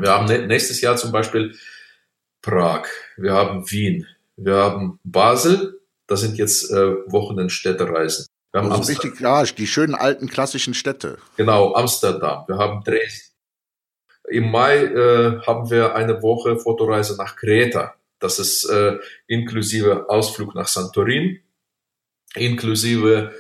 Wir 0.01 0.11
haben 0.11 0.27
nächstes 0.47 0.81
Jahr 0.81 0.97
zum 0.97 1.13
Beispiel 1.13 1.55
Prag, 2.43 2.87
wir 3.17 3.33
haben 3.33 3.71
Wien, 3.71 4.07
wir 4.37 4.55
haben 4.55 5.01
Basel, 5.05 5.81
das 6.07 6.21
sind 6.21 6.39
jetzt 6.39 6.71
äh, 6.71 6.95
Wochenendstädtereisen. 7.07 8.27
Wir 8.53 8.63
haben 8.63 8.73
also 8.73 8.91
richtig, 8.91 9.21
ja, 9.21 9.43
die 9.45 9.67
schönen 9.67 9.95
alten 9.95 10.29
klassischen 10.29 10.75
Städte. 10.75 11.19
Genau, 11.37 11.75
Amsterdam, 11.75 12.45
wir 12.47 12.57
haben 12.57 12.83
Dresden. 12.83 13.35
Im 14.31 14.51
Mai 14.51 14.85
äh, 14.85 15.41
haben 15.47 15.71
wir 15.71 15.95
eine 15.95 16.23
Woche 16.23 16.59
Fotoreise 16.59 17.17
nach 17.17 17.37
Kreta. 17.37 17.95
Das 18.19 18.39
ist 18.39 18.65
äh, 18.65 18.99
inklusive 19.27 20.09
Ausflug 20.09 20.55
nach 20.55 20.69
Santorin, 20.69 21.41
inklusive 22.35 23.33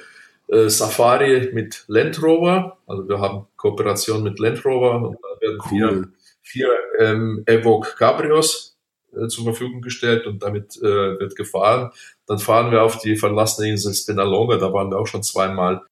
äh, 0.49 0.69
Safari 0.69 1.51
mit 1.53 1.85
Land 1.89 2.23
Rover. 2.23 2.79
Also 2.87 3.09
wir 3.09 3.19
haben 3.21 3.47
Kooperation 3.57 4.23
mit 4.23 4.39
Land 4.39 4.65
Rover 4.65 4.97
und 4.97 5.19
da 5.21 5.41
werden 5.41 5.59
cool. 5.71 5.79
wir 5.81 6.13
vier 6.49 6.69
ähm, 6.99 7.43
Evoque 7.47 7.95
Cabrios 7.97 8.77
äh, 9.13 9.29
zur 9.29 9.45
Verfügung 9.45 9.81
gestellt 9.81 10.27
und 10.27 10.43
damit 10.43 10.77
äh, 10.79 11.19
wird 11.19 11.37
gefahren. 11.37 11.93
Dann 12.27 12.39
fahren 12.39 12.71
wir 12.73 12.83
auf 12.83 12.99
die 12.99 13.17
verlassene 13.17 13.69
Insel 13.69 13.95
Spinalonga, 13.95 14.57
da 14.57 14.73
waren 14.73 14.91
wir 14.91 14.99
auch 14.99 15.07
schon 15.07 15.23
zweimal. 15.23 15.83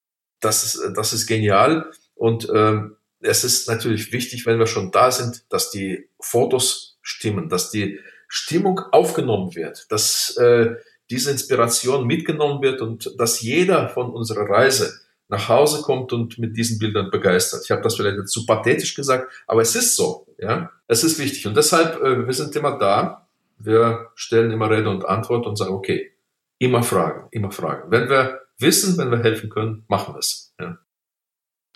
Das 0.40 0.64
ist, 0.64 0.96
das 0.96 1.12
ist 1.12 1.26
genial 1.26 1.90
und 2.14 2.48
ähm, 2.54 2.96
es 3.20 3.44
ist 3.44 3.68
natürlich 3.68 4.12
wichtig, 4.12 4.46
wenn 4.46 4.58
wir 4.58 4.66
schon 4.66 4.90
da 4.90 5.10
sind, 5.10 5.44
dass 5.48 5.70
die 5.70 6.08
Fotos 6.20 6.98
stimmen, 7.02 7.48
dass 7.48 7.70
die 7.70 7.98
Stimmung 8.28 8.80
aufgenommen 8.92 9.54
wird, 9.54 9.90
dass 9.90 10.36
äh, 10.36 10.74
diese 11.10 11.30
Inspiration 11.30 12.06
mitgenommen 12.06 12.62
wird 12.62 12.80
und 12.80 13.14
dass 13.18 13.40
jeder 13.40 13.88
von 13.88 14.10
unserer 14.10 14.48
Reise 14.48 15.00
nach 15.28 15.48
Hause 15.48 15.82
kommt 15.82 16.12
und 16.12 16.38
mit 16.38 16.56
diesen 16.56 16.78
Bildern 16.78 17.10
begeistert. 17.10 17.62
Ich 17.64 17.70
habe 17.70 17.82
das 17.82 17.96
vielleicht 17.96 18.28
zu 18.28 18.46
pathetisch 18.46 18.94
gesagt, 18.94 19.30
aber 19.46 19.62
es 19.62 19.74
ist 19.74 19.96
so. 19.96 20.26
Ja, 20.38 20.70
es 20.86 21.02
ist 21.02 21.18
wichtig 21.18 21.46
und 21.46 21.56
deshalb 21.56 22.02
äh, 22.02 22.26
wir 22.26 22.34
sind 22.34 22.54
immer 22.56 22.78
da. 22.78 23.26
Wir 23.58 24.10
stellen 24.14 24.50
immer 24.50 24.70
Rede 24.70 24.90
und 24.90 25.06
Antwort 25.06 25.46
und 25.46 25.56
sagen 25.56 25.72
okay, 25.72 26.12
immer 26.58 26.82
fragen, 26.82 27.28
immer 27.30 27.50
fragen. 27.50 27.90
Wenn 27.90 28.08
wir 28.10 28.42
wissen, 28.58 28.98
wenn 28.98 29.10
wir 29.10 29.18
helfen 29.18 29.50
können, 29.50 29.84
machen 29.88 30.14
wir 30.14 30.18
es. 30.18 30.54
Ja. 30.60 30.78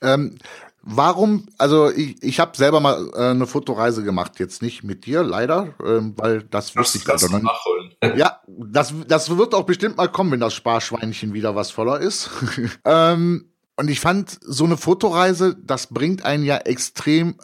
Ähm, 0.03 0.38
warum? 0.83 1.47
Also 1.59 1.91
ich, 1.91 2.22
ich 2.22 2.41
habe 2.41 2.57
selber 2.57 2.81
mal 2.81 3.11
äh, 3.14 3.31
eine 3.31 3.47
Fotoreise 3.47 4.03
gemacht, 4.03 4.39
jetzt 4.39 4.62
nicht 4.62 4.83
mit 4.85 5.07
dir, 5.07 5.22
leider, 5.22 5.74
ähm, 5.85 6.14
weil 6.16 6.43
das 6.43 6.76
wusste 6.76 6.99
ich 6.99 7.07
leider 7.07 7.28
noch 7.28 7.43
nachholen. 7.43 7.95
Ja, 8.16 8.41
das, 8.49 8.95
das 9.07 9.37
wird 9.37 9.55
auch 9.55 9.64
bestimmt 9.64 9.99
mal 9.99 10.09
kommen, 10.09 10.33
wenn 10.33 10.41
das 10.41 10.55
Sparschweinchen 10.55 11.35
wieder 11.35 11.55
was 11.55 11.70
voller 11.70 12.01
ist. 12.01 12.31
ähm, 12.85 13.53
und 13.76 13.89
ich 13.89 14.01
fand, 14.01 14.39
so 14.43 14.64
eine 14.64 14.76
Fotoreise, 14.76 15.57
das 15.62 15.89
bringt 15.89 16.24
einen 16.24 16.45
ja 16.45 16.57
extrem 16.57 17.37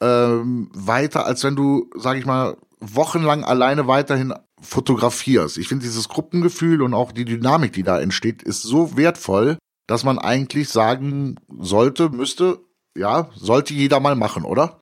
ähm, 0.00 0.70
weiter, 0.74 1.26
als 1.26 1.44
wenn 1.44 1.56
du, 1.56 1.90
sag 1.96 2.16
ich 2.16 2.26
mal, 2.26 2.56
wochenlang 2.80 3.44
alleine 3.44 3.86
weiterhin 3.86 4.34
fotografierst. 4.60 5.58
Ich 5.58 5.68
finde 5.68 5.84
dieses 5.84 6.08
Gruppengefühl 6.08 6.82
und 6.82 6.94
auch 6.94 7.12
die 7.12 7.24
Dynamik, 7.24 7.72
die 7.72 7.82
da 7.82 8.00
entsteht, 8.00 8.42
ist 8.42 8.62
so 8.62 8.96
wertvoll, 8.96 9.58
dass 9.86 10.04
man 10.04 10.18
eigentlich 10.18 10.68
sagen 10.68 11.36
sollte, 11.58 12.10
müsste, 12.10 12.60
ja, 12.96 13.30
sollte 13.34 13.74
jeder 13.74 14.00
mal 14.00 14.16
machen, 14.16 14.44
oder? 14.44 14.80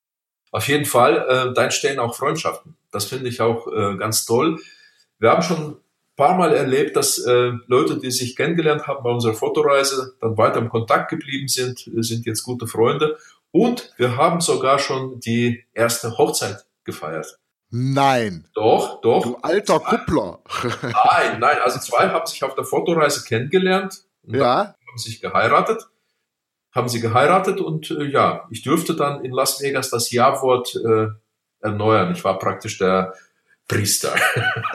Auf 0.51 0.69
jeden 0.69 0.87
Fall, 0.87 1.19
äh, 1.29 1.55
da 1.55 1.65
entstehen 1.65 1.99
auch 1.99 2.15
Freundschaften. 2.15 2.77
Das 2.91 3.05
finde 3.05 3.29
ich 3.29 3.41
auch 3.41 3.67
äh, 3.69 3.97
ganz 3.97 4.25
toll. 4.25 4.59
Wir 5.19 5.31
haben 5.31 5.43
schon 5.43 5.73
ein 5.73 5.77
paar 6.17 6.37
Mal 6.37 6.55
erlebt, 6.55 6.97
dass 6.97 7.19
äh, 7.19 7.53
Leute, 7.67 7.99
die 7.99 8.11
sich 8.11 8.35
kennengelernt 8.35 8.87
haben 8.87 9.03
bei 9.03 9.11
unserer 9.11 9.35
Fotoreise, 9.35 10.15
dann 10.21 10.39
weiter 10.39 10.59
im 10.59 10.71
Kontakt 10.71 11.11
geblieben 11.11 11.49
sind, 11.49 11.85
sind 11.97 12.25
jetzt 12.25 12.45
gute 12.45 12.67
Freunde. 12.67 13.19
Und 13.51 13.93
wir 13.97 14.17
haben 14.17 14.41
sogar 14.41 14.79
schon 14.79 15.21
die 15.21 15.65
erste 15.75 16.17
Hochzeit 16.17 16.65
gefeiert. 16.85 17.39
Nein. 17.71 18.47
Doch, 18.55 19.01
doch. 19.03 19.23
Du 19.23 19.37
alter 19.43 19.81
Kuppler. 19.81 20.39
nein, 20.83 21.39
nein. 21.41 21.59
Also 21.63 21.79
zwei 21.81 22.09
haben 22.09 22.27
sich 22.27 22.43
auf 22.43 22.55
der 22.55 22.65
Fotoreise 22.65 23.25
kennengelernt. 23.25 24.05
Ja. 24.23 24.75
Haben 24.89 24.99
sich 24.99 25.21
geheiratet. 25.21 25.87
Haben 26.75 26.89
sie 26.89 27.01
geheiratet 27.01 27.61
und 27.61 27.91
äh, 27.91 28.05
ja, 28.05 28.47
ich 28.51 28.63
dürfte 28.63 28.95
dann 28.95 29.25
in 29.25 29.33
Las 29.33 29.61
Vegas 29.61 29.91
das 29.91 30.11
Ja-Wort 30.11 30.77
äh, 30.77 31.09
erneuern. 31.61 32.13
Ich 32.13 32.23
war 32.25 32.39
praktisch 32.39 32.79
der 32.79 33.15
Priester. 33.67 34.15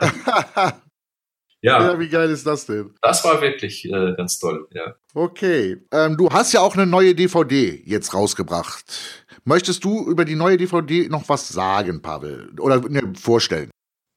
ja. 1.60 1.80
ja. 1.92 1.98
Wie 1.98 2.08
geil 2.08 2.30
ist 2.30 2.46
das 2.46 2.66
denn? 2.66 2.94
Das 3.02 3.24
war 3.24 3.40
wirklich 3.40 3.84
äh, 3.84 4.14
ganz 4.16 4.38
toll, 4.38 4.66
ja. 4.72 4.94
Okay. 5.14 5.82
Ähm, 5.92 6.16
du 6.16 6.30
hast 6.30 6.52
ja 6.52 6.60
auch 6.60 6.74
eine 6.74 6.86
neue 6.86 7.14
DVD 7.14 7.82
jetzt 7.84 8.14
rausgebracht. 8.14 8.84
Möchtest 9.44 9.84
du 9.84 10.08
über 10.08 10.24
die 10.24 10.36
neue 10.36 10.56
DVD 10.56 11.08
noch 11.08 11.28
was 11.28 11.48
sagen, 11.48 12.02
Pavel? 12.02 12.50
Oder 12.58 12.80
ne, 12.88 13.12
vorstellen? 13.20 13.70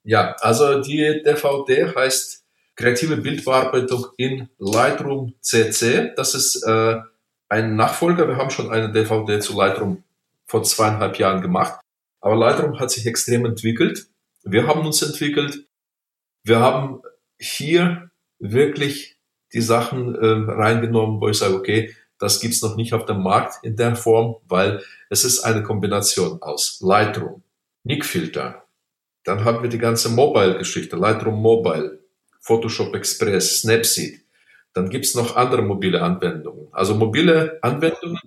Ja, 0.04 0.36
also 0.40 0.82
die 0.82 1.22
DVD 1.26 1.94
heißt 1.94 2.46
Kreative 2.78 3.18
Bildbearbeitung 3.18 4.08
in 4.18 4.50
Lightroom 4.58 5.34
CC. 5.42 6.14
Das 6.16 6.36
ist 6.36 6.64
äh, 6.64 6.98
ein 7.50 7.76
Nachfolger. 7.76 8.28
Wir 8.28 8.38
haben 8.38 8.50
schon 8.50 8.72
eine 8.72 8.92
DVD 8.92 9.40
zu 9.40 9.58
Lightroom 9.58 10.04
vor 10.46 10.64
zweieinhalb 10.64 11.18
Jahren 11.20 11.42
gemacht. 11.42 11.80
Aber 12.22 12.36
Lightroom 12.36 12.80
hat 12.80 12.92
sich 12.92 13.06
extrem 13.06 13.46
entwickelt. 13.46 14.08
Wir 14.44 14.68
haben 14.68 14.86
uns 14.86 15.02
entwickelt. 15.02 15.66
Wir 16.44 16.60
haben 16.60 17.02
hier 17.38 18.10
wirklich 18.40 19.18
die 19.54 19.62
Sachen 19.62 20.16
äh, 20.16 20.52
reingenommen, 20.52 21.22
wo 21.22 21.30
ich 21.30 21.38
sage, 21.38 21.56
okay, 21.56 21.96
das 22.20 22.40
gibt's 22.40 22.62
noch 22.62 22.76
nicht 22.76 22.94
auf 22.94 23.06
dem 23.06 23.22
Markt 23.22 23.64
in 23.64 23.76
der 23.76 23.96
Form, 23.96 24.38
weil 24.48 24.84
es 25.10 25.24
ist 25.24 25.40
eine 25.42 25.64
Kombination 25.64 26.42
aus 26.42 26.80
Lightroom, 26.82 27.44
Nick-Filter, 27.84 28.68
dann 29.28 29.44
haben 29.44 29.62
wir 29.62 29.70
die 29.70 29.78
ganze 29.78 30.08
Mobile-Geschichte, 30.08 30.96
Lightroom 30.96 31.42
Mobile, 31.42 32.00
Photoshop 32.40 32.96
Express, 32.96 33.60
Snapseed. 33.60 34.22
Dann 34.78 34.92
gibt's 34.92 35.16
noch 35.16 35.36
andere 35.36 35.64
mobile 35.64 36.04
Anwendungen. 36.04 36.68
Also 36.72 36.94
mobile 36.94 37.58
Anwendungen 37.64 38.20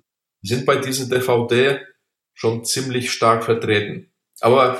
sind 0.42 0.66
bei 0.66 0.74
diesen 0.74 1.08
DVD 1.08 1.78
schon 2.34 2.64
ziemlich 2.64 3.12
stark 3.12 3.44
vertreten. 3.44 4.10
Aber 4.40 4.76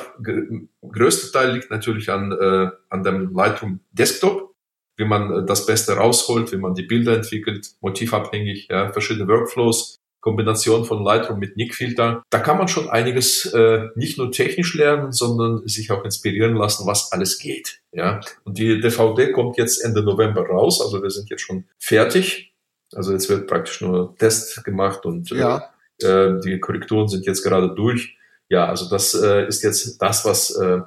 größter 0.83 1.31
Teil 1.31 1.55
liegt 1.55 1.71
natürlich 1.71 2.11
an, 2.11 2.33
äh, 2.33 2.71
an 2.89 3.05
dem 3.05 3.33
Lightroom 3.33 3.79
Desktop, 3.93 4.53
wie 4.97 5.05
man 5.05 5.33
äh, 5.33 5.47
das 5.47 5.64
Beste 5.64 5.93
rausholt, 5.93 6.51
wie 6.51 6.57
man 6.57 6.75
die 6.75 6.83
Bilder 6.83 7.14
entwickelt, 7.14 7.68
motivabhängig, 7.81 8.66
ja, 8.68 8.93
verschiedene 8.93 9.29
Workflows, 9.29 10.00
Kombination 10.21 10.85
von 10.85 11.03
Lightroom 11.03 11.39
mit 11.39 11.57
Nick-Filter. 11.57 12.23
Da 12.31 12.39
kann 12.39 12.59
man 12.59 12.68
schon 12.68 12.91
einiges 12.91 13.47
äh, 13.47 13.89
nicht 13.95 14.18
nur 14.18 14.31
technisch 14.31 14.75
lernen, 14.75 15.12
sondern 15.12 15.66
sich 15.66 15.91
auch 15.91 16.05
inspirieren 16.05 16.55
lassen, 16.55 16.87
was 16.87 17.12
alles 17.12 17.39
geht. 17.39 17.81
Ja, 17.93 18.21
und 18.45 18.59
die 18.59 18.81
DVD 18.81 19.33
kommt 19.33 19.57
jetzt 19.57 19.85
Ende 19.85 20.03
November 20.03 20.47
raus, 20.47 20.81
also 20.81 21.03
wir 21.03 21.11
sind 21.11 21.31
jetzt 21.31 21.43
schon 21.43 21.64
fertig. 21.79 22.53
Also 22.95 23.12
jetzt 23.12 23.29
wird 23.29 23.47
praktisch 23.47 23.81
nur 23.81 24.16
Test 24.16 24.64
gemacht 24.64 25.07
und 25.07 25.31
äh, 25.33 25.39
ja. 25.39 25.71
äh, 26.03 26.41
die 26.45 26.59
Korrekturen 26.59 27.09
sind 27.09 27.25
jetzt 27.25 27.43
gerade 27.43 27.75
durch. 27.75 28.16
Ja, 28.49 28.66
also 28.66 28.89
das 28.89 29.14
äh, 29.14 29.47
ist 29.47 29.62
jetzt 29.62 30.03
das, 30.03 30.25
was 30.25 30.51
äh, 30.57 30.81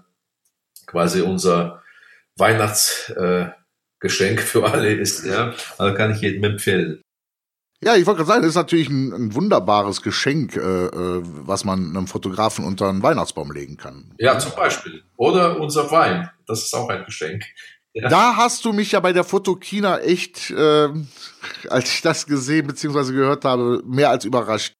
quasi 0.86 1.22
unser 1.22 1.82
Weihnachtsgeschenk 2.38 4.40
äh, 4.40 4.42
für 4.44 4.66
alle 4.66 4.94
ist. 4.94 5.26
Ja, 5.26 5.54
also 5.78 5.96
kann 5.96 6.12
ich 6.12 6.22
jedem 6.22 6.44
empfehlen. 6.44 7.02
Ja, 7.86 7.96
ich 7.96 8.06
wollte 8.06 8.20
gerade 8.20 8.28
sagen, 8.28 8.42
das 8.42 8.50
ist 8.52 8.56
natürlich 8.56 8.90
ein, 8.90 9.12
ein 9.12 9.36
wunderbares 9.36 10.02
Geschenk, 10.02 10.56
äh, 10.56 10.60
äh, 10.60 11.22
was 11.24 11.66
man 11.66 11.96
einem 11.96 12.08
Fotografen 12.08 12.66
unter 12.66 12.88
einen 12.88 13.04
Weihnachtsbaum 13.04 13.52
legen 13.52 13.78
kann. 13.78 14.14
Ja, 14.18 14.40
zum 14.40 14.54
Beispiel. 14.56 15.04
Oder 15.18 15.60
unser 15.60 15.92
Wein, 15.92 16.30
das 16.48 16.64
ist 16.64 16.74
auch 16.74 16.90
ein 16.90 17.04
Geschenk. 17.06 17.44
Ja. 17.94 18.10
Da 18.10 18.36
hast 18.38 18.66
du 18.66 18.74
mich 18.74 18.94
ja 18.94 19.00
bei 19.00 19.14
der 19.14 19.24
Fotokina 19.24 20.00
echt, 20.00 20.50
äh, 20.50 20.90
als 21.70 21.94
ich 21.94 22.02
das 22.02 22.26
gesehen 22.26 22.68
bzw. 22.68 23.12
gehört 23.12 23.46
habe, 23.46 23.84
mehr 23.86 24.10
als 24.10 24.26
überrascht. 24.26 24.74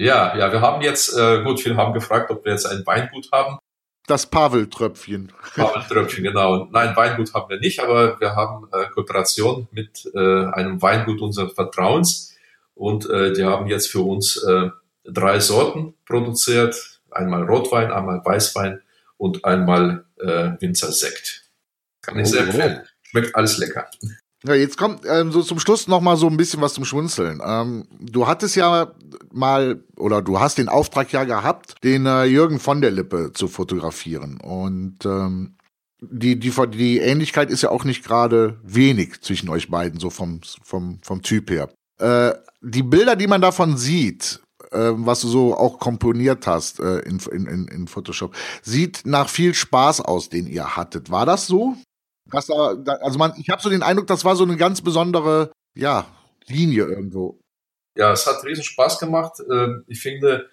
Ja, 0.00 0.36
ja, 0.36 0.50
wir 0.52 0.60
haben 0.60 0.80
jetzt, 0.82 1.16
äh, 1.16 1.42
gut, 1.42 1.60
viele 1.60 1.76
haben 1.76 1.92
gefragt, 1.92 2.30
ob 2.30 2.44
wir 2.44 2.52
jetzt 2.52 2.66
ein 2.66 2.84
Weingut 2.86 3.30
haben. 3.32 3.58
Das 4.06 4.26
Pavel-Tröpfchen. 4.26 5.32
Pavel-Tröpfchen, 5.54 6.24
genau. 6.24 6.66
Nein, 6.70 6.96
Weingut 6.96 7.34
haben 7.34 7.50
wir 7.50 7.60
nicht, 7.60 7.80
aber 7.80 8.18
wir 8.18 8.34
haben 8.34 8.66
äh, 8.72 8.86
Kooperation 8.86 9.68
mit 9.70 10.10
äh, 10.14 10.46
einem 10.46 10.80
Weingut 10.80 11.20
unseres 11.20 11.52
Vertrauens 11.52 12.37
und 12.78 13.10
äh, 13.10 13.32
die 13.32 13.44
haben 13.44 13.66
jetzt 13.66 13.90
für 13.90 14.00
uns 14.00 14.36
äh, 14.36 14.70
drei 15.04 15.40
Sorten 15.40 15.94
produziert. 16.06 17.00
Einmal 17.10 17.42
Rotwein, 17.42 17.90
einmal 17.90 18.22
Weißwein 18.24 18.80
und 19.16 19.44
einmal 19.44 20.04
äh, 20.20 20.52
Winzersekt. 20.60 21.44
Kann 22.02 22.18
ich 22.18 22.28
sehr 22.28 22.42
oh, 22.42 22.44
empfehlen. 22.44 22.82
Schmeckt 23.02 23.34
alles 23.34 23.58
lecker. 23.58 23.86
Ja, 24.44 24.54
jetzt 24.54 24.78
kommt 24.78 25.00
ähm, 25.04 25.32
so 25.32 25.42
zum 25.42 25.58
Schluss 25.58 25.88
noch 25.88 26.00
mal 26.00 26.16
so 26.16 26.28
ein 26.28 26.36
bisschen 26.36 26.60
was 26.60 26.74
zum 26.74 26.84
Schmunzeln. 26.84 27.40
Ähm, 27.44 27.88
du 27.98 28.28
hattest 28.28 28.54
ja 28.54 28.92
mal 29.32 29.82
oder 29.96 30.22
du 30.22 30.38
hast 30.38 30.58
den 30.58 30.68
Auftrag 30.68 31.12
ja 31.12 31.24
gehabt, 31.24 31.74
den 31.82 32.06
äh, 32.06 32.24
Jürgen 32.24 32.60
von 32.60 32.80
der 32.80 32.92
Lippe 32.92 33.32
zu 33.32 33.48
fotografieren 33.48 34.40
und 34.40 35.04
ähm, 35.04 35.56
die, 36.00 36.38
die, 36.38 36.52
die 36.70 36.98
Ähnlichkeit 36.98 37.50
ist 37.50 37.62
ja 37.62 37.70
auch 37.70 37.82
nicht 37.82 38.04
gerade 38.04 38.60
wenig 38.62 39.20
zwischen 39.20 39.48
euch 39.48 39.68
beiden, 39.68 39.98
so 39.98 40.10
vom, 40.10 40.40
vom, 40.62 41.00
vom 41.02 41.22
Typ 41.22 41.50
her. 41.50 41.68
Äh, 41.98 42.32
die 42.60 42.82
Bilder, 42.82 43.16
die 43.16 43.26
man 43.26 43.40
davon 43.40 43.76
sieht, 43.76 44.40
äh, 44.70 44.92
was 44.94 45.20
du 45.20 45.28
so 45.28 45.56
auch 45.56 45.78
komponiert 45.78 46.46
hast 46.46 46.80
äh, 46.80 47.00
in, 47.00 47.18
in, 47.30 47.68
in 47.68 47.88
Photoshop, 47.88 48.34
sieht 48.62 49.02
nach 49.04 49.28
viel 49.28 49.54
Spaß 49.54 50.00
aus, 50.00 50.28
den 50.28 50.46
ihr 50.46 50.76
hattet. 50.76 51.10
War 51.10 51.26
das 51.26 51.46
so? 51.46 51.76
Das 52.30 52.46
da, 52.46 52.92
also 53.00 53.18
man, 53.18 53.32
ich 53.38 53.48
habe 53.48 53.62
so 53.62 53.70
den 53.70 53.82
Eindruck, 53.82 54.06
das 54.06 54.24
war 54.24 54.36
so 54.36 54.44
eine 54.44 54.56
ganz 54.56 54.82
besondere, 54.82 55.50
ja, 55.74 56.06
Linie 56.46 56.84
irgendwo. 56.84 57.40
Ja, 57.96 58.12
es 58.12 58.26
hat 58.26 58.44
riesen 58.44 58.64
Spaß 58.64 58.98
gemacht. 58.98 59.40
Ähm, 59.50 59.84
ich 59.86 60.00
finde, 60.00 60.48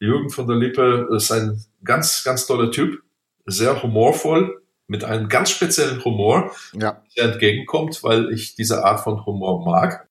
Jürgen 0.00 0.30
von 0.30 0.46
der 0.46 0.56
Lippe 0.56 1.08
ist 1.14 1.30
ein 1.30 1.64
ganz, 1.84 2.24
ganz 2.24 2.46
toller 2.46 2.70
Typ, 2.70 3.02
sehr 3.46 3.82
humorvoll, 3.82 4.62
mit 4.86 5.04
einem 5.04 5.28
ganz 5.28 5.50
speziellen 5.50 6.04
Humor, 6.04 6.52
ja. 6.72 7.02
der 7.16 7.32
entgegenkommt, 7.32 8.02
weil 8.02 8.32
ich 8.32 8.56
diese 8.56 8.84
Art 8.84 9.00
von 9.00 9.24
Humor 9.24 9.64
mag. 9.64 10.08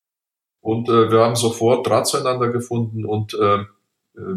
Und 0.62 0.90
äh, 0.90 1.12
wir 1.12 1.20
haben 1.20 1.36
sofort 1.36 1.88
Draht 1.88 2.08
zueinander 2.08 2.50
gefunden 2.50 3.06
und 3.06 3.34
äh, 3.34 3.60
äh, 3.60 3.66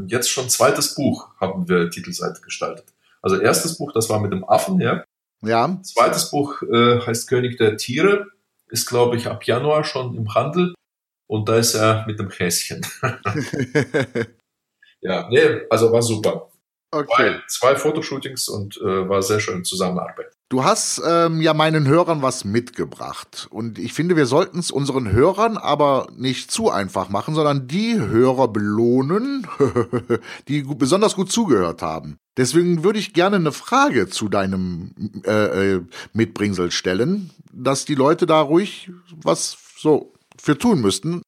jetzt 0.06 0.30
schon 0.30 0.48
zweites 0.48 0.94
Buch 0.94 1.28
haben 1.40 1.68
wir 1.68 1.90
Titelseite 1.90 2.40
gestaltet. 2.40 2.86
Also 3.20 3.38
erstes 3.38 3.78
Buch, 3.78 3.92
das 3.92 4.08
war 4.08 4.20
mit 4.20 4.32
dem 4.32 4.48
Affen, 4.48 4.80
ja. 4.80 5.04
Ja. 5.42 5.80
Zweites 5.82 6.30
Buch 6.30 6.62
äh, 6.62 7.00
heißt 7.00 7.28
König 7.28 7.58
der 7.58 7.76
Tiere, 7.76 8.28
ist 8.68 8.86
glaube 8.86 9.16
ich 9.16 9.26
ab 9.26 9.44
Januar 9.44 9.84
schon 9.84 10.14
im 10.16 10.32
Handel 10.34 10.74
und 11.26 11.48
da 11.48 11.56
ist 11.56 11.74
er 11.74 12.06
mit 12.06 12.20
dem 12.20 12.30
Häschen. 12.30 12.86
ja, 15.00 15.28
nee, 15.28 15.62
also 15.68 15.92
war 15.92 16.02
super. 16.02 16.51
Okay. 16.94 17.40
Zwei, 17.48 17.72
zwei 17.72 17.76
Fotoshootings 17.76 18.48
und 18.48 18.76
äh, 18.76 19.08
war 19.08 19.22
sehr 19.22 19.40
schön 19.40 19.64
Zusammenarbeit. 19.64 20.26
Du 20.50 20.62
hast 20.62 21.00
ähm, 21.08 21.40
ja 21.40 21.54
meinen 21.54 21.88
Hörern 21.88 22.20
was 22.20 22.44
mitgebracht. 22.44 23.48
Und 23.50 23.78
ich 23.78 23.94
finde, 23.94 24.16
wir 24.16 24.26
sollten 24.26 24.58
es 24.58 24.70
unseren 24.70 25.10
Hörern 25.10 25.56
aber 25.56 26.08
nicht 26.14 26.50
zu 26.50 26.70
einfach 26.70 27.08
machen, 27.08 27.34
sondern 27.34 27.66
die 27.66 27.98
Hörer 27.98 28.48
belohnen, 28.48 29.46
die 30.48 30.62
besonders 30.62 31.16
gut 31.16 31.32
zugehört 31.32 31.80
haben. 31.80 32.18
Deswegen 32.36 32.84
würde 32.84 32.98
ich 32.98 33.14
gerne 33.14 33.36
eine 33.36 33.52
Frage 33.52 34.08
zu 34.08 34.28
deinem 34.28 35.22
äh, 35.24 35.76
äh, 35.76 35.80
Mitbringsel 36.12 36.70
stellen, 36.70 37.30
dass 37.50 37.86
die 37.86 37.94
Leute 37.94 38.26
da 38.26 38.42
ruhig 38.42 38.90
was 39.16 39.56
so 39.78 40.12
für 40.38 40.58
tun 40.58 40.82
müssten 40.82 41.22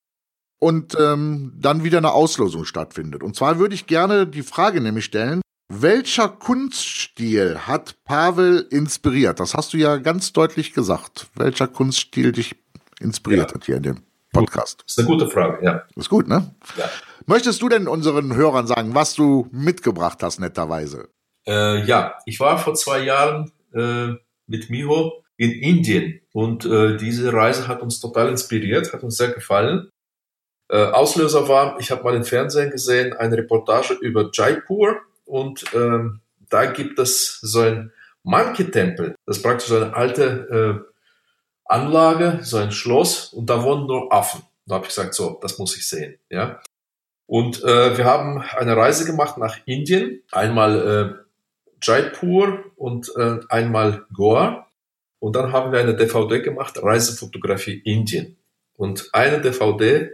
und 0.59 0.95
ähm, 1.01 1.55
dann 1.57 1.85
wieder 1.85 1.99
eine 1.99 2.13
Auslosung 2.13 2.67
stattfindet. 2.67 3.23
Und 3.23 3.37
zwar 3.37 3.59
würde 3.59 3.75
ich 3.75 3.87
gerne 3.87 4.27
die 4.27 4.43
Frage 4.43 4.83
nämlich 4.83 5.07
stellen, 5.07 5.41
welcher 5.69 6.29
Kunststil 6.29 7.59
hat 7.67 7.97
Pavel 8.05 8.67
inspiriert? 8.71 9.41
Das 9.41 9.55
hast 9.55 9.73
du 9.73 9.77
ja 9.77 9.97
ganz 9.97 10.33
deutlich 10.33 10.73
gesagt. 10.73 11.29
Welcher 11.35 11.69
Kunststil 11.69 12.33
dich 12.33 12.57
inspiriert 13.01 13.51
ja. 13.51 13.55
hat 13.55 13.65
hier 13.65 13.77
in 13.77 13.83
dem 13.83 14.03
Podcast? 14.33 14.83
Das 14.85 14.93
ist 14.93 14.99
eine 14.99 15.09
gute 15.09 15.29
Frage, 15.29 15.65
ja. 15.65 15.83
Ist 15.97 16.11
gut, 16.11 16.29
ne? 16.29 16.55
Ja. 16.77 16.89
Möchtest 17.27 17.63
du 17.63 17.69
denn 17.69 17.89
unseren 17.89 18.35
Hörern 18.35 18.67
sagen, 18.67 18.95
was 18.95 19.15
du 19.15 19.49
mitgebracht 19.51 20.23
hast, 20.23 20.41
netterweise? 20.41 21.09
Äh, 21.47 21.85
ja, 21.85 22.15
ich 22.27 22.41
war 22.41 22.59
vor 22.59 22.75
zwei 22.75 23.01
Jahren 23.01 23.51
äh, 23.73 24.15
mit 24.47 24.71
Miho 24.71 25.25
in 25.37 25.53
Indien 25.53 26.21
und 26.33 26.65
äh, 26.65 26.97
diese 26.97 27.33
Reise 27.33 27.67
hat 27.69 27.83
uns 27.83 28.01
total 28.01 28.29
inspiriert, 28.29 28.93
hat 28.93 29.03
uns 29.03 29.17
sehr 29.17 29.33
gefallen. 29.33 29.89
Äh, 30.69 30.85
Auslöser 30.85 31.49
war, 31.49 31.79
ich 31.81 31.91
habe 31.91 32.03
mal 32.05 32.15
im 32.15 32.25
Fernsehen 32.25 32.71
gesehen, 32.71 33.15
eine 33.15 33.37
Reportage 33.37 33.95
über 33.95 34.31
Jaipur 34.33 35.01
und 35.25 35.65
ähm, 35.75 36.21
da 36.51 36.67
gibt 36.67 36.99
es 36.99 37.39
so 37.41 37.61
ein 37.61 37.93
Monkey-Tempel. 38.23 39.15
Das 39.27 39.39
ist 39.39 39.43
praktisch 39.43 39.69
so 39.69 39.77
eine 39.77 39.95
alte 39.95 40.85
äh, 40.85 40.95
Anlage, 41.65 42.41
so 42.43 42.59
ein 42.59 42.73
Schloss 42.73 43.33
und 43.33 43.49
da 43.49 43.63
wohnen 43.63 43.87
nur 43.87 44.13
Affen. 44.13 44.43
Da 44.67 44.77
habe 44.77 44.85
ich 44.85 44.95
gesagt, 44.95 45.15
so, 45.15 45.39
das 45.43 45.59
muss 45.59 45.77
ich 45.77 45.87
sehen. 45.87 46.19
Ja. 46.31 46.61
Und 47.27 47.63
äh, 47.65 47.97
wir 47.97 48.05
haben 48.05 48.43
eine 48.43 48.77
Reise 48.77 49.05
gemacht 49.05 49.39
nach 49.39 49.59
Indien, 49.67 50.23
einmal 50.31 51.19
äh, 51.21 51.25
Jaipur 51.83 52.65
und 52.77 53.11
äh, 53.17 53.41
einmal 53.49 54.07
Goa. 54.13 54.69
Und 55.19 55.37
dann 55.37 55.53
haben 55.53 55.73
wir 55.73 55.81
eine 55.81 55.97
DVD 55.97 56.41
gemacht, 56.41 56.83
Reisefotografie 56.83 57.81
Indien. 57.85 58.37
Und 58.75 59.09
eine 59.13 59.41
DVD 59.41 60.11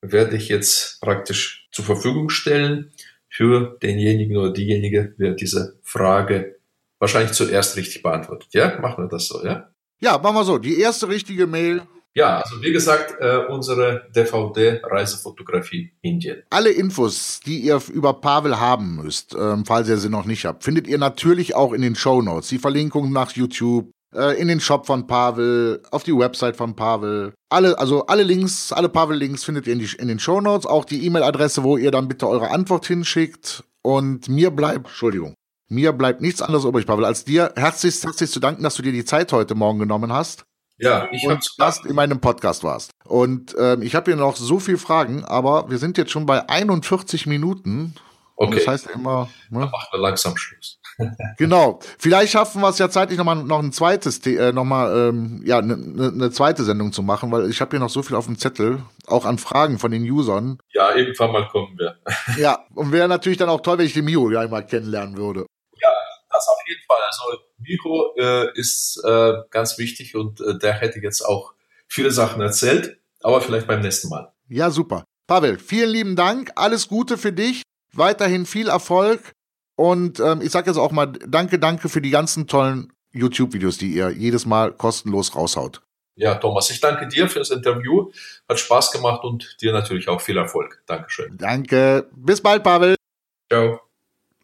werde 0.00 0.36
ich 0.36 0.48
jetzt 0.48 1.00
praktisch 1.00 1.68
zur 1.72 1.84
Verfügung 1.84 2.28
stellen 2.28 2.92
für 3.28 3.76
denjenigen 3.82 4.36
oder 4.36 4.52
diejenige, 4.52 5.14
wer 5.18 5.32
diese 5.32 5.78
Frage 5.82 6.56
wahrscheinlich 6.98 7.32
zuerst 7.32 7.76
richtig 7.76 8.02
beantwortet. 8.02 8.48
Ja, 8.52 8.78
machen 8.80 9.04
wir 9.04 9.08
das 9.08 9.26
so, 9.28 9.44
ja? 9.44 9.70
Ja, 10.00 10.18
machen 10.18 10.36
wir 10.36 10.44
so. 10.44 10.58
Die 10.58 10.80
erste 10.80 11.08
richtige 11.08 11.46
Mail. 11.46 11.82
Ja, 12.14 12.38
also 12.40 12.62
wie 12.62 12.72
gesagt, 12.72 13.14
äh, 13.20 13.44
unsere 13.48 14.08
DVD 14.14 14.80
Reisefotografie 14.82 15.92
Indien. 16.00 16.42
Alle 16.48 16.70
Infos, 16.70 17.40
die 17.44 17.58
ihr 17.58 17.78
über 17.92 18.14
Pavel 18.14 18.58
haben 18.58 18.96
müsst, 18.96 19.36
ähm, 19.38 19.66
falls 19.66 19.90
ihr 19.90 19.98
sie 19.98 20.08
noch 20.08 20.24
nicht 20.24 20.46
habt, 20.46 20.64
findet 20.64 20.86
ihr 20.86 20.96
natürlich 20.96 21.54
auch 21.54 21.74
in 21.74 21.82
den 21.82 21.94
Show 21.94 22.22
Notes. 22.22 22.48
Die 22.48 22.58
Verlinkung 22.58 23.12
nach 23.12 23.32
YouTube, 23.32 23.90
äh, 24.14 24.40
in 24.40 24.48
den 24.48 24.60
Shop 24.60 24.86
von 24.86 25.06
Pavel, 25.06 25.82
auf 25.90 26.02
die 26.02 26.16
Website 26.16 26.56
von 26.56 26.76
Pavel. 26.76 27.34
Alle, 27.48 27.78
also 27.78 28.06
alle 28.06 28.22
Links, 28.22 28.72
alle 28.72 28.88
Pavel-Links 28.88 29.44
findet 29.44 29.66
ihr 29.66 29.72
in, 29.72 29.78
die, 29.78 29.90
in 29.98 30.08
den 30.08 30.18
Show 30.18 30.40
Notes. 30.40 30.66
Auch 30.66 30.84
die 30.84 31.04
E-Mail-Adresse, 31.06 31.62
wo 31.62 31.76
ihr 31.76 31.90
dann 31.90 32.08
bitte 32.08 32.28
eure 32.28 32.50
Antwort 32.50 32.86
hinschickt. 32.86 33.64
Und 33.82 34.28
mir 34.28 34.50
bleibt, 34.50 34.86
Entschuldigung, 34.86 35.34
mir 35.68 35.92
bleibt 35.92 36.20
nichts 36.20 36.42
anderes 36.42 36.64
übrig, 36.64 36.86
Pavel, 36.86 37.04
als 37.04 37.24
dir 37.24 37.52
herzlichst, 37.56 38.04
herzlich 38.04 38.30
zu 38.30 38.40
danken, 38.40 38.62
dass 38.62 38.76
du 38.76 38.82
dir 38.82 38.92
die 38.92 39.04
Zeit 39.04 39.32
heute 39.32 39.54
Morgen 39.54 39.78
genommen 39.78 40.12
hast. 40.12 40.44
Ja, 40.78 41.08
ich 41.10 41.26
und 41.26 41.56
Gast 41.56 41.86
in 41.86 41.94
meinem 41.94 42.20
Podcast 42.20 42.62
warst. 42.62 42.90
Und 43.04 43.54
ähm, 43.58 43.80
ich 43.82 43.94
habe 43.94 44.10
hier 44.10 44.16
noch 44.16 44.36
so 44.36 44.58
viele 44.58 44.76
Fragen, 44.76 45.24
aber 45.24 45.70
wir 45.70 45.78
sind 45.78 45.96
jetzt 45.96 46.10
schon 46.10 46.26
bei 46.26 46.48
41 46.48 47.26
Minuten. 47.26 47.94
Okay. 48.36 48.56
Das 48.56 48.68
heißt 48.68 48.86
immer. 48.88 49.30
Ne? 49.48 49.60
Dann 49.60 49.70
machen 49.70 49.88
wir 49.92 50.00
langsam 50.00 50.36
Schluss. 50.36 50.78
Genau. 51.38 51.80
Vielleicht 51.98 52.32
schaffen 52.32 52.62
wir 52.62 52.68
es 52.68 52.78
ja 52.78 52.88
zeitlich 52.88 53.18
nochmal 53.18 53.36
noch 53.36 53.62
ein 53.62 53.72
zweites, 53.72 54.24
äh, 54.26 54.52
noch 54.52 54.64
mal, 54.64 55.08
ähm, 55.08 55.42
ja, 55.44 55.58
eine 55.58 55.76
ne, 55.76 56.12
ne 56.12 56.30
zweite 56.30 56.64
Sendung 56.64 56.92
zu 56.92 57.02
machen, 57.02 57.30
weil 57.32 57.50
ich 57.50 57.60
habe 57.60 57.70
hier 57.70 57.80
noch 57.80 57.90
so 57.90 58.02
viel 58.02 58.16
auf 58.16 58.26
dem 58.26 58.38
Zettel, 58.38 58.82
auch 59.06 59.24
an 59.24 59.38
Fragen 59.38 59.78
von 59.78 59.90
den 59.90 60.02
Usern. 60.02 60.58
Ja, 60.72 60.94
irgendwann 60.94 61.32
mal 61.32 61.48
kommen 61.48 61.78
wir. 61.78 61.96
ja, 62.38 62.64
und 62.74 62.92
wäre 62.92 63.08
natürlich 63.08 63.38
dann 63.38 63.48
auch 63.48 63.60
toll, 63.60 63.78
wenn 63.78 63.86
ich 63.86 63.94
den 63.94 64.04
Mio 64.04 64.30
ja 64.30 64.40
einmal 64.40 64.66
kennenlernen 64.66 65.16
würde. 65.16 65.46
Ja, 65.80 65.92
das 66.30 66.48
auf 66.48 66.58
jeden 66.66 66.82
Fall. 66.86 66.98
Also 67.06 67.42
Miro 67.58 68.14
äh, 68.18 68.58
ist 68.58 69.02
äh, 69.04 69.34
ganz 69.50 69.78
wichtig 69.78 70.14
und 70.14 70.40
äh, 70.40 70.58
der 70.58 70.74
hätte 70.74 71.00
jetzt 71.00 71.22
auch 71.22 71.54
viele 71.86 72.10
Sachen 72.10 72.40
erzählt, 72.40 72.98
aber 73.22 73.40
vielleicht 73.40 73.66
beim 73.66 73.80
nächsten 73.80 74.08
Mal. 74.08 74.32
Ja, 74.48 74.70
super. 74.70 75.04
Pavel, 75.26 75.58
vielen 75.58 75.90
lieben 75.90 76.16
Dank. 76.16 76.52
Alles 76.54 76.88
Gute 76.88 77.18
für 77.18 77.32
dich. 77.32 77.62
Weiterhin 77.92 78.46
viel 78.46 78.68
Erfolg. 78.68 79.32
Und 79.76 80.20
ähm, 80.20 80.40
ich 80.42 80.50
sage 80.50 80.70
jetzt 80.70 80.78
auch 80.78 80.90
mal 80.90 81.06
danke, 81.06 81.58
danke 81.58 81.88
für 81.88 82.00
die 82.00 82.10
ganzen 82.10 82.46
tollen 82.46 82.92
YouTube-Videos, 83.12 83.78
die 83.78 83.92
ihr 83.92 84.10
jedes 84.10 84.46
Mal 84.46 84.72
kostenlos 84.72 85.34
raushaut. 85.34 85.82
Ja, 86.14 86.34
Thomas, 86.36 86.70
ich 86.70 86.80
danke 86.80 87.06
dir 87.08 87.28
für 87.28 87.40
das 87.40 87.50
Interview. 87.50 88.10
Hat 88.48 88.58
Spaß 88.58 88.90
gemacht 88.90 89.22
und 89.22 89.56
dir 89.60 89.72
natürlich 89.72 90.08
auch 90.08 90.20
viel 90.20 90.38
Erfolg. 90.38 90.82
Dankeschön. 90.86 91.36
Danke. 91.36 92.08
Bis 92.16 92.40
bald, 92.40 92.62
Pavel. 92.62 92.96
Ciao. 93.52 93.80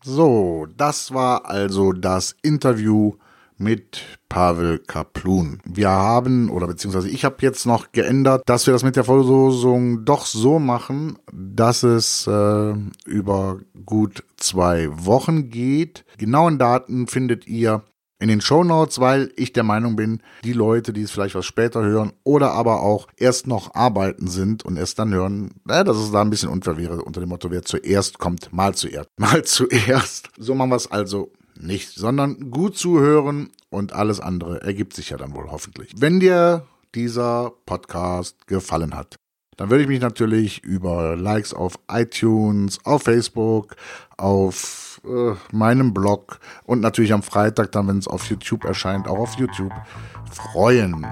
So, 0.04 0.66
das 0.76 1.14
war 1.14 1.46
also 1.46 1.92
das 1.92 2.36
Interview 2.42 3.14
mit 3.62 4.02
Pavel 4.28 4.78
Kaplun. 4.78 5.60
Wir 5.64 5.90
haben, 5.90 6.50
oder 6.50 6.66
beziehungsweise 6.66 7.08
ich 7.08 7.24
habe 7.24 7.36
jetzt 7.40 7.66
noch 7.66 7.92
geändert, 7.92 8.42
dass 8.46 8.66
wir 8.66 8.72
das 8.72 8.82
mit 8.82 8.96
der 8.96 9.04
Verlosung 9.04 10.04
doch 10.04 10.26
so 10.26 10.58
machen, 10.58 11.18
dass 11.32 11.82
es 11.82 12.26
äh, 12.26 12.74
über 13.06 13.60
gut 13.86 14.24
zwei 14.36 14.88
Wochen 14.92 15.50
geht. 15.50 16.04
Genauen 16.18 16.58
Daten 16.58 17.06
findet 17.06 17.46
ihr 17.46 17.82
in 18.22 18.28
den 18.28 18.40
Show 18.40 18.62
Notes, 18.62 19.00
weil 19.00 19.32
ich 19.36 19.52
der 19.52 19.64
Meinung 19.64 19.96
bin, 19.96 20.22
die 20.44 20.52
Leute, 20.52 20.92
die 20.92 21.02
es 21.02 21.10
vielleicht 21.10 21.34
was 21.34 21.44
später 21.44 21.82
hören 21.82 22.12
oder 22.22 22.52
aber 22.52 22.80
auch 22.80 23.08
erst 23.16 23.48
noch 23.48 23.74
arbeiten 23.74 24.28
sind 24.28 24.64
und 24.64 24.76
erst 24.76 24.98
dann 25.00 25.12
hören, 25.12 25.50
äh, 25.68 25.84
dass 25.84 25.96
es 25.96 26.12
da 26.12 26.22
ein 26.22 26.30
bisschen 26.30 26.48
unfair 26.48 26.76
wäre 26.76 27.02
unter 27.02 27.20
dem 27.20 27.28
Motto, 27.28 27.50
wer 27.50 27.62
zuerst 27.62 28.18
kommt, 28.18 28.52
mal 28.52 28.74
zuerst, 28.74 29.08
mal 29.18 29.42
zuerst. 29.44 30.30
So 30.38 30.54
machen 30.54 30.70
wir 30.70 30.76
es 30.76 30.90
also 30.90 31.32
nicht, 31.56 31.90
sondern 31.90 32.50
gut 32.50 32.76
zuhören 32.76 33.50
und 33.70 33.92
alles 33.92 34.20
andere 34.20 34.62
ergibt 34.62 34.94
sich 34.94 35.10
ja 35.10 35.16
dann 35.16 35.34
wohl 35.34 35.50
hoffentlich. 35.50 35.92
Wenn 35.96 36.20
dir 36.20 36.66
dieser 36.94 37.52
Podcast 37.66 38.46
gefallen 38.46 38.94
hat, 38.94 39.16
dann 39.56 39.70
würde 39.70 39.82
ich 39.82 39.88
mich 39.88 40.00
natürlich 40.00 40.64
über 40.64 41.14
Likes 41.16 41.52
auf 41.52 41.74
iTunes, 41.90 42.80
auf 42.84 43.02
Facebook, 43.02 43.76
auf 44.16 45.00
äh, 45.04 45.34
meinem 45.52 45.92
Blog 45.92 46.40
und 46.64 46.80
natürlich 46.80 47.12
am 47.12 47.22
Freitag, 47.22 47.72
dann 47.72 47.88
wenn 47.88 47.98
es 47.98 48.08
auf 48.08 48.24
YouTube 48.26 48.64
erscheint, 48.64 49.06
auch 49.06 49.18
auf 49.18 49.34
YouTube 49.34 49.72
freuen. 50.30 51.06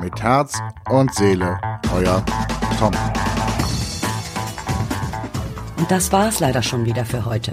Mit 0.00 0.20
Herz 0.20 0.58
und 0.90 1.14
Seele, 1.14 1.60
euer 1.94 2.24
Tom. 2.78 2.92
Und 5.76 5.90
das 5.90 6.10
war 6.12 6.28
es 6.28 6.40
leider 6.40 6.62
schon 6.62 6.84
wieder 6.84 7.04
für 7.04 7.24
heute. 7.24 7.52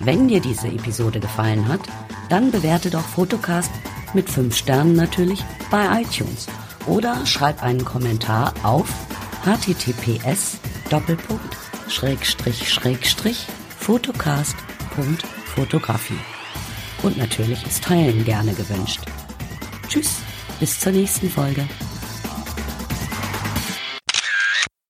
Wenn 0.00 0.28
dir 0.28 0.40
diese 0.40 0.68
Episode 0.68 1.20
gefallen 1.20 1.68
hat, 1.68 1.80
dann 2.28 2.50
bewerte 2.50 2.90
doch 2.90 3.04
Fotocast 3.04 3.70
mit 4.14 4.30
5 4.30 4.56
Sternen 4.56 4.94
natürlich 4.94 5.44
bei 5.70 6.02
iTunes 6.02 6.46
oder 6.86 7.26
schreib 7.26 7.62
einen 7.62 7.84
Kommentar 7.84 8.54
auf 8.62 8.88
https 9.44 10.58
fotocast.fotografie. 13.78 16.18
Und 17.02 17.16
natürlich 17.16 17.66
ist 17.66 17.82
Teilen 17.84 18.24
gerne 18.24 18.54
gewünscht. 18.54 19.00
Tschüss, 19.88 20.16
bis 20.60 20.80
zur 20.80 20.92
nächsten 20.92 21.30
Folge. 21.30 21.66